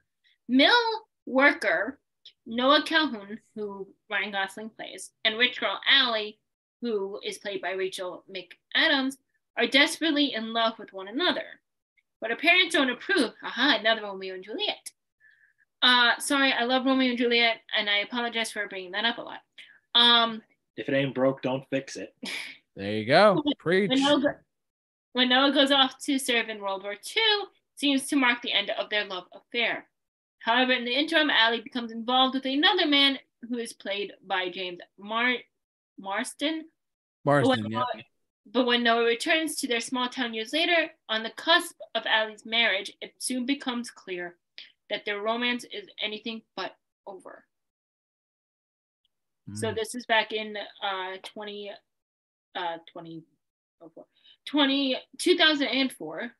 Mill 0.47 0.73
worker 1.25 1.99
Noah 2.45 2.83
Calhoun, 2.83 3.39
who 3.55 3.87
Ryan 4.09 4.31
Gosling 4.31 4.69
plays, 4.71 5.11
and 5.23 5.37
rich 5.37 5.59
girl 5.59 5.79
Allie, 5.89 6.39
who 6.81 7.19
is 7.23 7.37
played 7.37 7.61
by 7.61 7.71
Rachel 7.71 8.23
McAdams, 8.29 9.17
are 9.57 9.67
desperately 9.67 10.33
in 10.33 10.53
love 10.53 10.79
with 10.79 10.93
one 10.93 11.07
another. 11.07 11.61
But 12.21 12.31
her 12.31 12.35
parents 12.35 12.75
don't 12.75 12.89
approve. 12.89 13.31
Aha, 13.43 13.77
another 13.79 14.01
Romeo 14.01 14.33
and 14.33 14.43
Juliet. 14.43 14.91
Uh, 15.81 16.11
sorry, 16.19 16.51
I 16.51 16.63
love 16.65 16.85
Romeo 16.85 17.09
and 17.09 17.17
Juliet, 17.17 17.57
and 17.77 17.89
I 17.89 17.99
apologize 17.99 18.51
for 18.51 18.67
bringing 18.67 18.91
that 18.91 19.05
up 19.05 19.17
a 19.17 19.21
lot. 19.21 19.39
Um, 19.95 20.41
If 20.77 20.89
it 20.89 20.93
ain't 20.93 21.15
broke, 21.15 21.41
don't 21.41 21.63
fix 21.69 21.95
it. 21.95 22.13
There 22.75 22.93
you 22.93 23.05
go. 23.05 23.43
Preach. 23.57 23.89
when 23.89 23.99
Noah, 24.01 24.35
when 25.11 25.27
Noah 25.29 25.51
goes 25.51 25.69
off 25.69 25.97
to 26.05 26.17
serve 26.17 26.47
in 26.47 26.61
World 26.61 26.83
War 26.83 26.93
II, 26.93 27.21
seems 27.75 28.07
to 28.07 28.15
mark 28.15 28.41
the 28.41 28.53
end 28.53 28.69
of 28.69 28.89
their 28.89 29.03
love 29.03 29.25
affair. 29.33 29.85
However, 30.39 30.71
in 30.71 30.85
the 30.85 30.93
interim, 30.97 31.29
Allie 31.29 31.59
becomes 31.59 31.91
involved 31.91 32.35
with 32.35 32.45
another 32.45 32.85
man 32.85 33.19
who 33.49 33.57
is 33.57 33.73
played 33.73 34.13
by 34.25 34.47
James 34.49 34.79
Mar- 34.97 35.43
Marsden. 35.97 36.65
Marsden, 37.25 37.49
When 37.63 37.71
yeah. 37.71 37.79
Noah- 37.79 38.03
But 38.45 38.65
when 38.65 38.81
Noah 38.83 39.03
returns 39.03 39.57
to 39.57 39.67
their 39.67 39.81
small 39.81 40.07
town 40.07 40.33
years 40.33 40.53
later, 40.53 40.89
on 41.09 41.23
the 41.23 41.31
cusp 41.31 41.75
of 41.95 42.03
Allie's 42.05 42.45
marriage, 42.45 42.93
it 43.01 43.13
soon 43.19 43.45
becomes 43.45 43.91
clear 43.91 44.37
that 44.89 45.05
their 45.05 45.21
romance 45.21 45.63
is 45.65 45.87
anything 46.01 46.41
but 46.55 46.75
over. 47.05 47.45
So 49.55 49.71
Mm. 49.71 49.75
this 49.75 49.95
is 49.95 50.05
back 50.05 50.31
in 50.31 50.55
uh 50.83 51.17
20 51.23 51.71
uh 52.55 52.77
20 52.91 53.23
oh, 53.81 53.89
four- 53.89 54.05
20 54.45 54.97
2004. 55.17 56.35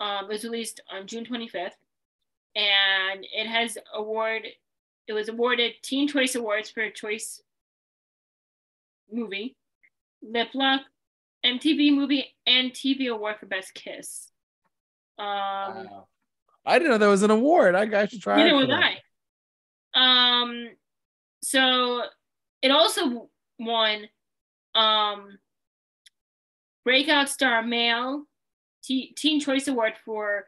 Um, 0.00 0.24
it 0.24 0.28
was 0.28 0.44
released 0.44 0.80
on 0.90 1.06
June 1.06 1.24
25th, 1.26 1.76
and 2.54 3.24
it 3.32 3.46
has 3.46 3.76
award. 3.94 4.46
It 5.06 5.12
was 5.12 5.28
awarded 5.28 5.74
Teen 5.82 6.08
Choice 6.08 6.34
Awards 6.36 6.70
for 6.70 6.80
a 6.82 6.90
Choice 6.92 7.42
Movie, 9.12 9.56
Lip 10.22 10.48
Lock, 10.54 10.82
MTV 11.44 11.90
Movie, 11.94 12.34
and 12.46 12.72
TV 12.72 13.08
Award 13.10 13.36
for 13.40 13.46
Best 13.46 13.74
Kiss. 13.74 14.30
Um, 15.18 15.26
Wow. 15.26 16.08
I 16.64 16.78
didn't 16.78 16.90
know 16.90 16.98
that 16.98 17.06
was 17.06 17.22
an 17.22 17.30
award. 17.30 17.74
I, 17.74 18.00
I 18.00 18.06
should 18.06 18.22
try. 18.22 18.36
Neither 18.36 18.50
it 18.50 18.54
was 18.54 18.68
that. 18.68 18.92
I. 19.94 20.42
Um, 20.42 20.68
so 21.42 22.02
it 22.62 22.70
also 22.70 23.28
won 23.58 24.08
um 24.74 25.38
breakout 26.84 27.28
star 27.28 27.62
male 27.62 28.24
T- 28.82 29.12
teen 29.16 29.40
choice 29.40 29.68
award 29.68 29.94
for 30.04 30.46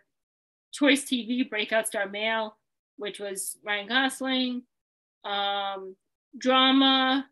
choice 0.72 1.04
tv 1.04 1.48
breakout 1.48 1.86
star 1.86 2.08
male 2.08 2.56
which 2.96 3.18
was 3.18 3.58
ryan 3.64 3.88
gosling 3.88 4.62
um 5.24 5.96
drama 6.38 7.26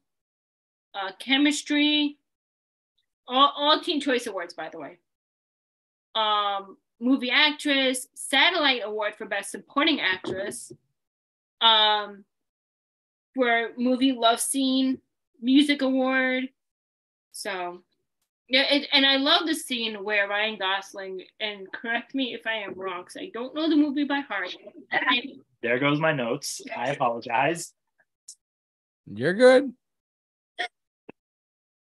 uh 0.95 1.13
chemistry 1.19 2.19
all, 3.29 3.53
all 3.57 3.81
teen 3.81 4.01
choice 4.01 4.27
awards 4.27 4.53
by 4.53 4.69
the 4.69 4.79
way 4.79 4.99
um 6.15 6.77
movie 7.01 7.31
actress 7.31 8.09
satellite 8.15 8.83
award 8.85 9.15
for 9.15 9.27
best 9.27 9.51
supporting 9.51 10.01
actress 10.01 10.73
um 11.61 12.25
for 13.35 13.71
movie 13.77 14.13
love 14.13 14.41
scene 14.41 14.99
music 15.41 15.83
award 15.83 16.49
so 17.33 17.83
yeah 18.49 18.65
it, 18.71 18.89
and 18.93 19.07
i 19.07 19.17
love 19.17 19.47
the 19.47 19.55
scene 19.55 20.05
where 20.05 20.29
ryan 20.29 20.59
gosling 20.59 21.23
and 21.41 21.71
correct 21.73 22.15
me 22.15 22.35
if 22.35 22.47
i 22.47 22.55
am 22.55 22.75
wrong 22.75 23.03
because 23.03 23.17
i 23.17 23.31
don't 23.33 23.55
know 23.55 23.69
the 23.69 23.77
movie 23.77 24.05
by 24.05 24.21
heart 24.21 24.55
There 25.63 25.79
goes 25.79 26.01
my 26.01 26.13
notes. 26.13 26.63
I 26.75 26.89
apologize. 26.91 27.75
You're 29.13 29.35
good. 29.35 29.73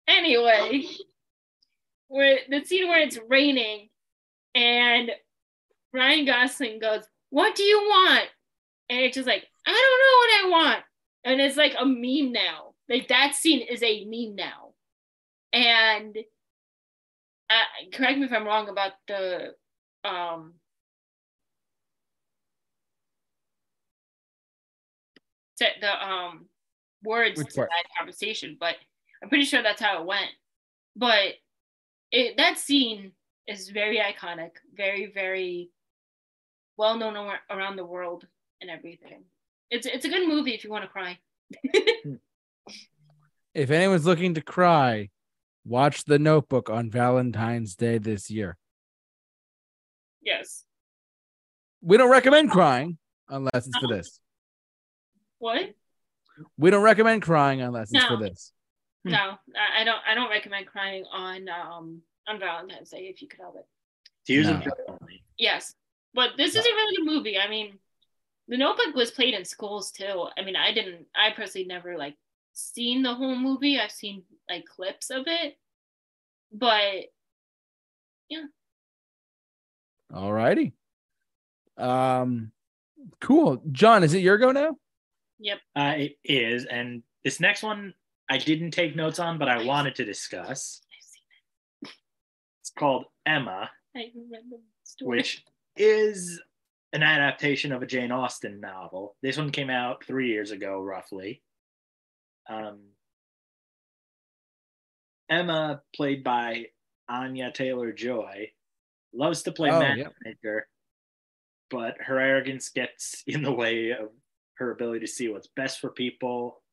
anyway 0.08 0.86
where 2.08 2.40
the 2.50 2.64
scene 2.66 2.88
where 2.88 3.00
it's 3.00 3.20
raining 3.28 3.90
and 4.56 5.12
ryan 5.94 6.26
gosling 6.26 6.80
goes 6.80 7.04
what 7.30 7.56
do 7.56 7.64
you 7.64 7.78
want? 7.78 8.28
And 8.90 9.02
it's 9.02 9.16
just 9.16 9.28
like 9.28 9.46
i 9.66 9.72
don't 9.72 10.52
know 10.52 10.56
what 10.56 10.66
i 10.66 10.72
want. 10.72 10.84
And 11.26 11.42
it's 11.42 11.58
like 11.58 11.76
a 11.78 11.86
meme 11.86 12.32
now. 12.32 12.74
Like 12.88 13.10
that 13.10 13.36
scene 13.36 13.62
is 13.62 13.84
a 13.84 14.06
meme 14.06 14.36
now. 14.36 14.74
And 15.54 16.18
uh, 17.50 17.94
correct 17.94 18.20
me 18.20 18.26
if 18.26 18.32
i'm 18.32 18.46
wrong 18.46 18.70
about 18.70 18.92
the 19.08 19.54
um 20.04 20.54
set 25.56 25.74
the 25.82 26.06
um 26.06 26.46
words 27.04 27.40
Which 27.40 27.50
to 27.50 27.56
part? 27.56 27.70
that 27.70 27.98
conversation 27.98 28.56
but 28.60 28.76
i'm 29.24 29.30
pretty 29.30 29.46
sure 29.46 29.64
that's 29.64 29.82
how 29.82 30.00
it 30.02 30.06
went. 30.06 30.32
But 30.96 31.36
it 32.12 32.38
that 32.38 32.58
scene 32.58 33.12
is 33.52 33.70
very 33.70 33.98
iconic 34.12 34.52
very 34.76 35.06
very 35.22 35.70
well 36.78 36.96
known 36.98 37.16
ar- 37.18 37.42
around 37.50 37.76
the 37.76 37.86
world 37.86 38.22
and 38.62 38.70
everything 38.70 39.22
it's 39.70 39.86
it's 39.96 40.06
a 40.06 40.10
good 40.10 40.28
movie 40.28 40.54
if 40.54 40.64
you 40.64 40.70
want 40.70 40.84
to 40.84 40.90
cry 40.90 41.18
If 43.56 43.72
anyone's 43.72 44.06
looking 44.06 44.36
to 44.36 44.42
cry, 44.42 45.10
watch 45.66 46.06
The 46.06 46.20
Notebook 46.20 46.70
on 46.70 46.92
Valentine's 46.92 47.76
Day 47.76 47.98
this 47.98 48.30
year. 48.30 48.58
yes 50.22 50.66
We 51.82 51.98
don't 51.98 52.12
recommend 52.12 52.52
crying 52.52 52.98
unless 53.28 53.66
it's 53.68 53.78
for 53.80 53.88
this. 53.88 54.20
what 55.40 55.74
We 56.58 56.70
don't 56.70 56.84
recommend 56.84 57.24
crying 57.24 57.62
unless 57.62 57.92
it's 57.92 58.06
for 58.06 58.18
this. 58.18 58.52
Hmm. 59.04 59.12
no 59.12 59.18
I, 59.56 59.82
I 59.82 59.84
don't 59.84 60.02
i 60.10 60.14
don't 60.14 60.30
recommend 60.30 60.68
crying 60.68 61.06
on 61.12 61.48
um 61.50 62.02
on 62.30 62.40
valentine's 62.40 62.90
day 62.92 63.08
if 63.08 63.22
you 63.22 63.28
could 63.28 63.40
help 63.40 63.56
it 63.58 63.66
Tears 64.26 64.48
No. 64.48 64.56
of 64.56 64.64
joy 64.64 64.70
only. 64.88 65.24
Yes, 65.38 65.74
but 66.14 66.32
this 66.38 66.56
isn't 66.56 66.64
really 66.72 66.98
a 67.02 67.06
movie. 67.16 67.40
I 67.40 67.50
mean, 67.50 67.80
The 68.48 68.58
Notebook 68.58 68.94
was 68.96 69.10
played 69.12 69.34
in 69.34 69.44
schools 69.46 69.92
too. 69.92 70.28
I 70.38 70.44
mean, 70.44 70.56
I 70.56 70.72
didn't. 70.72 71.06
I 71.16 71.32
personally 71.32 71.66
never 71.68 71.98
like 71.98 72.16
seen 72.54 73.02
the 73.02 73.14
whole 73.16 73.36
movie. 73.36 73.80
I've 73.80 73.92
seen 73.92 74.24
like 74.50 74.66
clips 74.66 75.10
of 75.10 75.24
it, 75.28 75.58
but 76.52 77.06
yeah. 78.30 78.46
All 80.14 80.32
righty. 80.34 80.74
Um, 81.78 82.52
cool. 83.22 83.62
John, 83.72 84.04
is 84.04 84.14
it 84.14 84.20
your 84.22 84.38
go 84.38 84.52
now? 84.52 84.76
yep. 85.40 85.60
Uh, 85.76 85.94
it 85.98 86.18
is, 86.24 86.66
and 86.66 87.02
this 87.24 87.40
next 87.40 87.64
one 87.64 87.94
I 88.30 88.38
didn't 88.38 88.72
take 88.72 88.96
notes 88.96 89.20
on, 89.20 89.38
but 89.40 89.48
I 89.48 89.64
wanted 89.64 89.96
to 89.96 90.06
discuss. 90.06 90.82
I've 92.82 92.88
seen 92.88 93.04
It's 93.04 93.04
called 93.04 93.06
Emma. 93.26 93.70
I 93.96 94.12
remember 94.16 94.58
the 94.58 94.62
story. 94.84 95.18
which 95.18 95.44
is 95.76 96.42
an 96.94 97.04
adaptation 97.04 97.72
of 97.72 97.82
a 97.82 97.86
Jane 97.86 98.12
Austen 98.12 98.60
novel. 98.60 99.16
This 99.22 99.38
one 99.38 99.52
came 99.52 99.70
out 99.70 100.04
three 100.06 100.30
years 100.30 100.52
ago, 100.52 100.82
roughly. 100.82 101.42
Um, 102.50 102.80
Emma, 105.30 105.82
played 105.96 106.24
by 106.24 106.66
Anya 107.08 107.52
Taylor 107.52 107.92
Joy, 107.92 108.52
loves 109.14 109.44
to 109.44 109.52
play 109.52 109.70
Oh, 109.70 109.80
matchmaker, 109.80 110.68
but 111.70 111.96
her 112.02 112.20
arrogance 112.20 112.70
gets 112.70 113.24
in 113.28 113.44
the 113.44 113.52
way 113.52 113.92
of 113.92 114.10
her 114.56 114.72
ability 114.72 115.02
to 115.02 115.12
see 115.12 115.28
what's 115.30 115.50
best 115.56 115.80
for 115.80 115.90
people. 115.92 116.64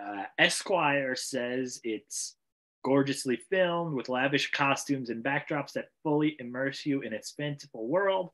Uh, 0.00 0.24
Esquire 0.38 1.14
says 1.14 1.80
it's 1.84 2.36
gorgeously 2.82 3.36
filmed 3.50 3.94
with 3.94 4.08
lavish 4.08 4.50
costumes 4.50 5.08
and 5.10 5.24
backdrops 5.24 5.72
that 5.72 5.86
fully 6.02 6.36
immerse 6.38 6.84
you 6.84 7.02
in 7.02 7.12
its 7.12 7.30
fanciful 7.32 7.86
world. 7.86 8.30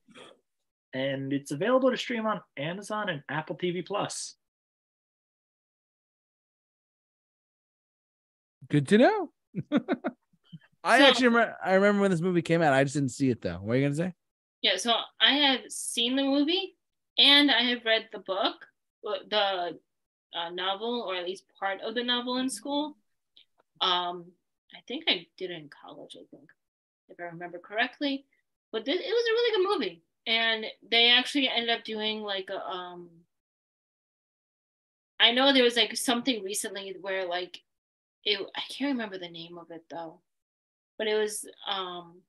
And 0.94 1.32
it's 1.32 1.50
available 1.50 1.90
to 1.90 1.96
stream 1.96 2.26
on 2.26 2.40
Amazon 2.56 3.08
and 3.10 3.22
Apple 3.28 3.56
TV 3.56 3.84
Plus. 3.86 4.34
Good 8.70 8.88
to 8.88 8.98
know. 8.98 9.30
I 10.84 10.98
So- 10.98 11.04
actually 11.06 11.28
remember. 11.28 11.56
I 11.64 11.74
remember 11.74 12.02
when 12.02 12.10
this 12.10 12.20
movie 12.20 12.42
came 12.42 12.62
out. 12.62 12.72
I 12.72 12.84
just 12.84 12.94
didn't 12.94 13.10
see 13.10 13.30
it 13.30 13.40
though. 13.40 13.56
What 13.56 13.74
are 13.74 13.76
you 13.76 13.84
gonna 13.84 13.94
say? 13.94 14.14
Yeah, 14.62 14.76
so 14.76 14.94
I 15.20 15.32
have 15.34 15.60
seen 15.70 16.16
the 16.16 16.24
movie 16.24 16.76
and 17.16 17.50
I 17.50 17.62
have 17.62 17.84
read 17.84 18.08
the 18.12 18.18
book, 18.18 18.56
uh, 19.06 19.12
the 19.30 19.78
uh, 20.36 20.50
novel, 20.50 21.04
or 21.08 21.14
at 21.14 21.24
least 21.24 21.44
part 21.58 21.80
of 21.80 21.94
the 21.94 22.02
novel 22.04 22.38
in 22.38 22.50
school. 22.50 22.96
Um, 23.80 24.32
I 24.74 24.80
think 24.86 25.04
I 25.08 25.26
did 25.36 25.50
it 25.50 25.54
in 25.54 25.70
college, 25.70 26.16
I 26.16 26.24
think, 26.30 26.48
if 27.08 27.18
I 27.20 27.24
remember 27.24 27.58
correctly. 27.58 28.24
But 28.70 28.86
it 28.86 28.90
was 28.90 28.98
a 28.98 29.32
really 29.32 29.56
good 29.56 29.70
movie, 29.70 30.02
and 30.26 30.66
they 30.90 31.10
actually 31.10 31.48
ended 31.48 31.70
up 31.70 31.84
doing 31.84 32.22
like 32.22 32.50
a 32.50 32.64
um. 32.64 33.08
I 35.20 35.32
know 35.32 35.52
there 35.52 35.64
was 35.64 35.76
like 35.76 35.96
something 35.96 36.44
recently 36.44 36.94
where 37.00 37.26
like, 37.26 37.60
it 38.24 38.38
I 38.56 38.60
can't 38.70 38.92
remember 38.92 39.18
the 39.18 39.28
name 39.28 39.58
of 39.58 39.70
it 39.70 39.84
though, 39.90 40.20
but 40.98 41.06
it 41.06 41.14
was 41.14 41.48
um 41.68 42.20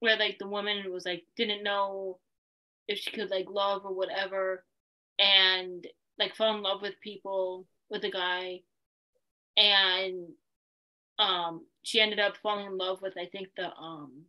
where 0.00 0.16
like 0.16 0.38
the 0.38 0.48
woman 0.48 0.90
was 0.90 1.04
like 1.04 1.24
didn't 1.36 1.62
know 1.62 2.18
if 2.88 2.98
she 2.98 3.10
could 3.10 3.30
like 3.30 3.48
love 3.48 3.84
or 3.84 3.94
whatever 3.94 4.64
and 5.18 5.86
like 6.18 6.34
fell 6.34 6.56
in 6.56 6.62
love 6.62 6.82
with 6.82 7.00
people 7.00 7.66
with 7.90 8.02
a 8.04 8.10
guy 8.10 8.60
and 9.56 10.28
um 11.20 11.66
she 11.82 12.00
ended 12.00 12.18
up 12.18 12.36
falling 12.36 12.66
in 12.66 12.78
love 12.78 13.00
with 13.02 13.16
I 13.18 13.26
think 13.26 13.48
the 13.56 13.72
um 13.74 14.22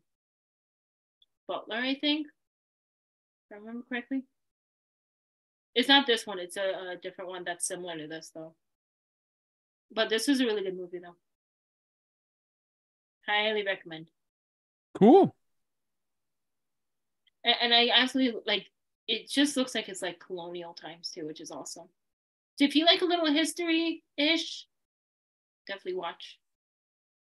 butler 1.48 1.78
I 1.78 1.96
think 1.96 2.28
if 2.28 3.56
I 3.56 3.60
remember 3.60 3.86
correctly 3.88 4.24
it's 5.74 5.88
not 5.88 6.06
this 6.06 6.28
one 6.28 6.40
it's 6.40 6.58
a, 6.58 6.94
a 6.94 6.98
different 7.02 7.30
one 7.30 7.44
that's 7.46 7.68
similar 7.68 7.98
to 7.98 8.08
this 8.08 8.32
though 8.36 8.54
but 9.92 10.10
this 10.10 10.28
is 10.28 10.42
a 10.42 10.46
really 10.46 10.64
good 10.64 10.78
movie 10.78 11.00
though 11.00 11.16
highly 13.28 13.64
recommend 13.66 14.08
Cool. 15.00 15.34
and, 17.46 17.56
and 17.62 17.74
I 17.74 17.90
absolutely 17.94 18.42
like 18.46 18.68
it 19.08 19.30
just 19.30 19.58
looks 19.58 19.76
like 19.76 19.90
it's 19.90 20.02
like 20.02 20.20
colonial 20.20 20.74
times 20.74 21.12
too, 21.12 21.26
which 21.26 21.42
is 21.42 21.52
awesome. 21.52 21.90
So 22.58 22.66
if 22.66 22.76
you 22.76 22.86
like 22.86 23.02
a 23.02 23.06
little 23.06 23.32
history 23.32 24.04
ish, 24.18 24.68
definitely 25.68 26.00
watch. 26.00 26.38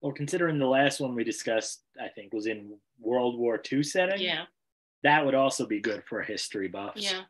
Well, 0.02 0.12
considering 0.12 0.58
the 0.58 0.66
last 0.66 1.00
one 1.00 1.14
we 1.14 1.22
discussed, 1.24 1.84
I 1.98 2.08
think, 2.08 2.34
was 2.34 2.46
in 2.46 2.76
World 3.00 3.38
War 3.38 3.62
II 3.72 3.82
setting, 3.84 4.20
Yeah, 4.20 4.44
that 5.04 5.24
would 5.24 5.34
also 5.36 5.64
be 5.66 5.80
good 5.80 6.02
for 6.04 6.20
history 6.22 6.66
buffs. 6.68 7.00
yeah. 7.00 7.22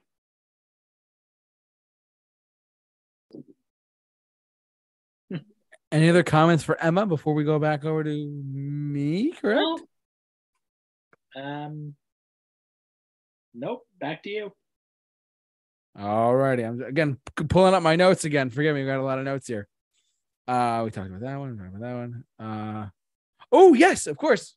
Any 5.91 6.09
other 6.09 6.23
comments 6.23 6.65
for 6.65 6.81
Emma 6.81 7.05
before 7.05 7.35
we 7.35 7.45
go 7.45 7.59
back 7.59 7.85
over 7.85 8.03
to 8.03 8.11
me? 8.11 9.31
Correct. 9.33 9.61
Well, 9.61 9.79
Um, 11.45 11.95
nope. 13.53 13.87
Back 14.01 14.23
to 14.23 14.31
you. 14.31 14.53
All 15.99 16.35
righty. 16.35 16.63
I'm 16.65 16.81
again 16.83 17.19
pulling 17.49 17.75
up 17.75 17.83
my 17.83 17.97
notes 17.97 18.25
again. 18.25 18.49
Forgive 18.49 18.75
me, 18.75 18.81
we 18.83 18.87
got 18.87 19.01
a 19.01 19.03
lot 19.03 19.19
of 19.19 19.27
notes 19.27 19.47
here. 19.47 19.69
Uh, 20.49 20.83
we 20.85 20.91
talked 20.91 21.09
about 21.09 21.21
that 21.21 21.39
one. 21.39 21.53
About 21.53 21.81
that 21.81 21.95
one. 21.95 22.25
Uh, 22.39 22.87
oh 23.51 23.75
yes, 23.75 24.07
of 24.07 24.17
course. 24.17 24.57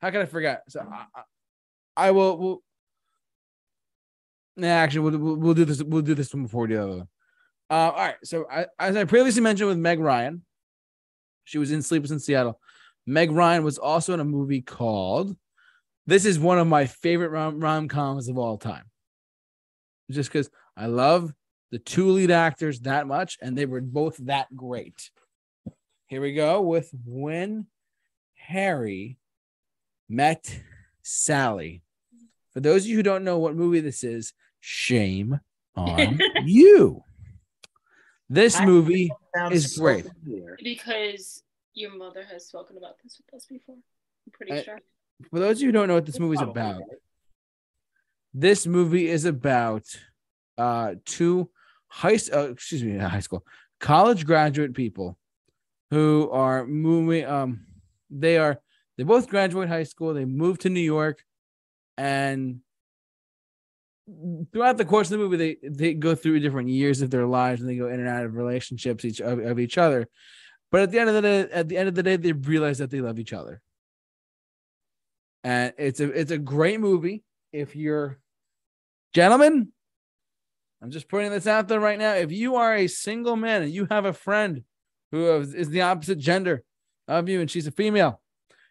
How 0.00 0.10
can 0.10 0.20
I 0.20 0.26
forget? 0.26 0.62
So 0.68 0.80
I, 0.80 1.22
I- 1.96 2.10
will. 2.12 2.36
Will. 2.38 2.62
Nah, 4.56 4.68
actually, 4.68 5.00
we'll, 5.10 5.18
we'll 5.18 5.36
we'll 5.36 5.54
do 5.54 5.64
this. 5.64 5.82
We'll 5.82 6.02
do 6.02 6.14
this 6.14 6.32
one 6.32 6.44
before 6.44 6.62
we 6.62 6.68
do 6.68 6.76
the 6.76 6.82
other 6.82 6.96
one. 6.98 7.08
Uh, 7.70 7.74
all 7.74 7.92
right. 7.92 8.16
So 8.24 8.46
I, 8.50 8.66
as 8.78 8.96
I 8.96 9.04
previously 9.04 9.42
mentioned 9.42 9.68
with 9.68 9.78
Meg 9.78 10.00
Ryan, 10.00 10.42
she 11.44 11.58
was 11.58 11.70
in 11.70 11.82
Sleepless 11.82 12.10
in 12.10 12.18
Seattle. 12.18 12.60
Meg 13.06 13.30
Ryan 13.30 13.64
was 13.64 13.78
also 13.78 14.14
in 14.14 14.20
a 14.20 14.24
movie 14.24 14.60
called. 14.60 15.36
This 16.06 16.24
is 16.24 16.38
one 16.38 16.58
of 16.58 16.66
my 16.66 16.86
favorite 16.86 17.28
rom 17.28 17.88
coms 17.88 18.28
of 18.28 18.36
all 18.38 18.58
time 18.58 18.84
just 20.10 20.30
because 20.30 20.50
I 20.76 20.86
love 20.86 21.32
the 21.70 21.78
two 21.78 22.10
lead 22.10 22.30
actors 22.30 22.80
that 22.80 23.06
much, 23.06 23.38
and 23.40 23.56
they 23.56 23.66
were 23.66 23.80
both 23.80 24.16
that 24.26 24.54
great. 24.56 25.10
Here 26.06 26.20
we 26.20 26.32
go 26.34 26.60
with 26.62 26.90
when 27.04 27.66
Harry 28.34 29.18
met 30.08 30.60
Sally. 31.02 31.82
For 32.52 32.60
those 32.60 32.82
of 32.84 32.88
you 32.88 32.96
who 32.96 33.02
don't 33.04 33.22
know 33.24 33.38
what 33.38 33.54
movie 33.54 33.80
this 33.80 34.02
is, 34.02 34.32
shame 34.58 35.38
on 35.76 36.18
you. 36.44 37.04
This 38.28 38.56
I- 38.56 38.66
movie, 38.66 39.10
Is 39.52 39.74
so 39.76 39.82
great. 39.82 40.06
because 40.62 41.42
your 41.74 41.96
mother 41.96 42.24
has 42.24 42.46
spoken 42.46 42.76
about 42.76 42.94
this 43.04 43.20
with 43.24 43.32
us 43.36 43.46
before. 43.46 43.76
I'm 43.76 44.32
pretty 44.32 44.52
I- 44.54 44.62
sure. 44.64 44.78
for 45.30 45.38
those 45.38 45.58
of 45.58 45.60
you 45.62 45.68
who 45.68 45.72
don't 45.72 45.86
know 45.88 45.94
what 45.94 46.06
this 46.06 46.18
movie 46.18 46.34
is 46.34 46.40
about, 46.42 46.82
this 48.34 48.66
movie 48.66 49.08
is 49.08 49.24
about 49.24 49.84
uh 50.58 50.94
two 51.04 51.48
high 51.90 52.18
uh, 52.32 52.50
excuse 52.50 52.82
me 52.82 52.96
high 52.96 53.20
school 53.20 53.44
college 53.80 54.24
graduate 54.24 54.74
people 54.74 55.18
who 55.90 56.30
are 56.30 56.66
moving 56.66 57.24
um 57.26 57.66
they 58.10 58.38
are 58.38 58.60
they 58.96 59.04
both 59.04 59.28
graduate 59.28 59.68
high 59.68 59.82
school 59.82 60.14
they 60.14 60.24
move 60.24 60.58
to 60.58 60.68
new 60.68 60.80
york 60.80 61.24
and 61.98 62.60
throughout 64.52 64.76
the 64.76 64.84
course 64.84 65.10
of 65.10 65.18
the 65.18 65.24
movie 65.24 65.36
they 65.36 65.68
they 65.68 65.94
go 65.94 66.14
through 66.14 66.40
different 66.40 66.68
years 66.68 67.02
of 67.02 67.10
their 67.10 67.26
lives 67.26 67.60
and 67.60 67.68
they 67.68 67.76
go 67.76 67.88
in 67.88 68.00
and 68.00 68.08
out 68.08 68.24
of 68.24 68.34
relationships 68.34 69.04
each 69.04 69.20
of, 69.20 69.38
of 69.38 69.58
each 69.58 69.78
other. 69.78 70.08
But 70.70 70.82
at 70.82 70.90
the 70.90 70.98
end 70.98 71.08
of 71.08 71.14
the 71.14 71.22
day 71.22 71.40
at 71.52 71.68
the 71.68 71.76
end 71.76 71.88
of 71.88 71.94
the 71.94 72.02
day 72.02 72.16
they 72.16 72.32
realize 72.32 72.78
that 72.78 72.90
they 72.90 73.00
love 73.00 73.18
each 73.18 73.32
other. 73.32 73.60
And 75.44 75.72
it's 75.78 76.00
a 76.00 76.10
it's 76.10 76.30
a 76.30 76.38
great 76.38 76.80
movie. 76.80 77.22
If 77.52 77.76
you're 77.76 78.18
gentlemen 79.14 79.72
i'm 80.82 80.90
just 80.90 81.08
putting 81.08 81.30
this 81.30 81.46
out 81.46 81.68
there 81.68 81.80
right 81.80 81.98
now. 81.98 82.14
If 82.14 82.32
you 82.32 82.56
are 82.56 82.74
a 82.74 82.86
single 82.86 83.36
man 83.36 83.62
and 83.62 83.72
you 83.72 83.86
have 83.90 84.04
a 84.04 84.12
friend 84.12 84.62
who 85.12 85.28
is 85.40 85.68
the 85.68 85.82
opposite 85.82 86.18
gender 86.18 86.62
of 87.08 87.28
you 87.28 87.40
and 87.40 87.50
she's 87.50 87.66
a 87.66 87.72
female 87.72 88.20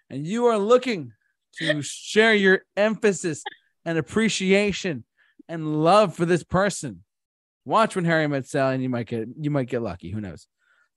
and 0.09 0.25
you 0.25 0.45
are 0.47 0.57
looking 0.57 1.11
to 1.57 1.81
share 1.81 2.33
your 2.33 2.61
emphasis 2.77 3.43
and 3.85 3.97
appreciation 3.97 5.03
and 5.47 5.83
love 5.83 6.15
for 6.15 6.25
this 6.25 6.43
person 6.43 7.03
watch 7.65 7.95
when 7.95 8.05
harry 8.05 8.27
met 8.27 8.45
sally 8.45 8.75
and 8.75 8.83
you 8.83 8.89
might 8.89 9.07
get 9.07 9.27
you 9.39 9.51
might 9.51 9.69
get 9.69 9.81
lucky. 9.81 10.11
Who 10.11 10.21
knows? 10.21 10.47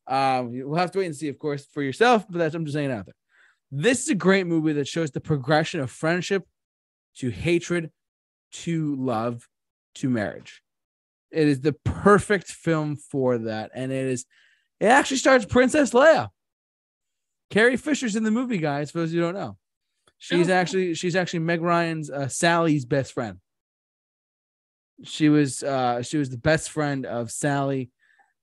Um 0.07 0.53
we'll 0.53 0.79
have 0.79 0.91
to 0.93 0.99
wait 0.99 1.07
and 1.07 1.17
see 1.17 1.29
of 1.29 1.39
course 1.39 1.67
for 1.67 1.83
yourself 1.83 2.25
but 2.29 2.39
that's 2.39 2.55
i'm 2.55 2.65
just 2.65 2.75
saying 2.75 2.91
out 2.91 3.07
there. 3.07 3.15
This 3.71 4.03
is 4.03 4.09
a 4.11 4.15
great 4.15 4.47
movie 4.47 4.75
that 4.75 4.87
shows 4.87 5.11
the 5.11 5.21
progression 5.21 5.81
of 5.81 5.91
friendship 5.91 6.47
to 7.17 7.31
hatred 7.31 7.91
to 8.53 8.97
love 8.97 9.49
to 9.95 10.11
marriage. 10.11 10.63
It 11.33 11.49
is 11.49 11.61
the 11.61 11.73
perfect 11.73 12.49
film 12.49 12.97
for 12.97 13.39
that. 13.39 13.71
And 13.75 13.91
it 13.93 14.07
is, 14.07 14.27
it 14.81 14.87
actually 14.87 15.17
starts 15.19 15.45
Princess 15.45 15.91
Leia. 15.93 16.29
Carrie 17.51 17.77
Fisher's 17.77 18.17
in 18.17 18.25
the 18.25 18.31
movie, 18.31 18.59
guys, 18.59 18.91
for 18.91 18.99
those 18.99 19.13
who 19.13 19.21
don't 19.21 19.35
know. 19.35 19.57
She's 20.19 20.49
Oh. 20.49 20.53
actually, 20.55 20.95
she's 20.95 21.17
actually 21.17 21.41
Meg 21.41 21.61
Ryan's 21.63 22.11
uh, 22.11 22.29
Sally's 22.29 22.85
best 22.85 23.13
friend. 23.13 23.39
She 25.05 25.29
was, 25.29 25.63
uh, 25.63 26.03
she 26.03 26.17
was 26.17 26.31
the 26.31 26.39
best 26.39 26.71
friend 26.71 27.07
of 27.07 27.31
Sally 27.31 27.91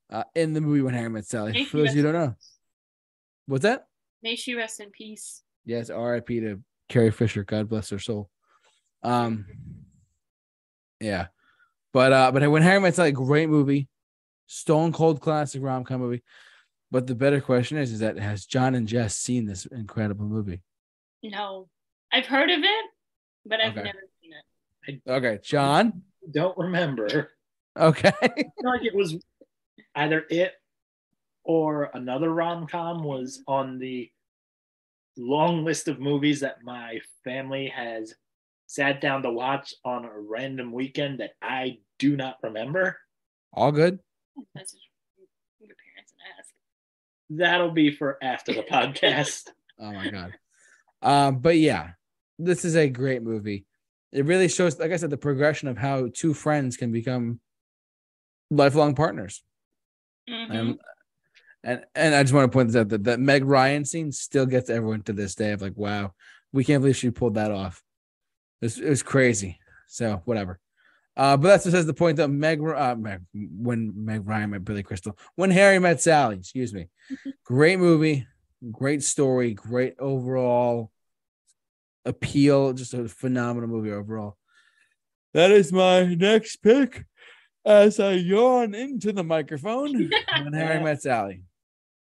uh, 0.10 0.24
in 0.36 0.54
the 0.54 0.62
movie 0.62 0.82
When 0.82 0.94
Harry 0.94 1.10
Met 1.10 1.26
Sally. 1.26 1.54
May 1.54 1.64
For 1.66 1.78
those 1.78 1.94
who 1.94 2.02
don't 2.04 2.14
know, 2.14 2.36
what's 3.46 3.64
that? 3.64 3.88
May 4.22 4.36
she 4.36 4.56
rest 4.56 4.80
in 4.82 4.90
peace. 4.90 5.42
Yes, 5.66 5.90
R.I.P. 5.90 6.40
to 6.42 6.62
Carrie 6.90 7.12
Fisher. 7.12 7.44
God 7.44 7.70
bless 7.70 7.90
her 7.92 8.00
soul. 8.00 8.30
Um, 9.04 9.46
yeah, 11.00 11.28
but 11.94 12.14
uh, 12.14 12.32
but 12.32 12.50
when 12.50 12.62
Harry 12.62 12.80
Met 12.80 12.96
Sally, 12.96 13.12
great 13.12 13.50
movie, 13.50 13.88
stone 14.48 14.92
cold 14.92 15.22
classic 15.22 15.62
rom 15.64 15.84
com 15.84 16.02
movie. 16.02 16.24
But 16.92 17.06
the 17.06 17.14
better 17.16 17.40
question 17.40 17.78
is, 17.78 17.92
is 17.92 18.00
that 18.00 18.18
has 18.18 18.46
John 18.46 18.74
and 18.74 18.88
Jess 18.88 19.16
seen 19.16 19.46
this 19.46 19.66
incredible 19.68 20.26
movie? 20.26 20.62
No, 21.22 21.68
I've 22.12 22.26
heard 22.26 22.50
of 22.50 22.60
it, 22.64 22.86
but 23.46 23.60
I've 23.62 23.74
Okay. 23.74 23.84
never 23.84 24.00
seen 24.22 24.32
it. 24.34 25.02
Okay, 25.08 25.40
John. 25.44 26.02
Don't 26.32 26.58
remember. 26.58 27.30
Okay, 27.78 28.12
I 28.22 28.28
feel 28.28 28.52
like 28.64 28.84
it 28.86 28.96
was 28.96 29.24
either 29.96 30.26
it 30.30 30.54
or 31.44 31.92
another 31.94 32.34
rom 32.34 32.66
com 32.68 33.04
was 33.04 33.44
on 33.48 33.78
the 33.78 34.10
long 35.18 35.64
list 35.64 35.88
of 35.88 36.00
movies 36.00 36.40
that 36.40 36.64
my 36.64 37.00
family 37.24 37.68
has 37.68 38.16
sat 38.70 39.02
down 39.02 39.24
to 39.24 39.32
watch 39.32 39.74
on 39.84 40.06
a 40.06 40.12
random 40.16 40.72
weekend 40.72 41.20
that 41.20 41.32
I 41.42 41.80
do 41.98 42.16
not 42.16 42.38
remember. 42.44 42.98
All 43.52 43.72
good. 43.72 43.98
That's 44.54 44.76
your 45.60 45.70
parents 45.70 46.14
and 46.14 46.38
ask. 46.38 46.50
That'll 47.32 47.72
be 47.72 47.90
for 47.90 48.20
after 48.24 48.54
the 48.54 48.62
podcast. 48.72 49.50
Oh 49.80 49.92
my 49.92 50.12
god. 50.12 50.34
Um, 51.02 51.40
but 51.40 51.58
yeah, 51.58 51.92
this 52.38 52.64
is 52.64 52.76
a 52.76 52.88
great 52.90 53.24
movie. 53.24 53.66
It 54.12 54.26
really 54.26 54.48
shows, 54.48 54.78
like 54.78 54.92
I 54.92 54.98
said, 54.98 55.10
the 55.10 55.18
progression 55.18 55.68
of 55.68 55.78
how 55.80 56.10
two 56.14 56.36
friends 56.36 56.78
can 56.78 56.92
become 56.92 57.40
lifelong 58.52 58.94
partners. 58.94 59.42
Mhm. 60.30 60.52
And 60.52 60.80
and 61.64 61.86
and 61.96 62.14
I 62.14 62.22
just 62.22 62.36
want 62.36 62.52
to 62.52 62.56
point 62.56 62.68
this 62.70 62.76
out 62.76 62.90
that 62.90 63.06
that 63.06 63.20
Meg 63.20 63.46
Ryan 63.46 63.84
scene 63.84 64.12
still 64.12 64.46
gets 64.46 64.70
everyone 64.70 65.02
to 65.04 65.14
this 65.14 65.34
day 65.34 65.54
of 65.54 65.62
like, 65.64 65.76
wow, 65.76 66.14
we 66.54 66.64
can't 66.64 66.82
believe 66.84 66.98
she 66.98 67.10
pulled 67.10 67.34
that 67.34 67.50
off. 67.50 67.82
It 68.62 68.66
was, 68.66 68.80
it 68.80 68.90
was 68.90 69.04
crazy. 69.04 69.60
So 69.88 70.22
whatever. 70.26 70.60
Uh, 71.18 71.36
but 71.36 71.50
that's 71.50 71.66
just 71.66 71.88
the 71.88 71.94
point 71.94 72.18
that 72.18 72.30
Meg, 72.30 72.62
uh, 72.62 72.96
Meg 72.96 73.22
when 73.34 73.92
Meg 73.94 74.26
Ryan 74.26 74.52
met 74.52 74.64
Billy 74.64 74.84
Crystal, 74.84 75.18
when 75.36 75.52
Harry 75.52 75.78
met 75.78 76.02
Sally, 76.02 76.38
excuse 76.38 76.74
me. 76.74 76.88
great 77.44 77.78
movie, 77.78 78.26
great 78.72 79.04
story, 79.04 79.54
great 79.54 79.96
overall 80.00 80.92
appeal, 82.06 82.72
just 82.74 82.94
a 82.94 83.10
phenomenal 83.10 83.70
movie 83.70 83.92
overall. 83.92 84.38
That 85.34 85.52
is 85.52 85.74
my 85.74 86.06
next 86.16 86.58
pick 86.58 87.06
as 87.66 88.00
I 88.00 88.14
yawn 88.14 88.74
into 88.74 89.12
the 89.12 89.24
microphone 89.24 90.10
when 90.44 90.54
Harry 90.54 90.82
met 90.82 91.02
Sally. 91.02 91.44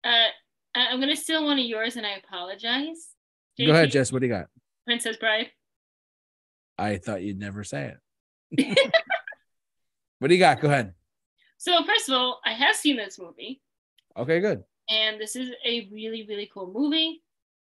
Uh, 0.05 0.27
I'm 0.75 1.01
gonna 1.01 1.17
steal 1.17 1.45
one 1.45 1.59
of 1.59 1.65
yours, 1.65 1.97
and 1.97 2.07
I 2.07 2.17
apologize. 2.25 3.09
Go 3.59 3.71
ahead, 3.71 3.91
Jess. 3.91 4.13
What 4.13 4.21
do 4.21 4.27
you 4.27 4.33
got? 4.33 4.47
Princess 4.87 5.17
Bride. 5.17 5.49
I 6.79 6.97
thought 6.99 7.23
you'd 7.23 7.39
never 7.39 7.65
say 7.65 7.95
it. 8.53 8.79
what 10.19 10.29
do 10.29 10.35
you 10.35 10.41
got? 10.41 10.61
Go 10.61 10.69
ahead. 10.69 10.95
So 11.59 11.83
first 11.85 12.09
of 12.09 12.15
all, 12.15 12.41
I 12.45 12.53
have 12.53 12.77
seen 12.77 12.97
this 12.97 13.19
movie, 13.19 13.61
Okay, 14.17 14.41
good. 14.41 14.63
and 14.89 15.21
this 15.21 15.35
is 15.37 15.51
a 15.67 15.89
really 15.93 16.25
really 16.29 16.49
cool 16.53 16.73
movie. 16.73 17.23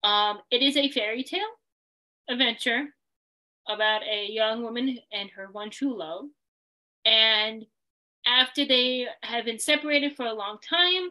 Um, 0.03 0.41
it 0.51 0.63
is 0.63 0.77
a 0.77 0.91
fairy 0.91 1.23
tale 1.23 1.41
adventure 2.29 2.85
about 3.69 4.03
a 4.03 4.27
young 4.31 4.63
woman 4.63 4.99
and 5.13 5.31
her 5.31 5.49
one 5.53 5.71
true 5.71 5.97
love, 5.97 6.25
and 7.05 7.65
after 8.27 8.65
they 8.67 9.07
have 9.23 9.45
been 9.45 9.59
separated 9.61 10.17
for 10.17 10.27
a 10.27 10.33
long 10.35 10.59
time, 10.69 11.11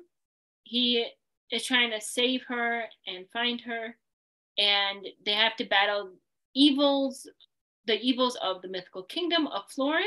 he 0.63 1.05
is 1.51 1.65
trying 1.65 1.91
to 1.91 2.01
save 2.01 2.41
her 2.49 2.83
and 3.07 3.25
find 3.31 3.61
her, 3.61 3.95
and 4.57 5.07
they 5.25 5.31
have 5.33 5.55
to 5.55 5.63
battle 5.65 6.11
evils, 6.53 7.25
the 7.87 7.99
evils 8.01 8.37
of 8.41 8.61
the 8.61 8.67
mythical 8.67 9.03
kingdom 9.03 9.47
of 9.47 9.69
Florin 9.69 10.03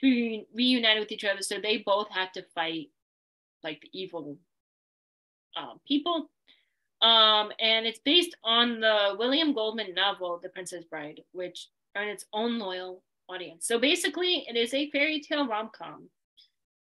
to 0.00 0.06
re- 0.06 0.46
reunite 0.54 0.98
with 0.98 1.12
each 1.12 1.24
other. 1.24 1.42
So 1.42 1.58
they 1.60 1.78
both 1.78 2.08
have 2.10 2.32
to 2.32 2.42
fight 2.54 2.90
like 3.62 3.80
the 3.80 3.90
evil 3.92 4.36
um, 5.56 5.80
people. 5.86 6.30
Um, 7.02 7.52
and 7.60 7.86
it's 7.86 7.98
based 7.98 8.36
on 8.42 8.80
the 8.80 9.16
William 9.18 9.52
Goldman 9.52 9.94
novel, 9.94 10.40
The 10.42 10.48
Princess 10.48 10.84
Bride, 10.84 11.20
which 11.32 11.68
earned 11.96 12.10
its 12.10 12.24
own 12.32 12.58
loyal 12.58 13.02
audience. 13.28 13.66
So 13.66 13.78
basically, 13.78 14.46
it 14.48 14.56
is 14.56 14.72
a 14.72 14.90
fairy 14.90 15.20
tale 15.20 15.46
rom 15.46 15.70
com, 15.76 16.08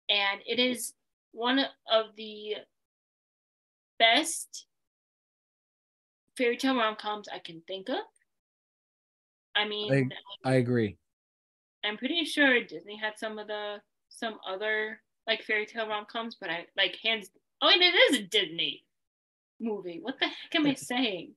and 0.09 0.41
it 0.45 0.59
is 0.59 0.93
one 1.31 1.59
of 1.91 2.05
the 2.15 2.55
best 3.99 4.67
fairy 6.37 6.57
tale 6.57 6.75
rom 6.75 6.95
coms 6.95 7.27
I 7.27 7.39
can 7.39 7.61
think 7.67 7.89
of. 7.89 7.97
I 9.55 9.67
mean, 9.67 10.11
I 10.43 10.55
agree. 10.55 10.97
I'm 11.83 11.97
pretty 11.97 12.25
sure 12.25 12.63
Disney 12.63 12.97
had 12.97 13.13
some 13.17 13.37
of 13.39 13.47
the 13.47 13.77
some 14.09 14.37
other 14.47 14.99
like 15.27 15.43
fairy 15.43 15.65
tale 15.65 15.87
rom 15.87 16.05
coms, 16.11 16.35
but 16.39 16.49
I 16.49 16.65
like 16.75 16.97
hands. 17.03 17.29
Oh, 17.61 17.69
and 17.69 17.81
it 17.81 17.95
is 18.13 18.19
a 18.19 18.23
Disney 18.23 18.83
movie. 19.59 19.99
What 20.01 20.19
the 20.19 20.25
heck 20.27 20.55
am 20.55 20.65
I 20.67 20.73
saying? 20.75 21.33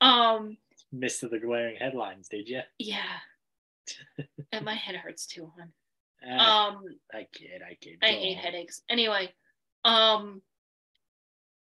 Um, 0.00 0.56
Missed 0.92 1.22
the 1.28 1.38
glaring 1.38 1.76
headlines, 1.76 2.28
did 2.28 2.48
you? 2.48 2.60
yeah, 2.78 3.18
and 4.52 4.64
my 4.64 4.74
head 4.74 4.96
hurts 4.96 5.26
too, 5.26 5.50
hon. 5.58 5.72
Ah, 6.26 6.68
Um, 6.68 6.82
I 7.12 7.26
kid, 7.34 7.60
I 7.68 7.74
kid. 7.74 7.98
I 8.02 8.06
hate 8.12 8.38
on. 8.38 8.42
headaches. 8.44 8.80
Anyway, 8.88 9.30
um, 9.84 10.40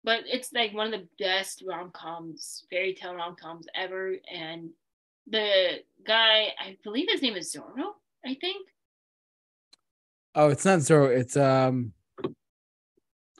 but 0.04 0.24
it's 0.28 0.54
like 0.54 0.72
one 0.74 0.94
of 0.94 1.00
the 1.02 1.08
best 1.24 1.64
rom 1.68 1.90
coms, 1.92 2.64
fairy 2.70 2.94
tale 2.94 3.16
rom 3.16 3.36
coms 3.36 3.66
ever. 3.74 4.16
And 4.32 4.70
the 5.28 5.80
guy, 6.06 6.54
I 6.60 6.78
believe 6.84 7.08
his 7.10 7.22
name 7.22 7.36
is 7.36 7.54
Zorro. 7.56 7.92
I 8.26 8.36
think. 8.40 8.68
Oh, 10.34 10.50
it's 10.50 10.66
not 10.66 10.80
Zorro. 10.80 11.16
It's 11.16 11.38
um. 11.38 11.94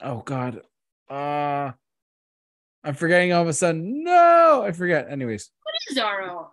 Oh 0.02 0.22
God. 0.24 0.62
Uh 1.08 1.72
I'm 2.84 2.94
forgetting 2.94 3.32
all 3.32 3.42
of 3.42 3.48
a 3.48 3.52
sudden. 3.52 4.04
No, 4.04 4.62
I 4.64 4.72
forget. 4.72 5.10
Anyways, 5.10 5.50
What 5.62 5.74
is 5.90 5.98
Zorro? 5.98 6.48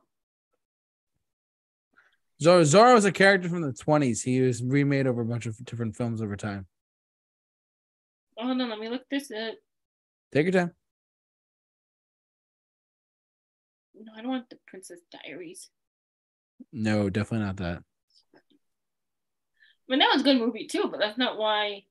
Zorro 2.42 2.62
Zorro 2.62 2.98
is 2.98 3.06
a 3.06 3.12
character 3.12 3.50
from 3.50 3.62
the 3.62 3.72
20s. 3.72 4.24
He 4.24 4.42
was 4.42 4.64
remade 4.64 5.08
over 5.08 5.22
a 5.22 5.26
bunch 5.26 5.46
of 5.46 5.56
different 5.64 5.96
films 5.96 6.22
over 6.22 6.36
time. 6.36 6.66
Oh 8.38 8.54
no, 8.54 8.66
let 8.66 8.80
me 8.80 8.90
look 8.90 9.04
this 9.10 9.32
up. 9.32 9.54
Take 10.34 10.46
your 10.46 10.52
time. 10.52 10.72
No, 14.04 14.12
I 14.18 14.22
don't 14.22 14.32
want 14.32 14.50
the 14.50 14.58
Princess 14.68 15.00
Diaries. 15.12 15.70
No, 16.74 17.10
definitely 17.10 17.46
not 17.46 17.58
that. 17.58 17.84
I 18.36 18.40
mean, 19.88 20.00
that 20.00 20.10
was 20.12 20.22
a 20.22 20.26
good 20.26 20.40
movie 20.40 20.68
too, 20.68 20.90
but 20.92 21.00
that's 21.00 21.18
not 21.18 21.38
why. 21.38 21.84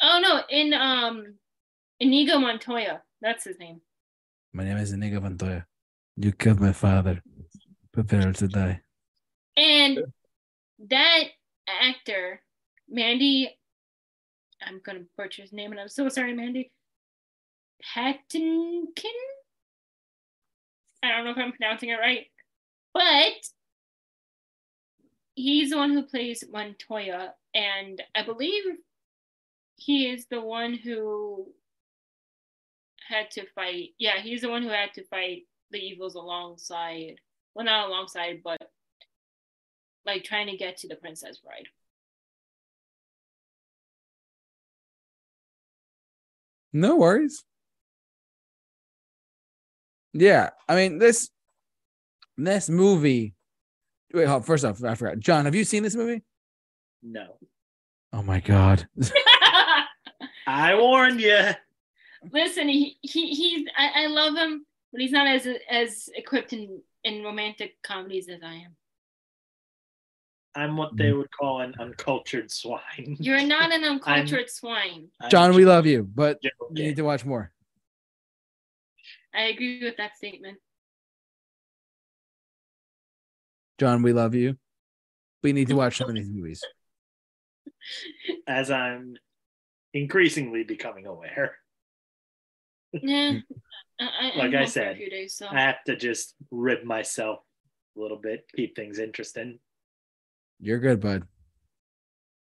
Oh 0.00 0.18
no, 0.20 0.42
in 0.50 0.72
um, 0.72 1.34
Inigo 2.00 2.38
Montoya, 2.38 3.02
that's 3.20 3.44
his 3.44 3.58
name. 3.60 3.80
My 4.52 4.64
name 4.64 4.78
is 4.78 4.92
Inigo 4.92 5.20
Montoya. 5.20 5.66
You 6.16 6.32
killed 6.32 6.60
my 6.60 6.72
father. 6.72 7.22
Prepare 7.92 8.32
to 8.32 8.48
die. 8.48 8.80
And 9.56 10.00
that 10.88 11.24
actor, 11.68 12.40
Mandy, 12.88 13.56
I'm 14.60 14.80
gonna 14.84 15.04
butcher 15.16 15.42
his 15.42 15.52
name, 15.52 15.70
and 15.70 15.80
I'm 15.80 15.88
so 15.88 16.08
sorry, 16.08 16.34
Mandy. 16.34 16.72
Patinkin. 17.82 18.86
I 21.02 21.10
don't 21.10 21.24
know 21.24 21.32
if 21.32 21.38
I'm 21.38 21.52
pronouncing 21.52 21.88
it 21.88 21.98
right, 21.98 22.26
but 22.94 23.32
he's 25.34 25.70
the 25.70 25.76
one 25.76 25.92
who 25.92 26.04
plays 26.04 26.44
Montoya, 26.50 27.34
and 27.54 28.00
I 28.14 28.22
believe 28.22 28.62
he 29.76 30.08
is 30.08 30.26
the 30.26 30.40
one 30.40 30.74
who 30.74 31.48
had 33.08 33.30
to 33.32 33.46
fight. 33.54 33.90
Yeah, 33.98 34.20
he's 34.20 34.42
the 34.42 34.50
one 34.50 34.62
who 34.62 34.68
had 34.68 34.94
to 34.94 35.04
fight 35.06 35.42
the 35.70 35.78
evils 35.78 36.14
alongside. 36.14 37.16
Well, 37.54 37.64
not 37.64 37.88
alongside, 37.88 38.42
but 38.44 38.58
like 40.06 40.24
trying 40.24 40.48
to 40.48 40.56
get 40.56 40.76
to 40.78 40.88
the 40.88 40.96
Princess 40.96 41.38
Bride. 41.38 41.68
No 46.72 46.96
worries. 46.96 47.44
Yeah, 50.12 50.50
I 50.68 50.76
mean 50.76 50.98
this 50.98 51.30
this 52.36 52.68
movie. 52.68 53.34
Wait, 54.12 54.26
hold, 54.26 54.44
first 54.44 54.64
off, 54.64 54.82
I 54.84 54.94
forgot. 54.94 55.18
John, 55.20 55.46
have 55.46 55.54
you 55.54 55.64
seen 55.64 55.82
this 55.82 55.96
movie? 55.96 56.22
No. 57.02 57.36
Oh 58.12 58.22
my 58.22 58.40
god. 58.40 58.86
I 60.46 60.74
warned 60.74 61.20
you. 61.20 61.50
Listen, 62.30 62.68
he, 62.68 62.98
he 63.00 63.28
he's 63.28 63.66
I, 63.76 64.04
I 64.04 64.06
love 64.06 64.36
him, 64.36 64.66
but 64.92 65.00
he's 65.00 65.12
not 65.12 65.26
as 65.26 65.48
as 65.70 66.08
equipped 66.14 66.52
in 66.52 66.80
in 67.04 67.24
romantic 67.24 67.74
comedies 67.82 68.28
as 68.28 68.40
I 68.44 68.54
am. 68.54 68.76
I'm 70.54 70.76
what 70.76 70.96
they 70.96 71.12
would 71.12 71.30
call 71.30 71.62
an 71.62 71.74
uncultured 71.80 72.50
swine. 72.50 73.16
You're 73.18 73.44
not 73.44 73.72
an 73.72 73.84
uncultured 73.90 74.50
swine. 74.50 75.08
I'm 75.20 75.30
John, 75.30 75.54
we 75.54 75.64
love 75.64 75.86
you, 75.86 76.02
but 76.02 76.38
you 76.42 76.50
need 76.70 76.96
to 76.96 77.02
watch 77.02 77.24
more. 77.24 77.50
I 79.34 79.44
agree 79.44 79.82
with 79.82 79.96
that 79.96 80.16
statement. 80.16 80.58
John, 83.78 84.02
we 84.02 84.12
love 84.12 84.34
you. 84.34 84.56
We 85.42 85.52
need 85.52 85.68
to 85.68 85.74
watch 85.74 85.96
some 85.98 86.08
of 86.08 86.14
these 86.14 86.28
movies. 86.32 86.62
as 88.46 88.70
I'm 88.70 89.14
increasingly 89.94 90.64
becoming 90.64 91.06
aware. 91.06 91.56
Yeah. 92.92 93.38
I, 94.00 94.04
I, 94.04 94.36
Like 94.36 94.48
I'm 94.48 94.54
I 94.54 94.56
home 94.58 94.66
for 94.66 94.70
said, 94.70 94.92
a 94.94 94.96
few 94.96 95.10
days, 95.10 95.36
so 95.36 95.46
I 95.50 95.60
have 95.60 95.82
to 95.86 95.96
just 95.96 96.34
rid 96.50 96.84
myself 96.84 97.40
a 97.96 98.00
little 98.00 98.18
bit, 98.18 98.44
keep 98.56 98.74
things 98.74 98.98
interesting. 98.98 99.58
You're 100.60 100.78
good, 100.78 101.00
bud. 101.00 101.24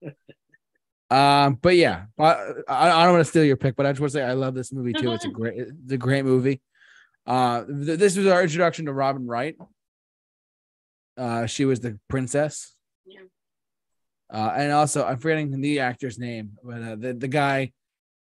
Um, 1.12 1.59
but 1.61 1.74
yeah, 1.74 2.05
I, 2.20 2.55
I 2.68 3.03
don't 3.05 3.14
want 3.14 3.24
to 3.24 3.28
steal 3.28 3.43
your 3.43 3.57
pick, 3.57 3.74
but 3.74 3.85
I 3.85 3.91
just 3.91 4.01
want 4.01 4.12
to 4.12 4.18
say 4.18 4.22
I 4.22 4.35
love 4.35 4.55
this 4.55 4.72
movie 4.72 4.93
too. 4.93 5.11
It's 5.11 5.24
a 5.24 5.28
great, 5.28 5.55
it's 5.59 5.93
a 5.93 5.97
great 5.97 6.24
movie. 6.24 6.61
Uh, 7.31 7.64
th- 7.64 7.97
this 7.97 8.16
was 8.16 8.26
our 8.26 8.43
introduction 8.43 8.87
to 8.87 8.93
Robin 8.93 9.24
Wright. 9.24 9.57
Uh, 11.16 11.47
she 11.47 11.64
was 11.64 11.78
the 11.78 11.97
princess. 12.09 12.74
Yeah. 13.07 13.20
Uh, 14.28 14.53
and 14.57 14.72
also 14.72 15.05
I'm 15.05 15.18
forgetting 15.18 15.61
the 15.61 15.78
actor's 15.78 16.18
name, 16.18 16.59
but 16.64 16.83
uh, 16.83 16.97
the 16.97 17.14
the 17.14 17.28
guy 17.28 17.70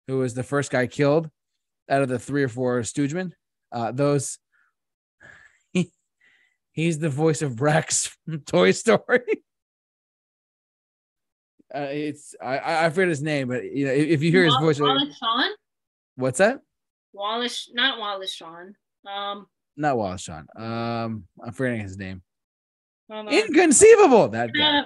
who 0.07 0.17
was 0.17 0.33
the 0.33 0.41
first 0.41 0.71
guy 0.71 0.87
killed 0.87 1.29
out 1.87 2.01
of 2.01 2.09
the 2.09 2.17
three 2.17 2.41
or 2.41 2.47
four 2.47 2.79
Stoogemen. 2.81 3.33
Uh, 3.71 3.91
those 3.91 4.39
he, 5.73 5.91
he's 6.71 6.97
the 6.97 7.09
voice 7.09 7.43
of 7.43 7.61
Rex 7.61 8.17
from 8.25 8.39
Toy 8.45 8.71
Story. 8.71 9.21
Uh, 11.75 11.89
it's 11.91 12.33
I 12.41 12.85
I 12.85 12.89
forget 12.91 13.09
his 13.09 13.21
name, 13.21 13.49
but 13.49 13.65
you 13.65 13.85
know 13.85 13.91
if, 13.91 14.07
if 14.07 14.23
you 14.23 14.31
hear 14.31 14.45
his 14.45 14.55
voice, 14.55 14.79
Wallace 14.79 15.17
Shawn. 15.17 15.51
what's 16.15 16.37
that? 16.37 16.61
Wallace, 17.11 17.69
not 17.73 17.99
Wallace 17.99 18.31
Shawn. 18.33 18.73
Um, 19.07 19.47
Not 19.75 19.97
Wallace 19.97 20.21
Shawn. 20.21 20.47
Um, 20.55 21.25
I'm 21.43 21.53
forgetting 21.53 21.81
his 21.81 21.97
name. 21.97 22.21
Inconceivable. 23.09 24.29
That 24.29 24.51
guy. 24.53 24.81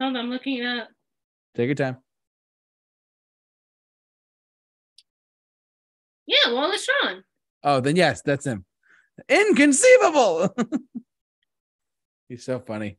Hold 0.00 0.16
on, 0.16 0.16
I'm 0.16 0.30
looking 0.30 0.58
it 0.58 0.66
up. 0.66 0.88
Take 1.54 1.66
your 1.66 1.74
time. 1.74 1.96
Yeah, 6.26 6.52
Wallace 6.52 6.84
Shawn. 6.84 7.24
Oh, 7.64 7.80
then 7.80 7.96
yes, 7.96 8.22
that's 8.22 8.46
him. 8.46 8.64
Inconceivable. 9.28 10.54
He's 12.28 12.44
so 12.44 12.60
funny. 12.60 12.98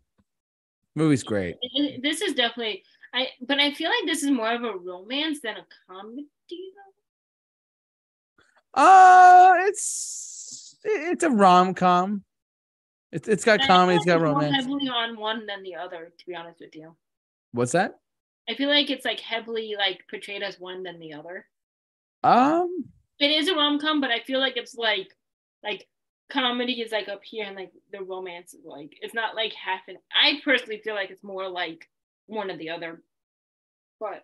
Movie's 0.95 1.23
great. 1.23 1.55
This 2.01 2.21
is 2.21 2.33
definitely 2.33 2.83
I, 3.13 3.27
but 3.47 3.59
I 3.59 3.73
feel 3.73 3.89
like 3.89 4.05
this 4.05 4.23
is 4.23 4.31
more 4.31 4.51
of 4.51 4.63
a 4.63 4.77
romance 4.77 5.39
than 5.41 5.57
a 5.57 5.65
comedy. 5.87 6.27
though. 6.49 6.98
Uh 8.79 9.55
it's 9.67 10.77
it's 10.85 11.23
a 11.23 11.29
rom 11.29 11.73
com. 11.73 12.23
It's 13.11 13.27
it's 13.27 13.43
got 13.43 13.59
comedy. 13.61 13.97
It's 13.97 14.05
got 14.05 14.21
romance. 14.21 14.55
Heavily 14.55 14.87
on 14.87 15.17
one 15.17 15.45
than 15.45 15.63
the 15.63 15.75
other, 15.75 16.13
to 16.17 16.25
be 16.25 16.33
honest 16.33 16.61
with 16.61 16.73
you. 16.77 16.95
What's 17.51 17.73
that? 17.73 17.99
I 18.49 18.55
feel 18.55 18.69
like 18.69 18.89
it's 18.89 19.03
like 19.03 19.19
heavily 19.19 19.75
like 19.77 20.05
portrayed 20.09 20.43
as 20.43 20.61
one 20.61 20.83
than 20.83 20.97
the 20.97 21.13
other. 21.13 21.45
Um, 22.23 22.85
It 23.19 23.31
is 23.31 23.49
a 23.49 23.53
rom 23.53 23.79
com, 23.79 23.99
but 23.99 24.11
I 24.11 24.21
feel 24.21 24.39
like 24.39 24.55
it's 24.55 24.75
like 24.75 25.13
like 25.61 25.85
comedy 26.29 26.79
is 26.79 26.93
like 26.93 27.09
up 27.09 27.21
here 27.21 27.45
and 27.45 27.57
like 27.57 27.73
the 27.91 28.01
romance 28.01 28.53
is 28.53 28.63
like 28.63 28.97
it's 29.01 29.13
not 29.13 29.35
like 29.35 29.51
half 29.53 29.81
and 29.89 29.97
I 30.13 30.39
personally 30.45 30.79
feel 30.81 30.95
like 30.95 31.09
it's 31.09 31.23
more 31.23 31.49
like 31.49 31.89
one 32.27 32.49
or 32.49 32.55
the 32.55 32.69
other. 32.69 33.01
But 33.99 34.23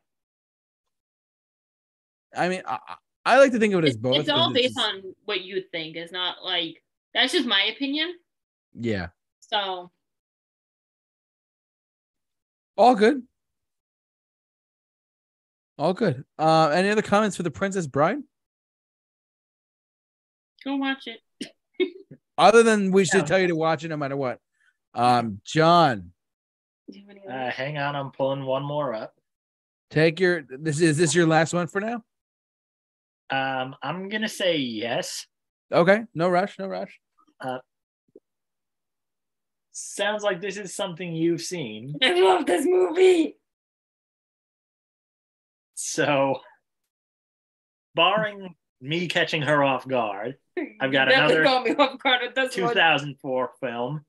I 2.33 2.47
mean, 2.47 2.61
I, 2.65 2.79
I- 3.25 3.35
I 3.35 3.39
like 3.39 3.51
to 3.53 3.59
think 3.59 3.73
of 3.73 3.83
it 3.83 3.87
as 3.87 3.97
both. 3.97 4.17
it's 4.17 4.29
all 4.29 4.49
but 4.49 4.55
based 4.55 4.75
just- 4.75 4.79
on 4.87 5.15
what 5.25 5.41
you 5.41 5.61
think. 5.71 5.95
It's 5.95 6.11
not 6.11 6.43
like 6.43 6.83
that's 7.13 7.33
just 7.33 7.47
my 7.47 7.63
opinion. 7.75 8.13
yeah, 8.73 9.07
So 9.39 9.91
all 12.77 12.95
good. 12.95 13.23
All 15.77 15.93
good. 15.93 16.23
Uh, 16.39 16.69
any 16.69 16.89
other 16.89 17.01
comments 17.01 17.35
for 17.35 17.43
the 17.43 17.51
Princess 17.51 17.87
Bride? 17.87 18.17
go 20.63 20.75
watch 20.77 21.07
it. 21.07 21.21
Other 22.39 22.63
than 22.63 22.91
we 22.91 23.05
should 23.05 23.19
Yeah. 23.21 23.25
tell 23.25 23.39
you 23.39 23.47
to 23.47 23.55
watch 23.55 23.83
it 23.83 23.89
no 23.89 23.97
matter 23.97 24.17
what. 24.17 24.39
Um, 24.95 25.39
John, 25.45 26.11
Do 26.89 26.97
you 26.99 27.05
have 27.07 27.15
any 27.17 27.27
Uh, 27.27 27.51
hang 27.51 27.77
on, 27.77 27.95
I'm 27.95 28.11
pulling 28.11 28.45
one 28.45 28.63
more 28.63 28.93
up. 28.93 29.15
take 29.91 30.19
your. 30.19 30.41
This 30.41 30.79
is 30.81 30.97
this 30.97 31.13
your 31.13 31.27
last 31.27 31.53
one 31.53 31.67
for 31.67 31.81
now? 31.81 32.03
Um, 33.29 33.75
I'm 33.81 34.09
gonna 34.09 34.29
say 34.29 34.57
yes. 34.57 35.25
Okay, 35.71 36.03
no 36.13 36.29
rush, 36.29 36.57
no 36.59 36.67
rush. 36.67 36.99
Uh, 37.39 37.57
Sounds 39.77 40.23
like 40.23 40.39
this 40.39 40.55
is 40.55 40.73
something 40.73 41.13
you've 41.13 41.41
seen. 41.41 41.97
I 42.03 42.17
love 42.17 42.45
this 42.45 42.65
movie. 42.65 43.35
So, 45.73 46.39
barring 47.93 48.55
me 48.79 49.09
catching 49.09 49.41
her 49.41 49.61
off 49.65 49.85
guard, 49.85 50.37
I've 50.79 50.93
got 50.93 51.05
Definitely 51.09 51.35
another 51.35 51.43
caught 51.43 51.65
me 51.65 51.75
off 51.75 51.99
guard 52.01 52.21
with 52.23 52.35
this 52.35 52.57
one. 52.57 52.69
2004 52.69 53.51
film, 53.59 54.05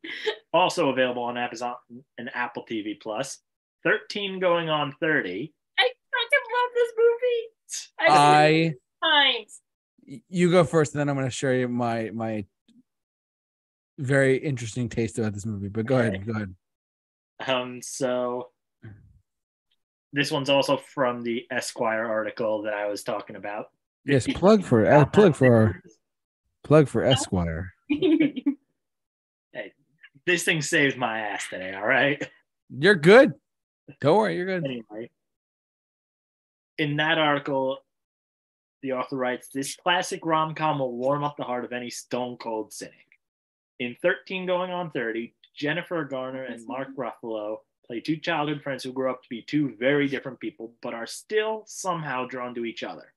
also 0.53 0.91
available 0.91 1.25
on 1.25 1.37
Amazon 1.37 1.75
and 2.17 2.31
Apple 2.33 2.64
TV 2.71 3.01
Plus. 3.01 3.41
13 3.83 4.39
going 4.39 4.69
on 4.69 4.95
30. 5.01 5.53
I 5.79 5.83
fucking 5.83 6.47
love 6.55 6.71
this 6.75 6.93
movie. 6.97 7.49
I've 7.99 8.21
I 8.21 8.47
it 8.47 8.75
times. 9.11 9.61
you 10.28 10.50
go 10.50 10.64
first, 10.64 10.94
and 10.94 11.00
then 11.00 11.09
I'm 11.09 11.14
going 11.16 11.26
to 11.26 11.30
show 11.34 11.50
you 11.50 11.68
my 11.68 12.11
my 12.12 12.44
very 13.98 14.36
interesting 14.36 14.88
taste 14.88 15.18
about 15.18 15.32
this 15.32 15.46
movie. 15.46 15.68
But 15.68 15.86
go 15.86 15.96
Okay. 15.96 16.09
ahead, 16.09 16.26
go 16.26 16.32
ahead. 16.34 16.54
Um, 17.46 17.80
so 17.82 18.50
this 20.12 20.30
one's 20.30 20.48
also 20.50 20.76
from 20.76 21.22
the 21.22 21.44
Esquire 21.50 22.07
article 22.07 22.62
that 22.62 22.74
I 22.74 22.86
was 22.86 23.02
talking 23.02 23.36
about. 23.36 23.66
Yes, 24.04 24.26
plug 24.34 24.64
for 24.64 24.86
uh, 24.86 25.04
plug 25.07 25.34
for 25.34 25.54
our 25.54 25.82
plug 26.64 26.88
for 26.88 27.04
Esquire. 27.04 27.72
hey, 27.88 28.44
This 30.26 30.44
thing 30.44 30.62
saved 30.62 30.96
my 30.96 31.20
ass 31.20 31.46
today, 31.50 31.74
all 31.74 31.86
right? 31.86 32.22
You're 32.70 32.94
good. 32.94 33.32
Don't 34.00 34.16
worry, 34.16 34.36
you're 34.36 34.46
good. 34.46 34.64
Anyway, 34.64 35.11
in 36.78 36.96
that 36.96 37.18
article, 37.18 37.78
the 38.87 38.93
author 38.93 39.16
writes 39.16 39.49
this 39.49 39.74
classic 39.74 40.24
rom 40.24 40.55
com 40.55 40.78
will 40.78 40.97
warm 40.97 41.24
up 41.24 41.37
the 41.37 41.43
heart 41.43 41.64
of 41.64 41.72
any 41.72 41.91
stone 41.91 42.37
cold 42.37 42.72
cynic. 42.72 42.95
In 43.80 43.97
13 44.01 44.47
Going 44.47 44.70
on 44.70 44.93
30, 44.93 45.34
Jennifer 45.57 46.05
Garner 46.05 46.45
and 46.45 46.64
Mark 46.68 46.89
Ruffalo 46.97 47.59
play 47.84 48.01
two 48.01 48.16
childhood 48.16 48.62
friends 48.62 48.84
who 48.84 48.93
grow 48.93 49.11
up 49.11 49.22
to 49.22 49.28
be 49.28 49.43
two 49.43 49.74
very 49.76 50.07
different 50.07 50.39
people, 50.39 50.72
but 50.82 50.95
are 50.95 51.07
still 51.07 51.64
somehow 51.66 52.26
drawn 52.26 52.55
to 52.55 52.64
each 52.64 52.84
other. 52.84 53.12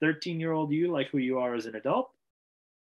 13 0.00 0.40
year 0.40 0.52
old 0.52 0.72
you 0.72 0.90
like 0.90 1.08
who 1.10 1.18
you 1.18 1.38
are 1.38 1.54
as 1.54 1.66
an 1.66 1.76
adult. 1.76 2.10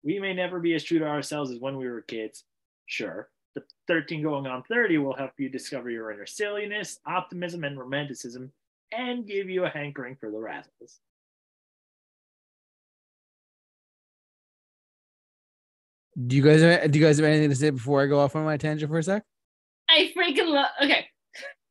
We 0.02 0.20
may 0.20 0.34
never 0.34 0.62
be 0.62 0.76
as 0.76 0.84
true 0.86 1.00
to 1.00 1.06
ourselves 1.06 1.52
as 1.52 1.60
when 1.60 1.76
we 1.76 1.90
were 1.90 2.02
kids, 2.02 2.46
sure. 2.86 3.30
The 3.56 3.64
13 3.88 4.24
going 4.24 4.48
on 4.48 4.64
30 4.64 5.00
will 5.00 5.16
help 5.16 5.34
you 5.38 5.50
discover 5.50 5.90
your 5.90 6.12
inner 6.12 6.26
silliness, 6.26 7.00
optimism, 7.06 7.66
and 7.66 7.78
romanticism, 7.78 8.54
and 8.94 9.28
give 9.28 9.50
you 9.50 9.66
a 9.66 9.70
hankering 9.70 10.16
for 10.16 10.32
the 10.32 10.38
razzles. 10.38 11.00
Do 16.28 16.36
you 16.36 16.42
guys 16.44 16.62
have, 16.62 16.92
do 16.92 17.00
you 17.00 17.06
guys 17.06 17.18
have 17.18 17.26
anything 17.26 17.50
to 17.50 17.56
say 17.56 17.70
before 17.70 18.02
I 18.04 18.08
go 18.08 18.20
off 18.20 18.36
on 18.36 18.44
my 18.44 18.58
tangent 18.58 18.92
for 18.92 18.98
a 18.98 19.04
sec? 19.04 19.24
I 19.90 20.12
freaking 20.16 20.50
love. 20.50 20.68
Okay, 20.84 21.06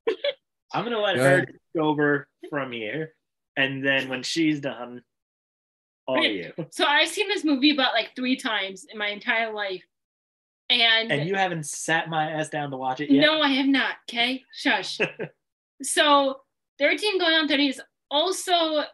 I'm 0.73 0.85
gonna 0.85 0.99
let 0.99 1.17
Go 1.17 1.23
her 1.23 1.35
ahead. 1.37 1.47
take 1.75 1.83
over 1.83 2.29
from 2.51 2.73
here, 2.73 3.15
and 3.57 3.85
then 3.87 4.09
when 4.09 4.23
she's 4.23 4.61
done, 4.61 5.03
all 6.07 6.19
Okay. 6.19 6.53
you. 6.57 6.67
so 6.71 6.85
I've 6.87 7.09
seen 7.09 7.29
this 7.29 7.45
movie 7.45 7.71
about 7.73 7.93
like 7.93 8.11
three 8.17 8.37
times 8.37 8.87
in 8.91 8.97
my 8.99 9.09
entire 9.09 9.53
life, 9.53 9.83
and, 10.71 11.13
And 11.13 11.29
you 11.29 11.35
haven't 11.35 11.67
sat 11.67 12.09
my 12.09 12.31
ass 12.31 12.49
down 12.49 12.71
to 12.71 12.77
watch 12.77 13.01
it 13.01 13.11
yet. 13.11 13.21
no, 13.21 13.41
I 13.43 13.49
have 13.51 13.67
not. 13.67 13.97
Okay, 14.09 14.45
shush. 14.55 14.99
so 15.83 16.41
13 16.79 17.19
going 17.19 17.35
on 17.35 17.49
30 17.49 17.69
is 17.69 17.83
also 18.11 18.85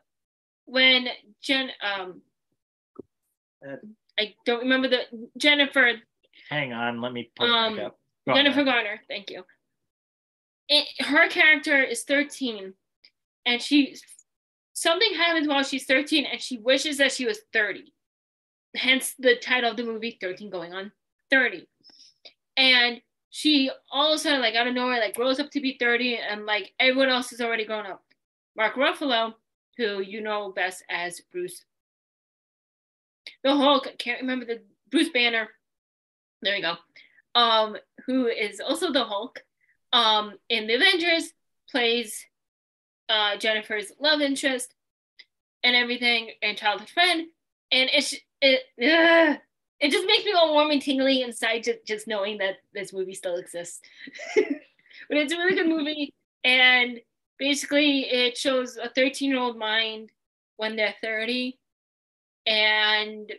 when 0.66 1.08
Jen 1.40 1.70
um 1.82 2.22
Uh, 3.66 3.76
I 4.18 4.34
don't 4.46 4.60
remember 4.60 4.88
the 4.88 5.00
Jennifer 5.36 5.92
Hang 6.50 6.72
on, 6.72 7.00
let 7.00 7.12
me 7.12 7.30
pull 7.36 7.52
Um, 7.52 7.78
up. 7.80 7.98
Go 8.26 8.34
Jennifer 8.34 8.64
man. 8.64 8.66
Garner, 8.66 9.00
thank 9.08 9.30
you. 9.30 9.44
It, 10.68 10.86
her 11.04 11.28
character 11.28 11.82
is 11.82 12.04
13 12.04 12.72
and 13.46 13.60
she 13.60 13.96
something 14.72 15.14
happens 15.14 15.46
while 15.48 15.62
she's 15.62 15.84
13 15.86 16.26
and 16.26 16.40
she 16.40 16.58
wishes 16.58 16.98
that 16.98 17.12
she 17.12 17.26
was 17.26 17.40
30. 17.52 17.92
Hence 18.76 19.14
the 19.18 19.36
title 19.36 19.70
of 19.70 19.76
the 19.76 19.84
movie 19.84 20.18
13 20.20 20.50
going 20.50 20.72
on 20.74 20.90
30. 21.30 21.66
And 22.56 23.00
she 23.30 23.70
all 23.90 24.12
of 24.12 24.16
a 24.16 24.18
sudden 24.18 24.40
like 24.40 24.54
out 24.54 24.66
of 24.66 24.74
nowhere 24.74 25.00
like 25.00 25.14
grows 25.16 25.40
up 25.40 25.50
to 25.50 25.60
be 25.60 25.76
30 25.78 26.16
and 26.18 26.46
like 26.46 26.72
everyone 26.78 27.08
else 27.08 27.32
is 27.32 27.40
already 27.40 27.64
grown 27.64 27.86
up. 27.86 28.02
Mark 28.56 28.74
Ruffalo, 28.76 29.34
who 29.76 30.00
you 30.00 30.20
know 30.20 30.52
best 30.52 30.84
as 30.88 31.20
Bruce 31.32 31.64
the 33.42 33.56
Hulk, 33.56 33.88
can't 33.98 34.20
remember 34.20 34.44
the 34.44 34.62
Bruce 34.90 35.10
Banner. 35.10 35.48
There 36.42 36.54
we 36.54 36.62
go 36.62 36.76
um, 37.34 37.76
who 38.06 38.26
is 38.26 38.60
also 38.60 38.92
the 38.92 39.04
Hulk, 39.04 39.42
um, 39.92 40.34
in 40.48 40.66
the 40.66 40.74
Avengers, 40.74 41.32
plays 41.70 42.24
uh, 43.08 43.36
Jennifer's 43.36 43.92
love 44.00 44.20
interest 44.20 44.74
and 45.62 45.74
everything, 45.74 46.30
and 46.42 46.56
childhood 46.56 46.90
friend, 46.90 47.26
and 47.72 47.90
it's 47.92 48.14
it 48.40 48.62
it 48.78 49.90
just 49.90 50.06
makes 50.06 50.24
me 50.24 50.32
all 50.32 50.52
warm 50.52 50.70
and 50.70 50.82
tingly 50.82 51.22
inside 51.22 51.64
just 51.64 51.84
just 51.86 52.06
knowing 52.06 52.38
that 52.38 52.56
this 52.72 52.92
movie 52.92 53.14
still 53.14 53.36
exists. 53.36 53.80
but 54.36 55.18
it's 55.18 55.32
a 55.32 55.38
really 55.38 55.56
good 55.56 55.68
movie, 55.68 56.14
and 56.44 57.00
basically 57.38 58.02
it 58.02 58.36
shows 58.36 58.76
a 58.76 58.88
13 58.90 59.30
year 59.30 59.40
old 59.40 59.58
mind 59.58 60.10
when 60.56 60.76
they're 60.76 60.94
30 61.02 61.58
and 62.46 63.32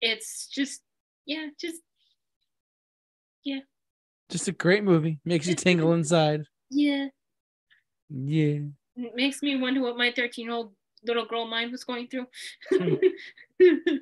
it's 0.00 0.46
just 0.48 0.82
yeah 1.26 1.46
just 1.60 1.80
yeah. 3.44 3.60
Just 4.30 4.48
a 4.48 4.52
great 4.52 4.82
movie. 4.82 5.20
Makes 5.24 5.46
you 5.46 5.54
tingle 5.54 5.92
inside. 5.92 6.44
Yeah. 6.70 7.08
Yeah. 8.08 8.60
It 8.96 9.12
makes 9.14 9.42
me 9.42 9.56
wonder 9.56 9.82
what 9.82 9.96
my 9.96 10.12
13 10.14 10.46
year 10.46 10.54
old 10.54 10.72
little 11.06 11.26
girl 11.26 11.46
mind 11.46 11.70
was 11.70 11.84
going 11.84 12.08
through. 12.08 12.26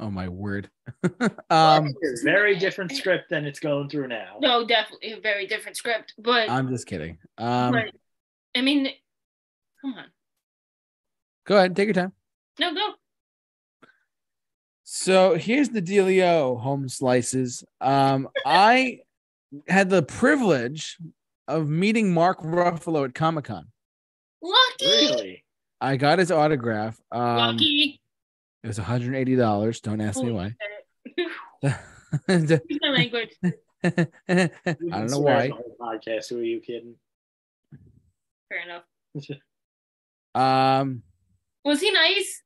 Oh 0.00 0.10
my 0.10 0.28
word. 0.28 0.68
Um 1.50 1.94
very 2.24 2.56
different 2.56 2.90
script 2.90 3.30
than 3.30 3.44
it's 3.44 3.60
going 3.60 3.88
through 3.88 4.08
now. 4.08 4.38
No 4.40 4.66
definitely 4.66 5.12
a 5.12 5.20
very 5.20 5.46
different 5.46 5.76
script 5.76 6.14
but 6.18 6.50
i'm 6.50 6.68
just 6.68 6.86
kidding. 6.86 7.18
Um 7.38 7.72
but, 7.72 7.84
i 8.56 8.60
mean 8.60 8.88
come 9.80 9.94
on. 9.94 10.06
go 11.46 11.56
ahead 11.56 11.76
take 11.76 11.86
your 11.86 11.94
time 11.94 12.12
no 12.58 12.74
go 12.74 12.94
so 14.86 15.34
here's 15.34 15.70
the 15.70 15.82
dealio, 15.82 16.60
home 16.60 16.88
slices. 16.88 17.64
Um, 17.80 18.28
I 18.46 19.00
had 19.66 19.90
the 19.90 20.02
privilege 20.02 20.98
of 21.48 21.68
meeting 21.68 22.12
Mark 22.12 22.40
Ruffalo 22.42 23.04
at 23.04 23.14
Comic 23.14 23.46
Con. 23.46 23.66
Lucky. 24.40 24.86
Really? 24.86 25.44
I 25.80 25.96
got 25.96 26.18
his 26.18 26.30
autograph. 26.30 27.00
Um, 27.10 27.36
Lucky. 27.36 28.00
It 28.62 28.66
was 28.68 28.78
$180. 28.78 29.82
Don't 29.82 30.00
ask 30.00 30.22
me 30.22 30.30
why. 30.32 30.54
Use 32.28 32.60
my 32.80 32.88
language. 32.88 33.30
I 33.82 34.08
don't 34.28 35.10
know 35.10 35.18
why. 35.18 35.50
Podcast. 35.80 36.28
Who 36.28 36.38
are 36.38 36.42
you 36.42 36.60
kidding? 36.60 36.94
Fair 38.48 38.60
enough. 38.64 38.84
Um, 40.36 41.04
was 41.64 41.80
he 41.80 41.90
nice? 41.90 42.42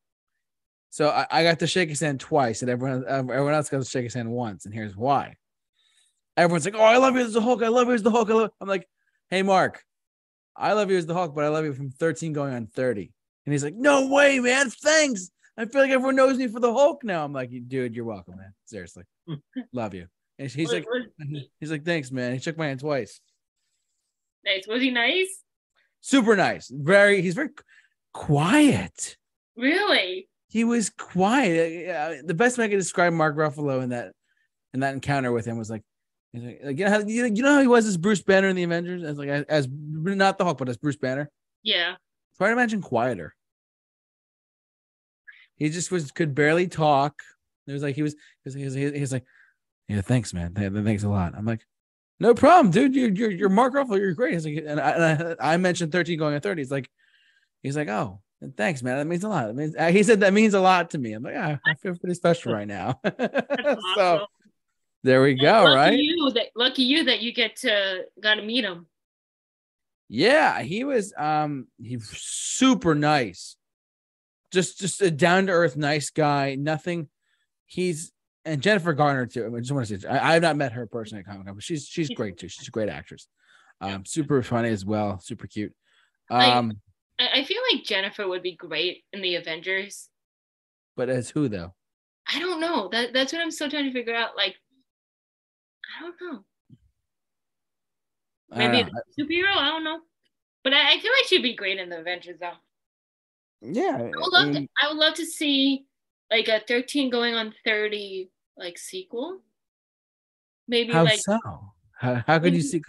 So 0.91 1.11
I, 1.11 1.27
I 1.31 1.43
got 1.43 1.59
to 1.61 1.67
shake 1.67 1.89
his 1.89 2.01
hand 2.01 2.21
twice, 2.21 2.63
and 2.63 2.71
everyone 2.71 3.05
everyone 3.09 3.55
else 3.55 3.69
got 3.69 3.79
to 3.79 3.85
shake 3.85 4.05
his 4.05 4.15
hand 4.15 4.31
once. 4.31 4.65
And 4.65 4.75
here's 4.75 4.97
why. 4.97 5.35
Everyone's 6.37 6.65
like, 6.65 6.75
"Oh, 6.75 6.83
I 6.83 6.97
love 6.97 7.15
you 7.15 7.21
as 7.21 7.33
the 7.33 7.41
Hulk. 7.41 7.63
I 7.63 7.69
love 7.69 7.89
you 7.89 7.95
as 7.95 8.03
the 8.03 8.11
Hulk." 8.11 8.31
I 8.31 8.35
love... 8.35 8.51
I'm 8.61 8.69
like, 8.69 8.89
"Hey, 9.29 9.43
Mark, 9.43 9.83
I 10.57 10.73
love 10.73 10.91
you 10.91 10.97
as 10.97 11.07
the 11.07 11.15
Hulk, 11.15 11.35
but 11.35 11.45
I 11.45 11.49
love 11.49 11.65
you 11.65 11.73
from 11.73 11.91
13 11.91 12.33
going 12.33 12.55
on 12.55 12.67
30." 12.67 13.13
And 13.45 13.53
he's 13.53 13.65
like, 13.65 13.75
"No 13.75 14.09
way, 14.09 14.39
man. 14.41 14.71
Thanks. 14.71 15.31
I 15.57 15.65
feel 15.67 15.83
like 15.83 15.91
everyone 15.91 16.17
knows 16.17 16.39
me 16.39 16.49
for 16.49 16.61
the 16.61 16.73
Hulk 16.73 17.05
now." 17.05 17.25
I'm 17.25 17.33
like, 17.33 17.51
"Dude, 17.69 17.95
you're 17.95 18.05
welcome, 18.05 18.37
man. 18.37 18.55
Seriously, 18.65 19.05
love 19.73 19.95
you." 19.95 20.07
And 20.39 20.51
he's 20.51 20.73
like, 20.73 20.87
"He's 21.61 21.71
like, 21.71 21.85
thanks, 21.85 22.11
man." 22.11 22.33
He 22.33 22.39
shook 22.39 22.57
my 22.57 22.69
hand 22.69 22.81
twice. 22.81 23.21
Nice. 24.45 24.67
Was 24.67 24.81
he 24.81 24.91
nice? 24.91 25.43
Super 26.01 26.35
nice. 26.37 26.71
Very. 26.73 27.21
He's 27.21 27.35
very 27.35 27.51
quiet. 28.19 29.17
Really? 29.57 30.29
he 30.49 30.65
was 30.65 30.91
quiet. 30.91 31.89
Uh, 31.89 32.23
the 32.25 32.35
best 32.35 32.59
way 32.59 32.65
I 32.65 32.69
could 32.69 32.79
describe 32.79 33.13
Mark 33.13 33.37
Ruffalo 33.37 33.83
in 33.83 33.91
that 33.91 34.13
in 34.75 34.81
that 34.81 34.95
encounter 34.95 35.31
with 35.31 35.45
him 35.45 35.59
was 35.59 35.71
like, 35.71 35.83
like, 36.35 36.61
like 36.65 36.79
you 36.79 36.85
know 36.85 36.91
how 36.91 36.99
you, 37.01 37.31
know 37.31 37.55
how 37.55 37.61
he 37.61 37.67
was 37.67 37.87
as 37.87 37.97
Bruce 37.97 38.23
Banner 38.23 38.49
in 38.49 38.57
the 38.57 38.63
Avengers 38.63 39.03
as 39.03 39.19
like 39.19 39.29
as, 39.29 39.69
not 39.71 40.39
the 40.39 40.45
Hulk 40.45 40.59
but 40.59 40.69
as 40.69 40.77
Bruce 40.79 40.97
Banner. 40.97 41.31
Yeah. 41.63 41.95
Try 42.37 42.49
to 42.49 42.53
imagine 42.53 42.81
quieter. 42.81 43.35
He 45.57 45.69
just 45.69 45.91
was 45.91 46.11
could 46.13 46.35
barely 46.35 46.67
talk. 46.67 47.15
It 47.67 47.73
was 47.73 47.83
like 47.83 47.95
he 47.95 48.03
was 48.03 48.15
he 48.45 48.65
was, 48.65 48.75
he 48.75 49.01
was 49.01 49.13
like, 49.13 49.25
yeah, 49.89 50.01
thanks, 50.01 50.33
man. 50.33 50.55
Thanks 50.55 51.03
a 51.03 51.09
lot. 51.09 51.35
I'm 51.37 51.45
like, 51.45 51.67
no 52.21 52.33
problem, 52.33 52.71
dude. 52.71 52.95
You're 52.95 53.11
you're, 53.11 53.31
you're 53.31 53.49
Mark 53.49 53.75
Ruffalo. 53.75 53.99
You're 53.99 54.15
great. 54.15 54.35
He's 54.35 54.47
like, 54.47 54.65
and 54.67 54.81
I, 54.81 54.91
and 54.91 55.37
I, 55.41 55.55
I 55.55 55.57
mentioned 55.59 55.93
13 55.93 56.19
going 56.19 56.35
on 56.35 56.41
30. 56.41 56.63
He's 56.63 56.71
like, 56.71 56.89
he's 57.63 57.77
like, 57.77 57.89
oh, 57.89 58.21
Thanks, 58.57 58.83
man. 58.83 58.99
That 58.99 59.07
means 59.07 59.25
a 59.25 59.29
lot. 59.29 59.55
Means, 59.55 59.75
uh, 59.77 59.91
he 59.91 60.03
said 60.03 60.21
that 60.21 60.33
means 60.33 60.55
a 60.55 60.61
lot 60.61 60.91
to 60.91 60.99
me. 60.99 61.13
I'm 61.13 61.25
like, 61.25 61.35
ah, 61.37 61.59
I 61.67 61.75
feel 61.75 61.97
pretty 61.97 62.15
special 62.15 62.53
right 62.53 62.69
now. 62.69 63.01
so 63.97 64.27
there 65.03 65.23
we 65.23 65.35
go. 65.35 65.65
Lucky 65.65 65.75
right? 65.75 65.99
You 65.99 66.31
that 66.35 66.47
lucky 66.55 66.83
you 66.85 67.05
that 67.05 67.21
you 67.21 67.33
get 67.33 67.57
to 67.57 68.05
got 68.21 68.37
to 68.37 68.43
meet 68.43 68.65
him. 68.65 68.87
Yeah, 70.09 70.63
he 70.63 70.85
was 70.85 71.13
um 71.19 71.67
he's 71.83 72.09
super 72.09 72.95
nice. 72.95 73.57
Just 74.53 74.79
just 74.79 75.03
a 75.03 75.11
down 75.11 75.47
to 75.47 75.53
earth 75.53 75.77
nice 75.77 76.11
guy. 76.11 76.55
Nothing. 76.55 77.09
He's 77.67 78.13
and 78.45 78.63
Jennifer 78.63 78.93
Garner 78.93 79.27
too. 79.27 79.53
I 79.55 79.59
just 79.59 79.73
want 79.73 79.89
to 79.89 79.99
say 79.99 80.09
I, 80.09 80.35
have 80.35 80.43
not 80.43 80.57
met 80.57 80.73
her 80.73 80.87
personally 80.87 81.21
at 81.21 81.27
Comic 81.27 81.47
Con, 81.47 81.55
but 81.57 81.65
she's 81.65 81.87
she's 81.89 82.09
great 82.09 82.39
too. 82.39 82.49
She's 82.49 82.69
a 82.69 82.71
great 82.71 82.89
actress. 82.89 83.27
Um, 83.81 84.05
super 84.07 84.43
funny 84.43 84.71
as 84.71 84.85
well. 84.85 85.19
Super 85.19 85.49
cute. 85.49 85.75
Um. 86.31 86.81
I 87.19 87.45
feel 87.45 87.61
like 87.73 87.85
Jennifer 87.85 88.29
would 88.29 88.43
be 88.43 88.55
great 88.55 89.05
in 89.13 89.23
the 89.23 89.35
Avengers. 89.35 90.09
But 90.97 91.09
as 91.09 91.31
who 91.31 91.49
though? 91.49 91.75
I 92.33 92.39
don't 92.39 92.61
know. 92.61 92.89
That 92.89 93.13
that's 93.13 93.33
what 93.33 93.43
I'm 93.43 93.51
still 93.51 93.71
trying 93.71 93.87
to 93.87 93.93
figure 93.93 94.15
out. 94.15 94.37
Like, 94.37 94.57
I 95.99 96.03
don't 96.03 96.15
know. 96.21 96.45
Maybe 98.51 98.81
a 98.81 99.21
superhero. 99.21 99.57
I 99.57 99.69
don't 99.69 99.85
know. 99.85 100.01
But 100.65 100.73
I, 100.73 100.95
I, 100.95 100.99
feel 100.99 101.13
like 101.13 101.27
she'd 101.27 101.43
be 101.43 101.55
great 101.55 101.79
in 101.79 101.89
the 101.89 101.99
Avengers 101.99 102.39
though. 102.41 102.53
Yeah. 103.61 103.97
I 103.97 104.03
would 104.03 104.33
love 104.33 104.53
to. 104.53 104.67
I 104.83 104.89
would 104.89 104.97
love 104.97 105.15
to 105.15 105.27
see 105.27 105.85
like 106.31 106.49
a 106.49 106.61
13 106.67 107.11
going 107.11 107.35
on 107.35 107.55
30 107.65 108.31
like 108.57 108.79
sequel. 108.79 109.41
Maybe 110.67 110.93
how 110.93 111.05
like 111.05 111.21
so? 111.21 111.39
How, 111.99 112.23
how 112.27 112.39
could 112.39 112.55
you 112.55 112.63
see? 112.63 112.83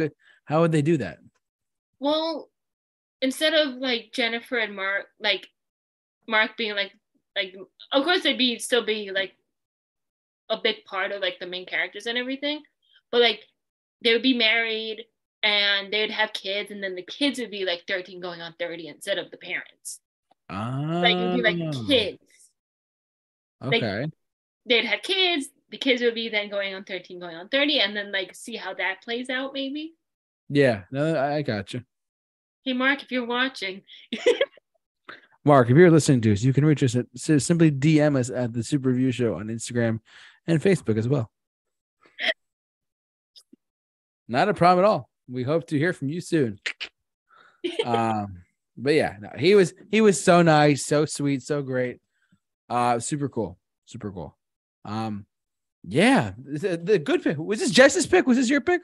How 0.45 0.61
would 0.61 0.71
they 0.71 0.82
do 0.82 0.97
that? 0.97 1.19
Well, 1.99 2.49
instead 3.22 3.53
of 3.53 3.76
like 3.76 4.11
Jennifer 4.13 4.57
and 4.57 4.76
Mark, 4.76 5.07
like 5.20 5.47
Mark 6.28 6.57
being 6.57 6.76
like 6.76 6.91
like 7.36 7.55
of 7.91 8.03
course 8.03 8.24
they'd 8.24 8.38
be 8.38 8.59
still 8.59 8.86
be 8.86 9.11
like 9.11 9.34
a 10.49 10.57
big 10.61 10.84
part 10.86 11.11
of 11.11 11.22
like 11.22 11.38
the 11.39 11.45
main 11.45 11.65
characters 11.65 12.05
and 12.05 12.17
everything, 12.17 12.61
but 13.11 13.22
like 13.22 13.41
they 14.03 14.13
would 14.13 14.24
be 14.24 14.38
married 14.38 15.05
and 15.43 15.91
they'd 15.93 16.11
have 16.11 16.34
kids 16.34 16.72
and 16.72 16.84
then 16.84 16.95
the 16.95 17.03
kids 17.03 17.39
would 17.39 17.51
be 17.51 17.65
like 17.65 17.84
13 17.88 18.20
going 18.20 18.41
on 18.41 18.53
30 18.59 18.88
instead 18.88 19.17
of 19.17 19.32
the 19.32 19.38
parents. 19.38 19.99
Oh. 20.49 21.01
Like 21.03 21.15
it'd 21.15 21.36
be 21.36 21.41
like 21.41 21.76
oh. 21.76 21.88
kids. 21.88 22.17
Okay. 23.63 24.01
Like, 24.01 24.09
they'd 24.65 24.86
have 24.86 25.01
kids, 25.01 25.47
the 25.70 25.78
kids 25.78 26.01
would 26.01 26.15
be 26.15 26.30
then 26.30 26.49
going 26.49 26.74
on 26.74 26.84
13, 26.84 27.20
going 27.20 27.36
on 27.36 27.49
30, 27.49 27.80
and 27.80 27.95
then 27.95 28.11
like 28.11 28.34
see 28.34 28.55
how 28.55 28.74
that 28.74 29.01
plays 29.03 29.30
out 29.30 29.53
maybe. 29.53 29.93
Yeah, 30.49 30.84
no, 30.91 31.20
I 31.20 31.43
got 31.43 31.74
you. 31.74 31.84
Hey, 32.64 32.74
Mark, 32.74 33.03
if 33.03 33.12
you're 33.12 33.26
watching. 33.26 33.84
Mark, 35.45 35.70
if 35.70 35.78
you're 35.78 35.89
listening 35.89 36.22
to 36.22 36.34
us, 36.34 36.43
you 36.43 36.51
can 36.51 36.66
reach 36.66 36.84
us 36.84 36.95
at 36.95 37.05
simply 37.16 37.72
DM 37.72 38.18
us 38.18 38.30
at 38.30 38.51
the 38.53 38.64
Super 38.64 38.89
Review 38.89 39.12
Show 39.12 39.36
on 39.36 39.47
Instagram 39.47 39.99
and 40.45 40.62
Facebook 40.62 40.97
as 40.97 41.07
well. 41.07 41.32
Not 44.28 44.49
a 44.49 44.53
problem 44.53 44.86
at 44.86 44.89
all. 44.89 45.10
We 45.28 45.43
hope 45.43 45.68
to 45.68 45.78
hear 45.78 45.93
from 45.93 46.10
you 46.10 46.22
soon. 46.22 46.60
um, 47.86 48.43
but 48.78 48.93
yeah, 48.93 49.16
no, 49.20 49.30
he 49.38 49.55
was 49.55 49.74
he 49.89 50.01
was 50.01 50.22
so 50.22 50.41
nice, 50.41 50.86
so 50.86 51.05
sweet, 51.05 51.41
so 51.41 51.62
great. 51.62 51.99
Uh, 52.70 52.99
super 52.99 53.30
cool, 53.30 53.57
super 53.86 54.12
cool. 54.12 54.38
Um, 54.86 55.26
yeah, 55.84 56.34
the, 56.38 56.78
the 56.78 56.99
good 56.99 57.24
pick 57.24 57.38
was 57.38 57.60
this 57.60 57.72
Jess's 57.72 58.05
pick? 58.05 58.28
Was 58.28 58.38
this 58.38 58.49
your 58.49 58.62
pick? 58.62 58.82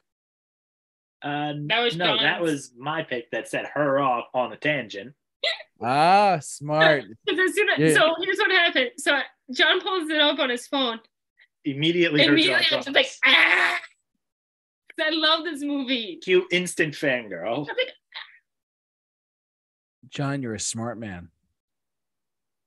Uh, 1.26 1.54
that 1.66 1.80
was 1.80 1.96
no, 1.96 2.06
John's. 2.06 2.22
that 2.22 2.42
was 2.42 2.72
my 2.78 3.02
pick 3.02 3.32
that 3.32 3.48
set 3.48 3.66
her 3.74 4.00
off 4.00 4.26
on 4.36 4.54
a 4.54 4.58
tangent. 4.58 5.16
Ah, 5.82 6.38
smart. 6.40 7.04
so, 7.30 7.36
so 7.36 8.16
here's 8.22 8.38
what 8.38 8.52
happened. 8.52 8.92
So 8.98 9.20
John 9.52 9.82
pulls 9.82 10.08
it 10.10 10.22
up 10.22 10.38
on 10.38 10.52
his 10.52 10.68
phone. 10.68 11.00
Immediately, 11.66 12.24
immediately, 12.24 12.66
I'm 12.72 12.84
just 12.84 12.94
like, 12.94 13.10
ah! 13.26 13.80
I 15.02 15.10
love 15.10 15.44
this 15.44 15.64
movie. 15.64 16.20
Cute 16.24 16.46
instant 16.52 16.94
fangirl. 16.94 17.68
Like, 17.68 17.94
John, 20.10 20.44
you're 20.44 20.54
a 20.54 20.60
smart 20.60 21.00
man. 21.00 21.30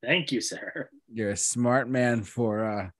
Thank 0.02 0.32
you, 0.32 0.40
sir. 0.40 0.90
You're 1.12 1.30
a 1.30 1.36
smart 1.36 1.88
man 1.88 2.24
for 2.24 2.64
uh 2.64 2.90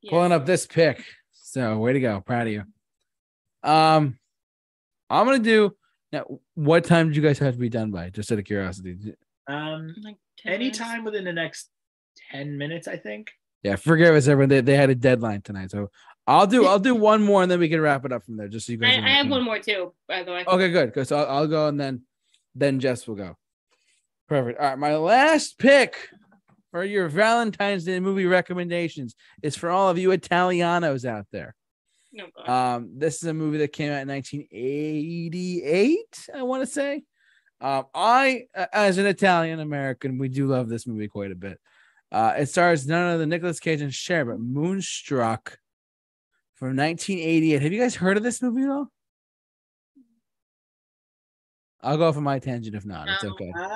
yeah. 0.00 0.10
pulling 0.10 0.32
up 0.32 0.46
this 0.46 0.64
pick. 0.64 1.04
So 1.32 1.76
way 1.78 1.92
to 1.92 2.00
go. 2.00 2.20
Proud 2.20 2.46
of 2.46 2.52
you. 2.52 2.64
Um 3.62 4.18
I'm 5.10 5.26
gonna 5.26 5.38
do 5.38 5.74
now. 6.12 6.24
What 6.54 6.84
time 6.84 7.08
did 7.08 7.16
you 7.16 7.22
guys 7.22 7.38
have 7.38 7.54
to 7.54 7.60
be 7.60 7.68
done 7.68 7.90
by? 7.90 8.10
Just 8.10 8.30
out 8.32 8.38
of 8.38 8.44
curiosity. 8.44 8.96
Um, 9.46 9.94
like 10.02 10.16
anytime 10.44 11.04
within 11.04 11.24
the 11.24 11.32
next 11.32 11.70
ten 12.30 12.58
minutes, 12.58 12.88
I 12.88 12.96
think. 12.96 13.30
Yeah, 13.62 13.76
forgive 13.76 14.14
us, 14.14 14.28
everyone. 14.28 14.48
They, 14.48 14.60
they 14.60 14.76
had 14.76 14.90
a 14.90 14.94
deadline 14.94 15.42
tonight, 15.42 15.70
so 15.70 15.90
I'll 16.26 16.46
do 16.46 16.66
I'll 16.66 16.78
do 16.78 16.94
one 17.10 17.22
more 17.22 17.42
and 17.42 17.50
then 17.50 17.60
we 17.60 17.68
can 17.68 17.80
wrap 17.80 18.04
it 18.04 18.12
up 18.12 18.24
from 18.24 18.36
there. 18.36 18.48
Just 18.48 18.66
so 18.66 18.72
you 18.72 18.78
guys. 18.78 18.94
I, 18.96 19.06
I 19.06 19.10
have 19.10 19.28
one 19.28 19.44
more 19.44 19.58
too, 19.58 19.92
by 20.08 20.22
the 20.22 20.32
way. 20.32 20.44
Okay, 20.46 20.70
good. 20.70 20.92
Good. 20.92 21.08
So 21.08 21.18
I'll, 21.18 21.38
I'll 21.38 21.46
go 21.46 21.68
and 21.68 21.78
then 21.78 22.02
then 22.54 22.80
Jess 22.80 23.06
will 23.06 23.14
go. 23.14 23.36
Perfect. 24.28 24.58
All 24.58 24.66
right, 24.66 24.78
my 24.78 24.96
last 24.96 25.58
pick 25.58 25.96
for 26.72 26.84
your 26.84 27.08
Valentine's 27.08 27.84
Day 27.84 28.00
movie 28.00 28.26
recommendations 28.26 29.14
is 29.42 29.56
for 29.56 29.70
all 29.70 29.88
of 29.88 29.98
you 29.98 30.10
Italianos 30.10 31.04
out 31.04 31.26
there. 31.32 31.54
Um, 32.46 32.90
this 32.96 33.22
is 33.22 33.28
a 33.28 33.34
movie 33.34 33.58
that 33.58 33.72
came 33.72 33.92
out 33.92 34.02
in 34.02 34.08
1988, 34.08 36.28
I 36.34 36.42
want 36.42 36.62
to 36.62 36.66
say. 36.66 37.02
Um, 37.60 37.84
I, 37.94 38.46
as 38.72 38.98
an 38.98 39.06
Italian 39.06 39.60
American, 39.60 40.18
we 40.18 40.28
do 40.28 40.46
love 40.46 40.68
this 40.68 40.86
movie 40.86 41.08
quite 41.08 41.32
a 41.32 41.36
bit. 41.36 41.58
Uh, 42.12 42.34
it 42.38 42.46
stars 42.46 42.86
none 42.86 43.08
other 43.08 43.18
than 43.18 43.30
Nicolas 43.30 43.60
Cage 43.60 43.80
and 43.80 43.92
Cher, 43.92 44.24
but 44.24 44.38
Moonstruck 44.38 45.58
from 46.54 46.76
1988. 46.76 47.62
Have 47.62 47.72
you 47.72 47.80
guys 47.80 47.94
heard 47.94 48.16
of 48.16 48.22
this 48.22 48.42
movie 48.42 48.62
though? 48.62 48.88
I'll 51.82 51.98
go 51.98 52.12
for 52.12 52.20
my 52.20 52.38
tangent 52.38 52.74
if 52.74 52.84
not. 52.84 53.08
It's 53.08 53.24
okay. 53.24 53.52
Uh, 53.58 53.68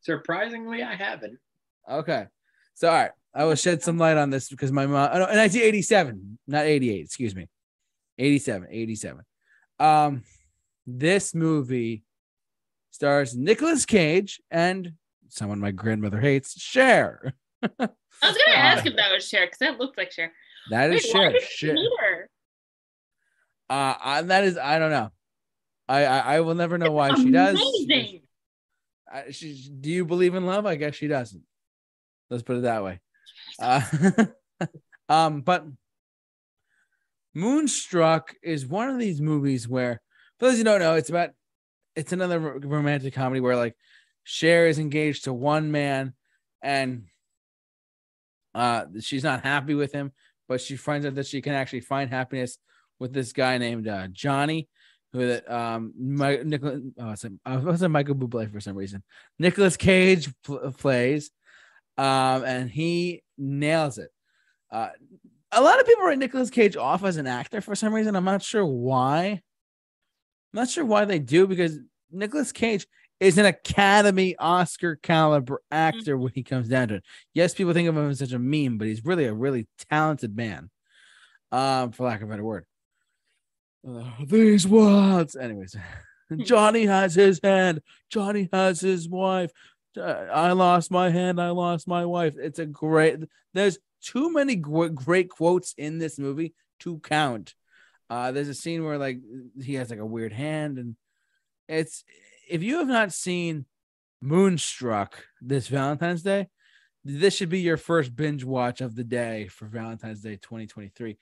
surprisingly, 0.00 0.82
I 0.82 0.94
haven't. 0.94 1.38
Okay. 1.90 2.26
So, 2.74 2.88
all 2.88 2.94
right. 2.94 3.10
I 3.34 3.44
will 3.44 3.54
shed 3.54 3.82
some 3.82 3.98
light 3.98 4.16
on 4.16 4.30
this 4.30 4.48
because 4.48 4.70
my 4.70 4.86
mom, 4.86 5.10
oh, 5.12 5.20
1987, 5.20 6.38
not 6.46 6.66
88, 6.66 7.04
excuse 7.04 7.34
me. 7.34 7.48
87, 8.18 8.68
87. 8.70 9.24
Um, 9.78 10.22
this 10.86 11.34
movie 11.34 12.04
stars 12.90 13.34
Nicolas 13.36 13.86
Cage 13.86 14.40
and 14.50 14.92
someone 15.28 15.60
my 15.60 15.70
grandmother 15.70 16.20
hates, 16.20 16.60
Cher. 16.60 17.34
I 17.62 17.68
was 17.78 17.88
gonna 18.20 18.56
ask 18.56 18.84
uh, 18.86 18.90
if 18.90 18.96
that 18.96 19.12
was 19.12 19.26
Cher 19.26 19.46
because 19.46 19.58
that 19.58 19.78
looked 19.78 19.96
like 19.96 20.12
Cher. 20.12 20.32
That 20.70 20.92
is 20.92 21.02
Cher. 21.02 21.32
Cher. 21.40 22.28
Uh, 23.70 23.94
I, 23.98 24.22
that 24.22 24.44
is 24.44 24.58
I 24.58 24.78
don't 24.78 24.90
know. 24.90 25.10
I 25.88 26.04
I, 26.04 26.18
I 26.18 26.40
will 26.40 26.54
never 26.54 26.76
know 26.76 26.86
it's 26.86 26.92
why 26.92 27.08
amazing. 27.08 27.26
she 27.26 27.32
does. 27.32 27.60
Amazing. 27.84 28.20
She, 29.30 29.70
do 29.80 29.90
you 29.90 30.04
believe 30.04 30.34
in 30.34 30.46
love? 30.46 30.64
I 30.66 30.76
guess 30.76 30.94
she 30.94 31.06
doesn't. 31.06 31.42
Let's 32.30 32.42
put 32.42 32.56
it 32.56 32.62
that 32.62 32.82
way. 32.82 33.00
Uh, 33.58 33.82
um, 35.08 35.42
but 35.42 35.64
Moonstruck 37.34 38.34
is 38.42 38.66
one 38.66 38.88
of 38.88 38.98
these 38.98 39.20
movies 39.20 39.68
where, 39.68 40.00
for 40.38 40.46
those 40.46 40.58
who 40.58 40.64
don't 40.64 40.80
know, 40.80 40.94
it's 40.94 41.10
about 41.10 41.30
it's 41.96 42.12
another 42.12 42.40
romantic 42.40 43.14
comedy 43.14 43.40
where 43.40 43.56
like 43.56 43.76
Cher 44.24 44.66
is 44.66 44.78
engaged 44.78 45.24
to 45.24 45.32
one 45.32 45.70
man 45.70 46.14
and 46.62 47.04
uh 48.54 48.84
she's 49.00 49.24
not 49.24 49.42
happy 49.42 49.74
with 49.74 49.92
him, 49.92 50.12
but 50.48 50.60
she 50.60 50.76
finds 50.76 51.06
out 51.06 51.14
that 51.14 51.26
she 51.26 51.40
can 51.40 51.54
actually 51.54 51.80
find 51.80 52.10
happiness 52.10 52.58
with 52.98 53.12
this 53.12 53.32
guy 53.32 53.58
named 53.58 53.88
uh, 53.88 54.08
Johnny, 54.08 54.68
who 55.12 55.26
that 55.26 55.50
um 55.50 55.92
my 55.98 56.36
Nicolas 56.44 56.80
oh, 56.98 57.14
I 57.44 57.56
was 57.56 57.80
saying 57.80 57.92
Michael 57.92 58.14
Bublé 58.14 58.50
for 58.52 58.60
some 58.60 58.76
reason. 58.76 59.02
Nicolas 59.38 59.76
Cage 59.76 60.30
pl- 60.44 60.72
plays, 60.72 61.30
um, 61.96 62.44
and 62.44 62.70
he 62.70 63.22
nails 63.42 63.98
it. 63.98 64.10
Uh, 64.70 64.88
a 65.52 65.60
lot 65.60 65.80
of 65.80 65.86
people 65.86 66.04
write 66.04 66.18
Nicolas 66.18 66.50
Cage 66.50 66.76
off 66.76 67.04
as 67.04 67.16
an 67.16 67.26
actor 67.26 67.60
for 67.60 67.74
some 67.74 67.94
reason. 67.94 68.16
I'm 68.16 68.24
not 68.24 68.42
sure 68.42 68.64
why. 68.64 69.24
I'm 69.24 69.40
not 70.52 70.70
sure 70.70 70.84
why 70.84 71.04
they 71.04 71.18
do 71.18 71.46
because 71.46 71.78
Nicolas 72.10 72.52
Cage 72.52 72.86
is 73.20 73.38
an 73.38 73.46
Academy 73.46 74.34
Oscar 74.38 74.96
caliber 74.96 75.62
actor 75.70 76.16
when 76.16 76.32
he 76.34 76.42
comes 76.42 76.68
down 76.68 76.88
to 76.88 76.94
it. 76.96 77.04
Yes, 77.34 77.54
people 77.54 77.72
think 77.72 77.88
of 77.88 77.96
him 77.96 78.10
as 78.10 78.18
such 78.18 78.32
a 78.32 78.38
meme, 78.38 78.78
but 78.78 78.88
he's 78.88 79.04
really 79.04 79.26
a 79.26 79.34
really 79.34 79.68
talented 79.90 80.36
man. 80.36 80.70
Um, 81.50 81.92
for 81.92 82.06
lack 82.06 82.22
of 82.22 82.28
a 82.28 82.30
better 82.30 82.44
word. 82.44 82.64
Uh, 83.86 84.10
these 84.26 84.66
words, 84.66 85.36
anyways. 85.36 85.76
Johnny 86.38 86.86
has 86.86 87.14
his 87.14 87.40
hand. 87.42 87.82
Johnny 88.10 88.48
has 88.52 88.80
his 88.80 89.08
wife. 89.08 89.50
I 89.98 90.52
lost 90.52 90.90
my 90.90 91.10
hand. 91.10 91.40
I 91.40 91.50
lost 91.50 91.86
my 91.86 92.04
wife. 92.04 92.34
It's 92.38 92.58
a 92.58 92.66
great. 92.66 93.18
There's 93.54 93.78
too 94.02 94.32
many 94.32 94.56
great 94.56 95.28
quotes 95.28 95.74
in 95.76 95.98
this 95.98 96.18
movie 96.18 96.54
to 96.80 96.98
count. 96.98 97.54
Uh, 98.10 98.32
there's 98.32 98.48
a 98.48 98.54
scene 98.54 98.84
where 98.84 98.98
like 98.98 99.18
he 99.62 99.74
has 99.74 99.90
like 99.90 99.98
a 99.98 100.06
weird 100.06 100.32
hand, 100.32 100.78
and 100.78 100.96
it's 101.68 102.04
if 102.48 102.62
you 102.62 102.78
have 102.78 102.88
not 102.88 103.12
seen 103.12 103.66
Moonstruck 104.20 105.24
this 105.40 105.68
Valentine's 105.68 106.22
Day, 106.22 106.48
this 107.04 107.34
should 107.34 107.48
be 107.48 107.60
your 107.60 107.76
first 107.76 108.14
binge 108.14 108.44
watch 108.44 108.80
of 108.80 108.94
the 108.94 109.04
day 109.04 109.48
for 109.48 109.66
Valentine's 109.66 110.20
Day 110.20 110.36
2023. 110.36 111.18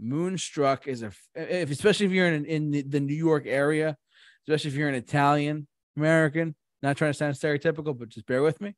Moonstruck 0.00 0.88
is 0.88 1.02
a, 1.02 1.12
if, 1.34 1.70
especially 1.70 2.06
if 2.06 2.12
you're 2.12 2.26
in 2.26 2.44
in 2.44 2.90
the 2.90 3.00
New 3.00 3.14
York 3.14 3.44
area, 3.46 3.96
especially 4.46 4.70
if 4.70 4.76
you're 4.76 4.88
an 4.88 4.94
Italian 4.94 5.66
American. 5.96 6.54
Not 6.82 6.96
trying 6.96 7.12
to 7.12 7.16
sound 7.16 7.34
stereotypical, 7.34 7.96
but 7.96 8.08
just 8.08 8.26
bear 8.26 8.42
with 8.42 8.60
me. 8.60 8.74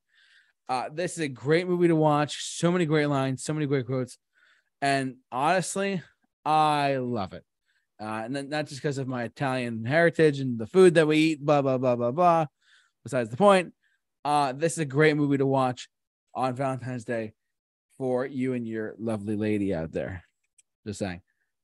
Uh, 0.68 0.88
this 0.92 1.12
is 1.12 1.20
a 1.20 1.28
great 1.28 1.66
movie 1.66 1.88
to 1.88 1.96
watch. 1.96 2.56
So 2.56 2.70
many 2.70 2.86
great 2.86 3.06
lines, 3.06 3.44
so 3.44 3.52
many 3.52 3.66
great 3.66 3.86
quotes, 3.86 4.18
and 4.80 5.16
honestly, 5.30 6.02
I 6.44 6.96
love 6.96 7.32
it. 7.32 7.44
Uh, 8.00 8.22
and 8.24 8.50
not 8.50 8.66
just 8.66 8.82
because 8.82 8.98
of 8.98 9.06
my 9.06 9.24
Italian 9.24 9.84
heritage 9.84 10.40
and 10.40 10.58
the 10.58 10.66
food 10.66 10.94
that 10.94 11.06
we 11.06 11.16
eat, 11.18 11.44
blah 11.44 11.62
blah 11.62 11.78
blah 11.78 11.96
blah 11.96 12.10
blah. 12.10 12.46
Besides 13.02 13.30
the 13.30 13.36
point, 13.36 13.72
uh, 14.24 14.52
this 14.52 14.72
is 14.72 14.78
a 14.78 14.84
great 14.84 15.16
movie 15.16 15.38
to 15.38 15.46
watch 15.46 15.88
on 16.34 16.54
Valentine's 16.54 17.04
Day 17.04 17.34
for 17.96 18.26
you 18.26 18.54
and 18.54 18.66
your 18.66 18.94
lovely 18.98 19.36
lady 19.36 19.74
out 19.74 19.92
there. 19.92 20.24
Just 20.86 20.98
saying. 20.98 21.20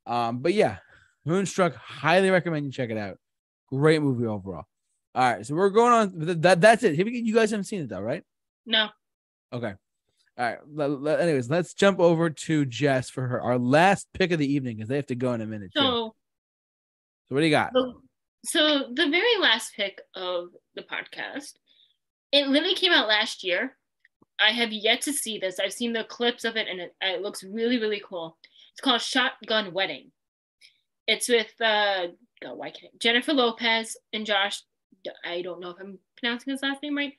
Um, 0.07 0.39
but 0.39 0.55
yeah, 0.55 0.77
Moonstruck, 1.25 1.75
highly 1.75 2.31
recommend 2.31 2.67
you 2.67 2.73
check 2.73 2.91
it 2.91 2.97
out. 2.97 3.19
Great 3.69 4.03
movie 4.03 4.27
overall. 4.27 4.65
All 5.15 5.33
right, 5.33 5.45
so 5.45 5.55
we're 5.55 5.71
going 5.71 5.93
on. 5.93 6.13
That 6.41 6.61
that's 6.61 6.83
it. 6.85 6.97
You 6.97 7.35
guys 7.35 7.51
haven't 7.51 7.65
seen 7.65 7.83
it 7.83 7.89
though, 7.89 8.01
right? 8.01 8.23
No. 8.67 8.89
Okay. 9.53 9.75
All 10.39 10.57
right. 10.77 11.21
Anyways, 11.21 11.51
let's 11.51 11.75
jump 11.75 11.99
over 11.99 12.31
to 12.31 12.65
Jess 12.65 13.11
for 13.11 13.27
her 13.27 13.43
our 13.43 13.59
last 13.59 14.09
pick 14.15 14.31
of 14.31 14.39
the 14.39 14.51
evening 14.51 14.77
because 14.77 14.89
they 14.89 14.97
have 14.97 15.07
to 15.07 15.15
go 15.17 15.33
in 15.33 15.41
a 15.41 15.47
minute. 15.47 15.73
So, 15.77 15.83
too. 15.83 16.15
so 17.29 17.35
what 17.35 17.41
do 17.41 17.47
you 17.47 17.51
got? 17.51 17.73
So, 17.75 18.03
so 18.45 18.79
the 18.95 19.11
very 19.11 19.39
last 19.41 19.73
pick 19.75 20.01
of 20.15 20.49
the 20.77 20.83
podcast, 20.83 21.55
it 22.33 22.47
literally 22.49 22.77
came 22.77 22.93
out 22.93 23.09
last 23.09 23.43
year. 23.43 23.77
I 24.39 24.53
have 24.53 24.73
yet 24.73 25.03
to 25.03 25.13
see 25.13 25.39
this. 25.39 25.59
I've 25.59 25.73
seen 25.73 25.93
the 25.93 26.05
clips 26.05 26.45
of 26.45 26.57
it, 26.57 26.69
and 26.69 26.81
it, 26.81 26.95
it 27.03 27.21
looks 27.21 27.43
really, 27.43 27.79
really 27.79 28.01
cool. 28.03 28.39
It's 28.73 28.81
called 28.81 29.03
Shotgun 29.03 29.75
Wedding. 29.75 30.13
It's 31.07 31.29
with 31.29 31.53
uh, 31.61 32.07
oh, 32.47 32.55
why 32.55 32.71
can't 32.71 32.99
Jennifer 32.99 33.35
Lopez 33.35 33.97
and 34.13 34.25
Josh. 34.25 34.63
I 35.25 35.43
don't 35.43 35.61
know 35.61 35.71
if 35.71 35.81
I'm 35.81 35.99
pronouncing 36.17 36.53
his 36.53 36.63
last 36.63 36.83
name 36.83 36.97
right. 36.97 37.15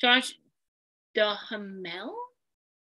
Josh 0.00 0.34
Duhamel, 1.14 2.14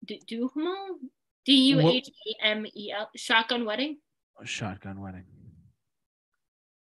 Duhamel, 0.05 0.99
D 1.45 1.53
U 1.69 1.79
H 1.79 2.09
A 2.09 2.45
M 2.45 2.65
E 2.65 2.91
L. 2.91 3.09
Shotgun 3.15 3.65
Wedding. 3.65 3.97
Shotgun 4.43 5.01
Wedding. 5.01 5.23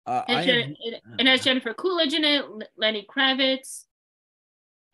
Uh, 0.05 0.23
and, 0.27 0.45
Jen- 0.45 0.75
it, 0.79 1.01
and 1.19 1.27
has 1.27 1.43
Jennifer 1.43 1.73
Coolidge 1.73 2.13
in 2.13 2.23
it, 2.23 2.43
Lenny 2.75 3.05
Kravitz. 3.09 3.85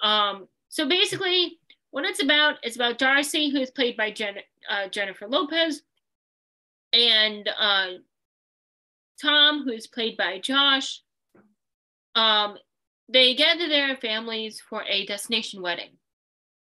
Um, 0.04 0.48
so 0.70 0.88
basically, 0.88 1.60
what 1.92 2.06
it's 2.06 2.22
about, 2.22 2.56
it's 2.62 2.76
about 2.76 2.98
Darcy, 2.98 3.50
who 3.50 3.60
is 3.60 3.72
played 3.72 3.96
by 3.96 4.12
Jen- 4.12 4.36
uh, 4.70 4.90
Jennifer 4.90 5.28
Lopez, 5.28 5.82
and 6.92 7.50
uh, 7.60 7.88
Tom, 9.22 9.64
who 9.64 9.72
is 9.72 9.88
played 9.88 10.18
by 10.18 10.40
Josh. 10.40 11.02
Um, 12.16 12.58
they 13.10 13.36
gather 13.36 13.68
their 13.68 13.96
families 13.98 14.62
for 14.62 14.84
a 14.84 15.06
destination 15.06 15.62
wedding. 15.62 15.98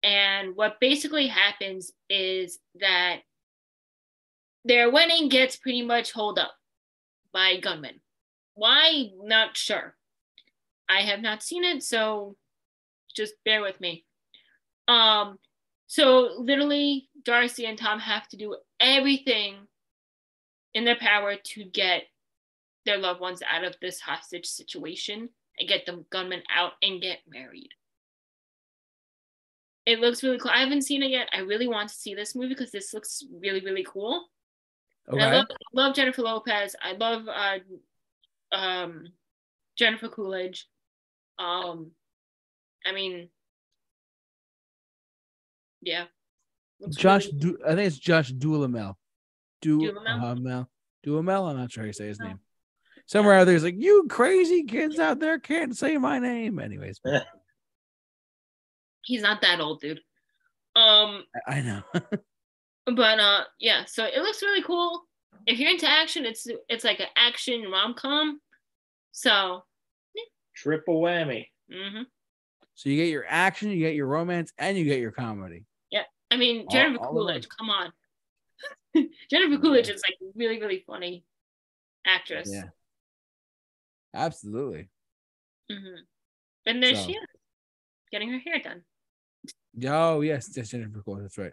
And 0.04 0.56
what 0.56 0.80
basically 0.80 1.28
happens 1.28 1.92
is 2.10 2.60
that 2.80 3.22
their 4.64 4.92
wedding 4.92 5.30
gets 5.30 5.56
pretty 5.56 5.82
much 5.82 6.12
holed 6.12 6.38
up 6.38 6.54
by 7.34 7.58
gunmen. 7.58 8.02
Why? 8.54 9.10
Not 9.22 9.58
sure. 9.58 9.96
I 10.88 11.02
have 11.02 11.22
not 11.22 11.44
seen 11.44 11.64
it, 11.64 11.84
so 11.84 12.36
just 13.16 13.34
bear 13.44 13.62
with 13.62 13.80
me. 13.82 14.06
Um, 14.88 15.40
so 15.88 16.32
literally, 16.38 17.10
Darcy 17.24 17.66
and 17.66 17.78
Tom 17.78 18.00
have 18.00 18.28
to 18.30 18.38
do 18.38 18.56
everything 18.80 19.68
in 20.74 20.86
their 20.86 20.96
power 20.96 21.36
to 21.36 21.64
get 21.64 22.04
their 22.86 22.98
loved 22.98 23.20
ones 23.20 23.42
out 23.48 23.64
of 23.64 23.76
this 23.82 24.00
hostage 24.00 24.46
situation 24.46 25.30
and 25.60 25.70
get 25.70 25.86
the 25.86 26.04
gunman 26.12 26.44
out 26.54 26.74
and 26.82 27.02
get 27.02 27.20
married. 27.28 27.70
It 29.86 30.00
looks 30.00 30.24
really 30.24 30.40
cool. 30.40 30.52
I 30.54 30.62
haven't 30.62 30.82
seen 30.82 31.04
it 31.04 31.12
yet. 31.12 31.30
I 31.32 31.40
really 31.40 31.68
want 31.68 31.90
to 31.90 31.96
see 31.96 32.16
this 32.16 32.36
movie 32.36 32.50
because 32.50 32.72
this 32.72 32.94
looks 32.94 33.24
really, 33.40 33.62
really 33.62 33.86
cool. 33.88 34.26
Okay. 35.12 35.24
I 35.24 35.36
love, 35.36 35.46
love, 35.74 35.96
Jennifer 35.96 36.24
Lopez. 36.24 36.76
I 36.82 36.94
love 36.94 37.28
uh, 37.28 38.56
um, 38.56 39.10
Jennifer 39.78 40.10
Coolidge. 40.10 40.68
Um, 41.38 41.92
I 42.86 42.92
mean, 42.92 43.30
yeah. 45.82 46.06
Josh, 46.90 47.28
really 47.28 47.40
du- 47.40 47.60
I 47.66 47.76
think 47.76 47.88
it's 47.88 48.00
Josh 48.00 48.30
Duhamel. 48.32 48.98
Duhamel. 49.62 50.68
Duhamel. 51.04 51.48
I'm 51.48 51.58
not 51.58 51.72
sure 51.72 51.84
how 51.84 51.88
you 51.88 51.94
say 51.94 52.08
his 52.08 52.20
name. 52.20 52.40
Somewhere 53.08 53.36
out 53.36 53.46
there's 53.46 53.64
like, 53.64 53.76
you 53.78 54.08
crazy 54.10 54.64
kids 54.64 55.00
out 55.00 55.20
there 55.20 55.40
can't 55.40 55.78
say 55.78 55.98
my 55.98 56.20
name. 56.20 56.60
Anyways. 56.60 57.00
He's 59.04 59.22
not 59.22 59.42
that 59.42 59.60
old, 59.60 59.82
dude. 59.82 60.00
Um 60.76 61.24
I 61.48 61.62
know. 61.62 61.82
but 62.86 63.20
uh 63.20 63.44
yeah, 63.60 63.86
so 63.86 64.06
it 64.06 64.18
looks 64.18 64.42
really 64.42 64.64
cool. 64.64 65.04
If 65.46 65.60
you're 65.60 65.70
into 65.70 65.90
action, 65.90 66.26
it's 66.26 66.48
it's 66.68 66.84
like 66.84 67.00
an 67.00 67.08
action 67.16 67.70
rom 67.72 67.94
com. 67.94 68.40
So 69.12 69.64
Triple 70.56 71.02
whammy. 71.02 71.48
Mm-hmm. 71.72 72.04
So 72.76 72.90
you 72.90 72.98
get 72.98 73.10
your 73.10 73.26
action, 73.28 73.70
you 73.70 73.80
get 73.80 73.96
your 73.96 74.08
romance, 74.08 74.52
and 74.58 74.78
you 74.78 74.84
get 74.84 75.00
your 75.00 75.12
comedy. 75.12 75.66
Yeah. 75.92 76.04
I 76.32 76.38
mean, 76.38 76.66
Jennifer 76.70 77.00
all 77.00 77.10
of 77.10 77.14
Coolidge, 77.14 77.44
those. 77.44 77.48
come 77.48 77.70
on. 77.70 77.92
Jennifer 79.30 79.62
Coolidge 79.62 79.90
is 79.90 80.02
like 80.08 80.18
really, 80.36 80.60
really 80.60 80.84
funny 80.86 81.24
actress. 82.06 82.50
Yeah. 82.52 82.64
Absolutely. 84.16 84.90
hmm 85.70 85.96
And 86.66 86.82
there 86.82 86.96
So- 86.96 87.06
she 87.06 87.12
is, 87.14 87.26
getting 88.12 88.32
her 88.32 88.40
hair 88.40 88.60
done. 88.64 88.82
Oh 89.90 90.22
yes, 90.22 90.48
that's 90.48 90.70
Jennifer 90.70 91.02
Coolidge. 91.04 91.24
That's 91.24 91.38
right. 91.38 91.52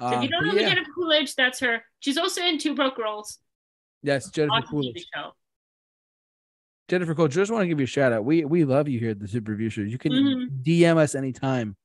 So 0.00 0.06
if 0.06 0.12
you 0.12 0.18
Um, 0.18 0.28
don't 0.30 0.46
know 0.46 0.54
yeah, 0.54 0.68
Jennifer 0.70 0.90
Coolidge, 0.94 1.34
that's 1.34 1.60
her. 1.60 1.84
She's 2.00 2.16
also 2.16 2.40
in 2.42 2.58
Two 2.58 2.74
Broke 2.74 2.96
Girls. 2.96 3.38
yes, 4.02 4.30
Jennifer 4.30 4.54
Awesome 4.54 4.68
Coolidge. 4.70 5.06
show. 5.14 5.32
Jennifer 6.88 7.14
Coolidge. 7.14 7.34
Just 7.34 7.50
want 7.52 7.62
to 7.62 7.68
give 7.68 7.78
you 7.80 7.84
a 7.84 7.86
shout 7.86 8.12
out. 8.12 8.24
We 8.24 8.44
we 8.44 8.64
love 8.64 8.88
you 8.88 8.98
here 8.98 9.10
at 9.10 9.18
the 9.20 9.28
Super 9.28 9.52
Review 9.52 9.68
Show. 9.68 9.82
You 9.82 9.98
can 9.98 10.12
Mhm. 10.12 10.62
DM 10.62 10.96
us 10.96 11.14
anytime 11.14 11.76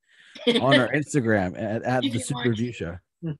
on 0.46 0.78
our 0.80 0.88
Instagram 0.92 1.58
at, 1.60 1.82
at 1.82 2.02
the 2.02 2.18
Super 2.18 2.38
watch. 2.38 2.46
Review 2.46 2.72
Show. 2.72 2.96
if 3.22 3.36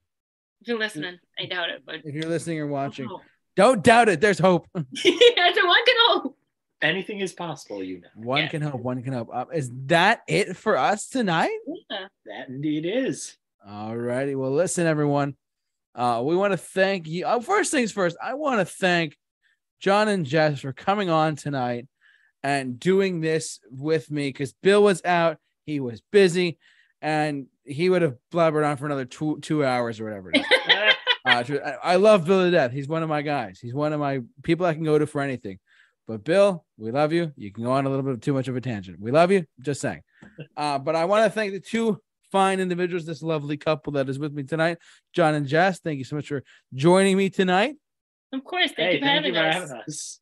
you're 0.69 0.79
listening, 0.79 1.19
I 1.39 1.47
doubt 1.47 1.71
it, 1.71 1.83
but 1.87 1.97
If 2.05 2.15
you're 2.15 2.29
listening 2.29 2.59
or 2.61 2.67
watching, 2.67 3.09
Oh. 3.11 3.23
Don't 3.57 3.83
doubt 3.83 4.09
it. 4.09 4.21
There's 4.21 4.39
hope. 4.39 4.67
that's 4.75 4.87
a 5.05 5.05
one 5.07 5.85
can 5.87 5.97
hope. 6.09 6.37
Anything 6.83 7.21
is 7.21 7.33
possible, 7.33 7.83
you 7.83 8.01
know. 8.01 8.09
One 8.15 8.43
Yeah. 8.43 8.49
can 8.49 8.63
hope. 8.63 8.81
One 8.81 9.03
can 9.03 9.13
hope. 9.15 9.31
Uh, 9.33 9.47
is 9.55 9.71
that 9.87 10.21
it 10.29 10.57
for 10.57 10.77
us 10.77 11.09
tonight? 11.09 11.57
Yeah. 11.91 12.07
That 12.27 12.49
indeed 12.49 12.85
is. 12.87 13.37
All 13.67 13.97
righty. 13.97 14.35
Well, 14.35 14.51
listen, 14.51 14.87
everyone. 14.87 15.37
Uh, 15.95 16.21
we 16.25 16.37
want 16.37 16.53
to 16.53 16.57
thank 16.59 17.07
you. 17.09 17.25
Uh, 17.25 17.41
first 17.41 17.71
things 17.71 17.93
first, 17.93 18.17
I 18.23 18.35
want 18.35 18.61
to 18.61 18.65
thank 18.65 19.17
John 19.81 20.09
and 20.09 20.27
Jess 20.27 20.61
for 20.61 20.73
coming 20.73 21.09
on 21.09 21.37
tonight 21.37 21.87
and 22.43 22.79
doing 22.79 23.21
this 23.21 23.61
with 23.71 24.11
me 24.11 24.29
because 24.29 24.53
Bill 24.63 24.83
was 24.83 25.03
out. 25.05 25.39
He 25.65 25.81
was 25.81 26.03
busy 26.13 26.59
and 27.01 27.47
he 27.65 27.89
would 27.89 28.03
have 28.03 28.17
blabbered 28.33 28.69
on 28.69 28.77
for 28.77 28.85
another 28.87 29.05
two 29.07 29.39
two 29.41 29.65
hours 29.65 30.01
or 30.01 30.05
whatever. 30.05 30.33
It 31.25 31.51
is. 31.51 31.59
Uh, 31.59 31.77
I 31.83 31.93
I 31.93 31.97
love 31.97 32.27
Bill 32.27 32.45
to 32.45 32.51
death. 32.51 32.73
He's 32.73 32.89
one 32.89 33.03
of 33.03 33.09
my 33.09 33.23
guys. 33.23 33.59
He's 33.61 33.75
one 33.75 33.93
of 33.93 34.01
my 34.01 34.21
people 34.43 34.67
I 34.67 34.75
can 34.75 34.85
go 34.85 34.99
to 34.99 35.07
for 35.07 35.21
anything. 35.21 35.59
But 36.07 36.25
Bill, 36.25 36.65
we 36.77 36.91
love 36.91 37.13
you. 37.13 37.33
You 37.37 37.51
can 37.51 37.65
go 37.65 37.73
on 37.73 37.87
a 37.87 37.89
little 37.89 38.05
bit 38.05 38.21
too 38.21 38.35
much 38.35 38.49
of 38.49 38.57
a 38.57 38.61
tangent. 38.61 39.01
We 39.01 39.11
love 39.11 39.31
you. 39.31 39.47
Just 39.61 39.81
saying. 39.81 40.03
Uh, 40.57 40.79
but 40.79 40.97
I 40.97 41.07
want 41.07 41.25
to 41.25 41.31
thank 41.31 41.53
the 41.53 41.61
two 41.61 41.99
fine 42.31 42.61
individuals, 42.61 43.07
this 43.07 43.23
lovely 43.23 43.57
couple 43.57 43.93
that 43.93 44.09
is 44.09 44.19
with 44.19 44.33
me 44.33 44.43
tonight, 44.43 44.79
John 45.13 45.35
and 45.35 45.47
Jess. 45.47 45.81
Thank 45.81 45.99
you 45.99 46.05
so 46.05 46.17
much 46.17 46.29
for 46.29 46.43
joining 46.75 47.17
me 47.17 47.31
tonight. 47.31 47.77
Of 48.33 48.43
course. 48.45 48.73
Thank 48.77 48.79
hey, 48.79 48.95
you 48.95 48.99
for 48.99 49.07
thank 49.07 49.27
you 49.27 49.33
for 49.33 49.39
having 49.39 49.71
us. 49.71 50.21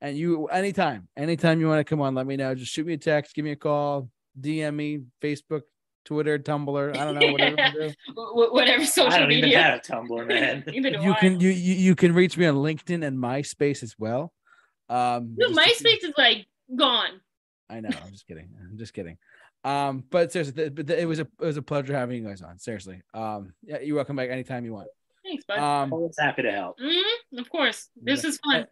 And 0.00 0.16
you, 0.16 0.46
anytime, 0.46 1.08
anytime 1.16 1.60
you 1.60 1.66
want 1.66 1.80
to 1.80 1.84
come 1.84 2.00
on, 2.00 2.14
let 2.14 2.26
me 2.26 2.36
know. 2.36 2.54
Just 2.54 2.72
shoot 2.72 2.86
me 2.86 2.92
a 2.92 2.98
text, 2.98 3.34
give 3.34 3.44
me 3.44 3.50
a 3.50 3.56
call, 3.56 4.08
DM 4.40 4.74
me, 4.74 5.00
Facebook, 5.20 5.62
Twitter, 6.08 6.38
Tumblr. 6.38 6.96
I 6.96 7.04
don't 7.04 7.18
know, 7.18 7.32
whatever. 7.32 7.56
you 7.74 7.88
do. 7.88 7.94
Wh- 8.16 8.48
wh- 8.48 8.52
Whatever 8.54 8.82
I 8.82 8.86
social 8.86 9.18
don't 9.20 9.30
even 9.30 9.42
media. 9.50 9.62
have 9.62 9.78
a 9.78 9.82
Tumblr, 9.82 10.26
man. 10.34 10.64
Neither 10.66 10.88
You 11.02 11.12
I. 11.12 11.20
can 11.20 11.38
you, 11.38 11.50
you 11.50 11.74
you 11.74 11.94
can 11.94 12.14
reach 12.14 12.36
me 12.38 12.46
on 12.46 12.54
LinkedIn 12.56 13.06
and 13.06 13.18
MySpace 13.18 13.82
as 13.82 13.94
well. 13.98 14.32
Um, 14.88 15.34
Dude, 15.38 15.54
just 15.54 15.54
to- 15.54 15.84
MySpace 15.84 16.04
is 16.08 16.14
like 16.16 16.46
gone. 16.74 17.20
I 17.68 17.80
know. 17.80 17.90
I'm 18.04 18.10
just 18.10 18.26
kidding. 18.26 18.48
I'm 18.58 18.78
just 18.78 18.94
kidding. 18.94 19.18
Um, 19.64 20.02
but 20.08 20.32
seriously, 20.32 20.54
th- 20.54 20.74
but 20.74 20.86
th- 20.86 20.98
it 20.98 21.04
was 21.06 21.18
a 21.18 21.28
it 21.40 21.44
was 21.44 21.56
a 21.58 21.62
pleasure 21.62 21.94
having 21.94 22.22
you 22.22 22.26
guys 22.28 22.40
on. 22.40 22.58
Seriously. 22.58 23.02
Um, 23.12 23.52
yeah, 23.62 23.80
you're 23.80 23.96
welcome 23.96 24.16
back 24.16 24.30
anytime 24.30 24.64
you 24.64 24.72
want. 24.72 24.88
Thanks, 25.24 25.44
bud. 25.44 25.58
Um, 25.58 25.92
Always 25.92 26.16
happy 26.18 26.42
to 26.42 26.50
help. 26.50 26.78
Mhm, 26.78 27.02
Of 27.38 27.50
course. 27.50 27.90
This 28.00 28.24
is 28.24 28.38
fun. 28.42 28.66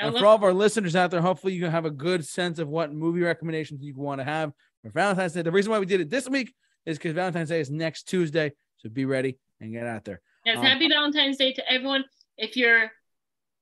I 0.00 0.06
and 0.06 0.14
love 0.14 0.20
for 0.22 0.26
all 0.26 0.34
of 0.34 0.42
our 0.42 0.54
listeners 0.54 0.96
out 0.96 1.10
there, 1.12 1.20
hopefully 1.20 1.52
you 1.52 1.66
have 1.66 1.84
a 1.84 1.90
good 1.90 2.24
sense 2.26 2.58
of 2.58 2.66
what 2.66 2.92
movie 2.92 3.20
recommendations 3.20 3.82
you 3.82 3.94
want 3.94 4.20
to 4.20 4.24
have 4.24 4.52
for 4.82 4.88
Valentine's 4.90 5.34
Day. 5.34 5.42
The 5.42 5.52
reason 5.52 5.70
why 5.70 5.78
we 5.78 5.86
did 5.86 6.00
it 6.00 6.08
this 6.08 6.28
week 6.28 6.52
is 6.86 6.98
because 6.98 7.14
Valentine's 7.14 7.48
Day 7.48 7.60
is 7.60 7.70
next 7.70 8.04
Tuesday, 8.08 8.52
so 8.78 8.88
be 8.88 9.04
ready 9.04 9.38
and 9.60 9.72
get 9.72 9.86
out 9.86 10.04
there. 10.04 10.20
Yes, 10.44 10.58
Um, 10.58 10.64
happy 10.64 10.88
Valentine's 10.88 11.36
Day 11.36 11.52
to 11.52 11.72
everyone. 11.72 12.04
If 12.36 12.56
you're 12.56 12.90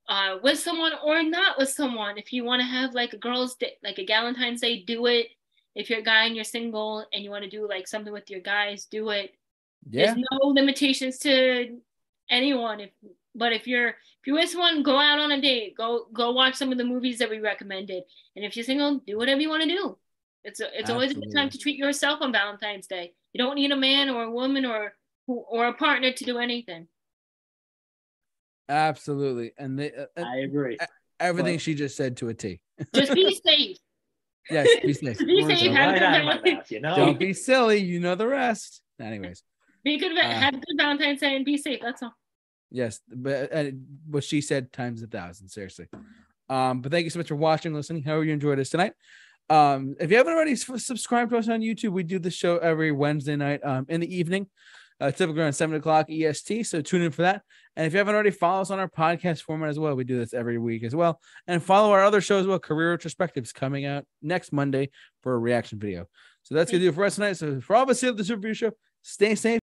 uh, 0.08 0.38
with 0.42 0.58
someone 0.58 0.92
or 1.04 1.22
not 1.22 1.58
with 1.58 1.68
someone, 1.68 2.18
if 2.18 2.32
you 2.32 2.44
want 2.44 2.60
to 2.60 2.66
have 2.66 2.94
like 2.94 3.12
a 3.12 3.18
girl's 3.18 3.54
day, 3.56 3.72
like 3.82 3.98
a 3.98 4.06
Valentine's 4.06 4.60
Day, 4.60 4.82
do 4.82 5.06
it. 5.06 5.28
If 5.74 5.88
you're 5.88 6.00
a 6.00 6.02
guy 6.02 6.24
and 6.24 6.34
you're 6.34 6.44
single 6.44 7.06
and 7.12 7.22
you 7.22 7.30
want 7.30 7.44
to 7.44 7.50
do 7.50 7.68
like 7.68 7.86
something 7.86 8.12
with 8.12 8.28
your 8.30 8.40
guys, 8.40 8.86
do 8.86 9.10
it. 9.10 9.32
Yeah, 9.88 10.14
There's 10.14 10.24
no 10.30 10.48
limitations 10.48 11.18
to 11.20 11.78
anyone. 12.28 12.80
If 12.80 12.90
but 13.34 13.52
if 13.52 13.66
you're 13.66 13.90
if 13.90 14.26
you're 14.26 14.36
with 14.36 14.50
someone, 14.50 14.82
go 14.82 14.98
out 14.98 15.18
on 15.18 15.32
a 15.32 15.40
date. 15.40 15.76
Go 15.76 16.06
go 16.12 16.32
watch 16.32 16.54
some 16.54 16.72
of 16.72 16.78
the 16.78 16.84
movies 16.84 17.18
that 17.18 17.30
we 17.30 17.38
recommended. 17.38 18.02
And 18.34 18.44
if 18.44 18.56
you're 18.56 18.64
single, 18.64 19.00
do 19.06 19.16
whatever 19.16 19.40
you 19.40 19.48
want 19.48 19.62
to 19.62 19.68
do. 19.68 19.96
It's 20.44 20.60
a, 20.60 20.78
it's 20.78 20.88
always 20.90 21.10
a 21.12 21.14
good 21.14 21.32
time 21.34 21.50
to 21.50 21.58
treat 21.58 21.76
yourself 21.76 22.20
on 22.22 22.32
Valentine's 22.32 22.86
Day. 22.86 23.12
You 23.32 23.38
don't 23.44 23.56
need 23.56 23.70
a 23.72 23.76
man 23.76 24.08
or 24.08 24.22
a 24.24 24.30
woman 24.30 24.64
or 24.64 24.94
who- 25.26 25.44
or 25.48 25.66
a 25.66 25.74
partner 25.74 26.12
to 26.12 26.24
do 26.24 26.38
anything. 26.38 26.88
absolutely. 28.68 29.52
And 29.58 29.78
they, 29.78 29.92
uh, 29.92 30.06
uh, 30.16 30.22
I 30.24 30.36
agree. 30.38 30.78
everything 31.18 31.54
but- 31.56 31.62
she 31.62 31.74
just 31.74 31.96
said 31.96 32.16
to 32.18 32.28
a 32.28 32.34
T. 32.34 32.60
Just 32.94 33.12
be 33.14 33.34
safe. 33.46 33.76
Yes, 34.50 34.66
be 34.82 34.92
safe. 34.94 35.18
Be 35.18 35.44
safe. 35.44 35.72
Have 35.72 35.92
right 35.92 35.94
good 35.94 36.02
out 36.02 36.20
of 36.20 36.24
my 36.24 36.32
Valentine's. 36.34 36.54
mouth, 36.56 36.70
you 36.70 36.80
know? 36.80 36.96
Don't 36.96 37.18
be 37.18 37.32
silly. 37.34 37.78
You 37.78 38.00
know 38.00 38.14
the 38.14 38.26
rest. 38.26 38.80
Anyways. 39.00 39.42
Be 39.84 39.98
good. 39.98 40.16
Uh, 40.16 40.22
have 40.22 40.54
a 40.54 40.56
good 40.56 40.76
Valentine's 40.76 41.20
Day 41.20 41.36
and 41.36 41.44
be 41.44 41.56
safe. 41.56 41.80
That's 41.82 42.02
all. 42.02 42.14
Yes, 42.70 43.00
but 43.08 43.52
uh, 43.52 43.64
what 44.08 44.24
she 44.24 44.40
said 44.40 44.72
times 44.72 45.02
a 45.02 45.06
thousand. 45.06 45.48
Seriously. 45.48 45.86
Um, 46.48 46.80
but 46.80 46.90
thank 46.92 47.04
you 47.04 47.10
so 47.10 47.18
much 47.18 47.28
for 47.28 47.36
watching, 47.36 47.74
listening. 47.74 48.02
However 48.02 48.24
you 48.24 48.32
enjoyed 48.32 48.58
us 48.58 48.70
tonight. 48.70 48.92
Um, 49.50 49.96
if 49.98 50.10
you 50.10 50.16
haven't 50.16 50.32
already 50.32 50.54
subscribed 50.54 51.32
to 51.32 51.36
us 51.36 51.48
on 51.48 51.60
YouTube, 51.60 51.90
we 51.90 52.04
do 52.04 52.20
the 52.20 52.30
show 52.30 52.58
every 52.58 52.92
Wednesday 52.92 53.34
night 53.34 53.60
um, 53.64 53.84
in 53.88 54.00
the 54.00 54.16
evening, 54.16 54.46
uh, 55.00 55.10
typically 55.10 55.42
around 55.42 55.54
seven 55.54 55.74
o'clock 55.74 56.08
EST. 56.08 56.64
So 56.66 56.80
tune 56.80 57.02
in 57.02 57.10
for 57.10 57.22
that. 57.22 57.42
And 57.76 57.84
if 57.84 57.92
you 57.92 57.98
haven't 57.98 58.14
already, 58.14 58.30
follow 58.30 58.60
us 58.60 58.70
on 58.70 58.78
our 58.78 58.88
podcast 58.88 59.42
format 59.42 59.68
as 59.68 59.78
well. 59.78 59.96
We 59.96 60.04
do 60.04 60.18
this 60.18 60.32
every 60.32 60.56
week 60.56 60.84
as 60.84 60.94
well. 60.94 61.20
And 61.48 61.60
follow 61.60 61.90
our 61.90 62.04
other 62.04 62.20
shows 62.20 62.42
as 62.42 62.46
well. 62.46 62.60
Career 62.60 62.96
Retrospectives 62.96 63.52
coming 63.52 63.86
out 63.86 64.04
next 64.22 64.52
Monday 64.52 64.90
for 65.22 65.34
a 65.34 65.38
reaction 65.38 65.80
video. 65.80 66.06
So 66.44 66.54
that's 66.54 66.70
gonna 66.70 66.82
do 66.82 66.90
it 66.90 66.94
for 66.94 67.04
us 67.04 67.16
tonight. 67.16 67.34
So 67.34 67.60
for 67.60 67.74
all 67.74 67.82
of 67.82 67.90
us 67.90 68.00
here 68.00 68.10
at 68.10 68.16
the 68.16 68.24
Super 68.24 68.54
Show, 68.54 68.70
stay 69.02 69.34
safe. 69.34 69.58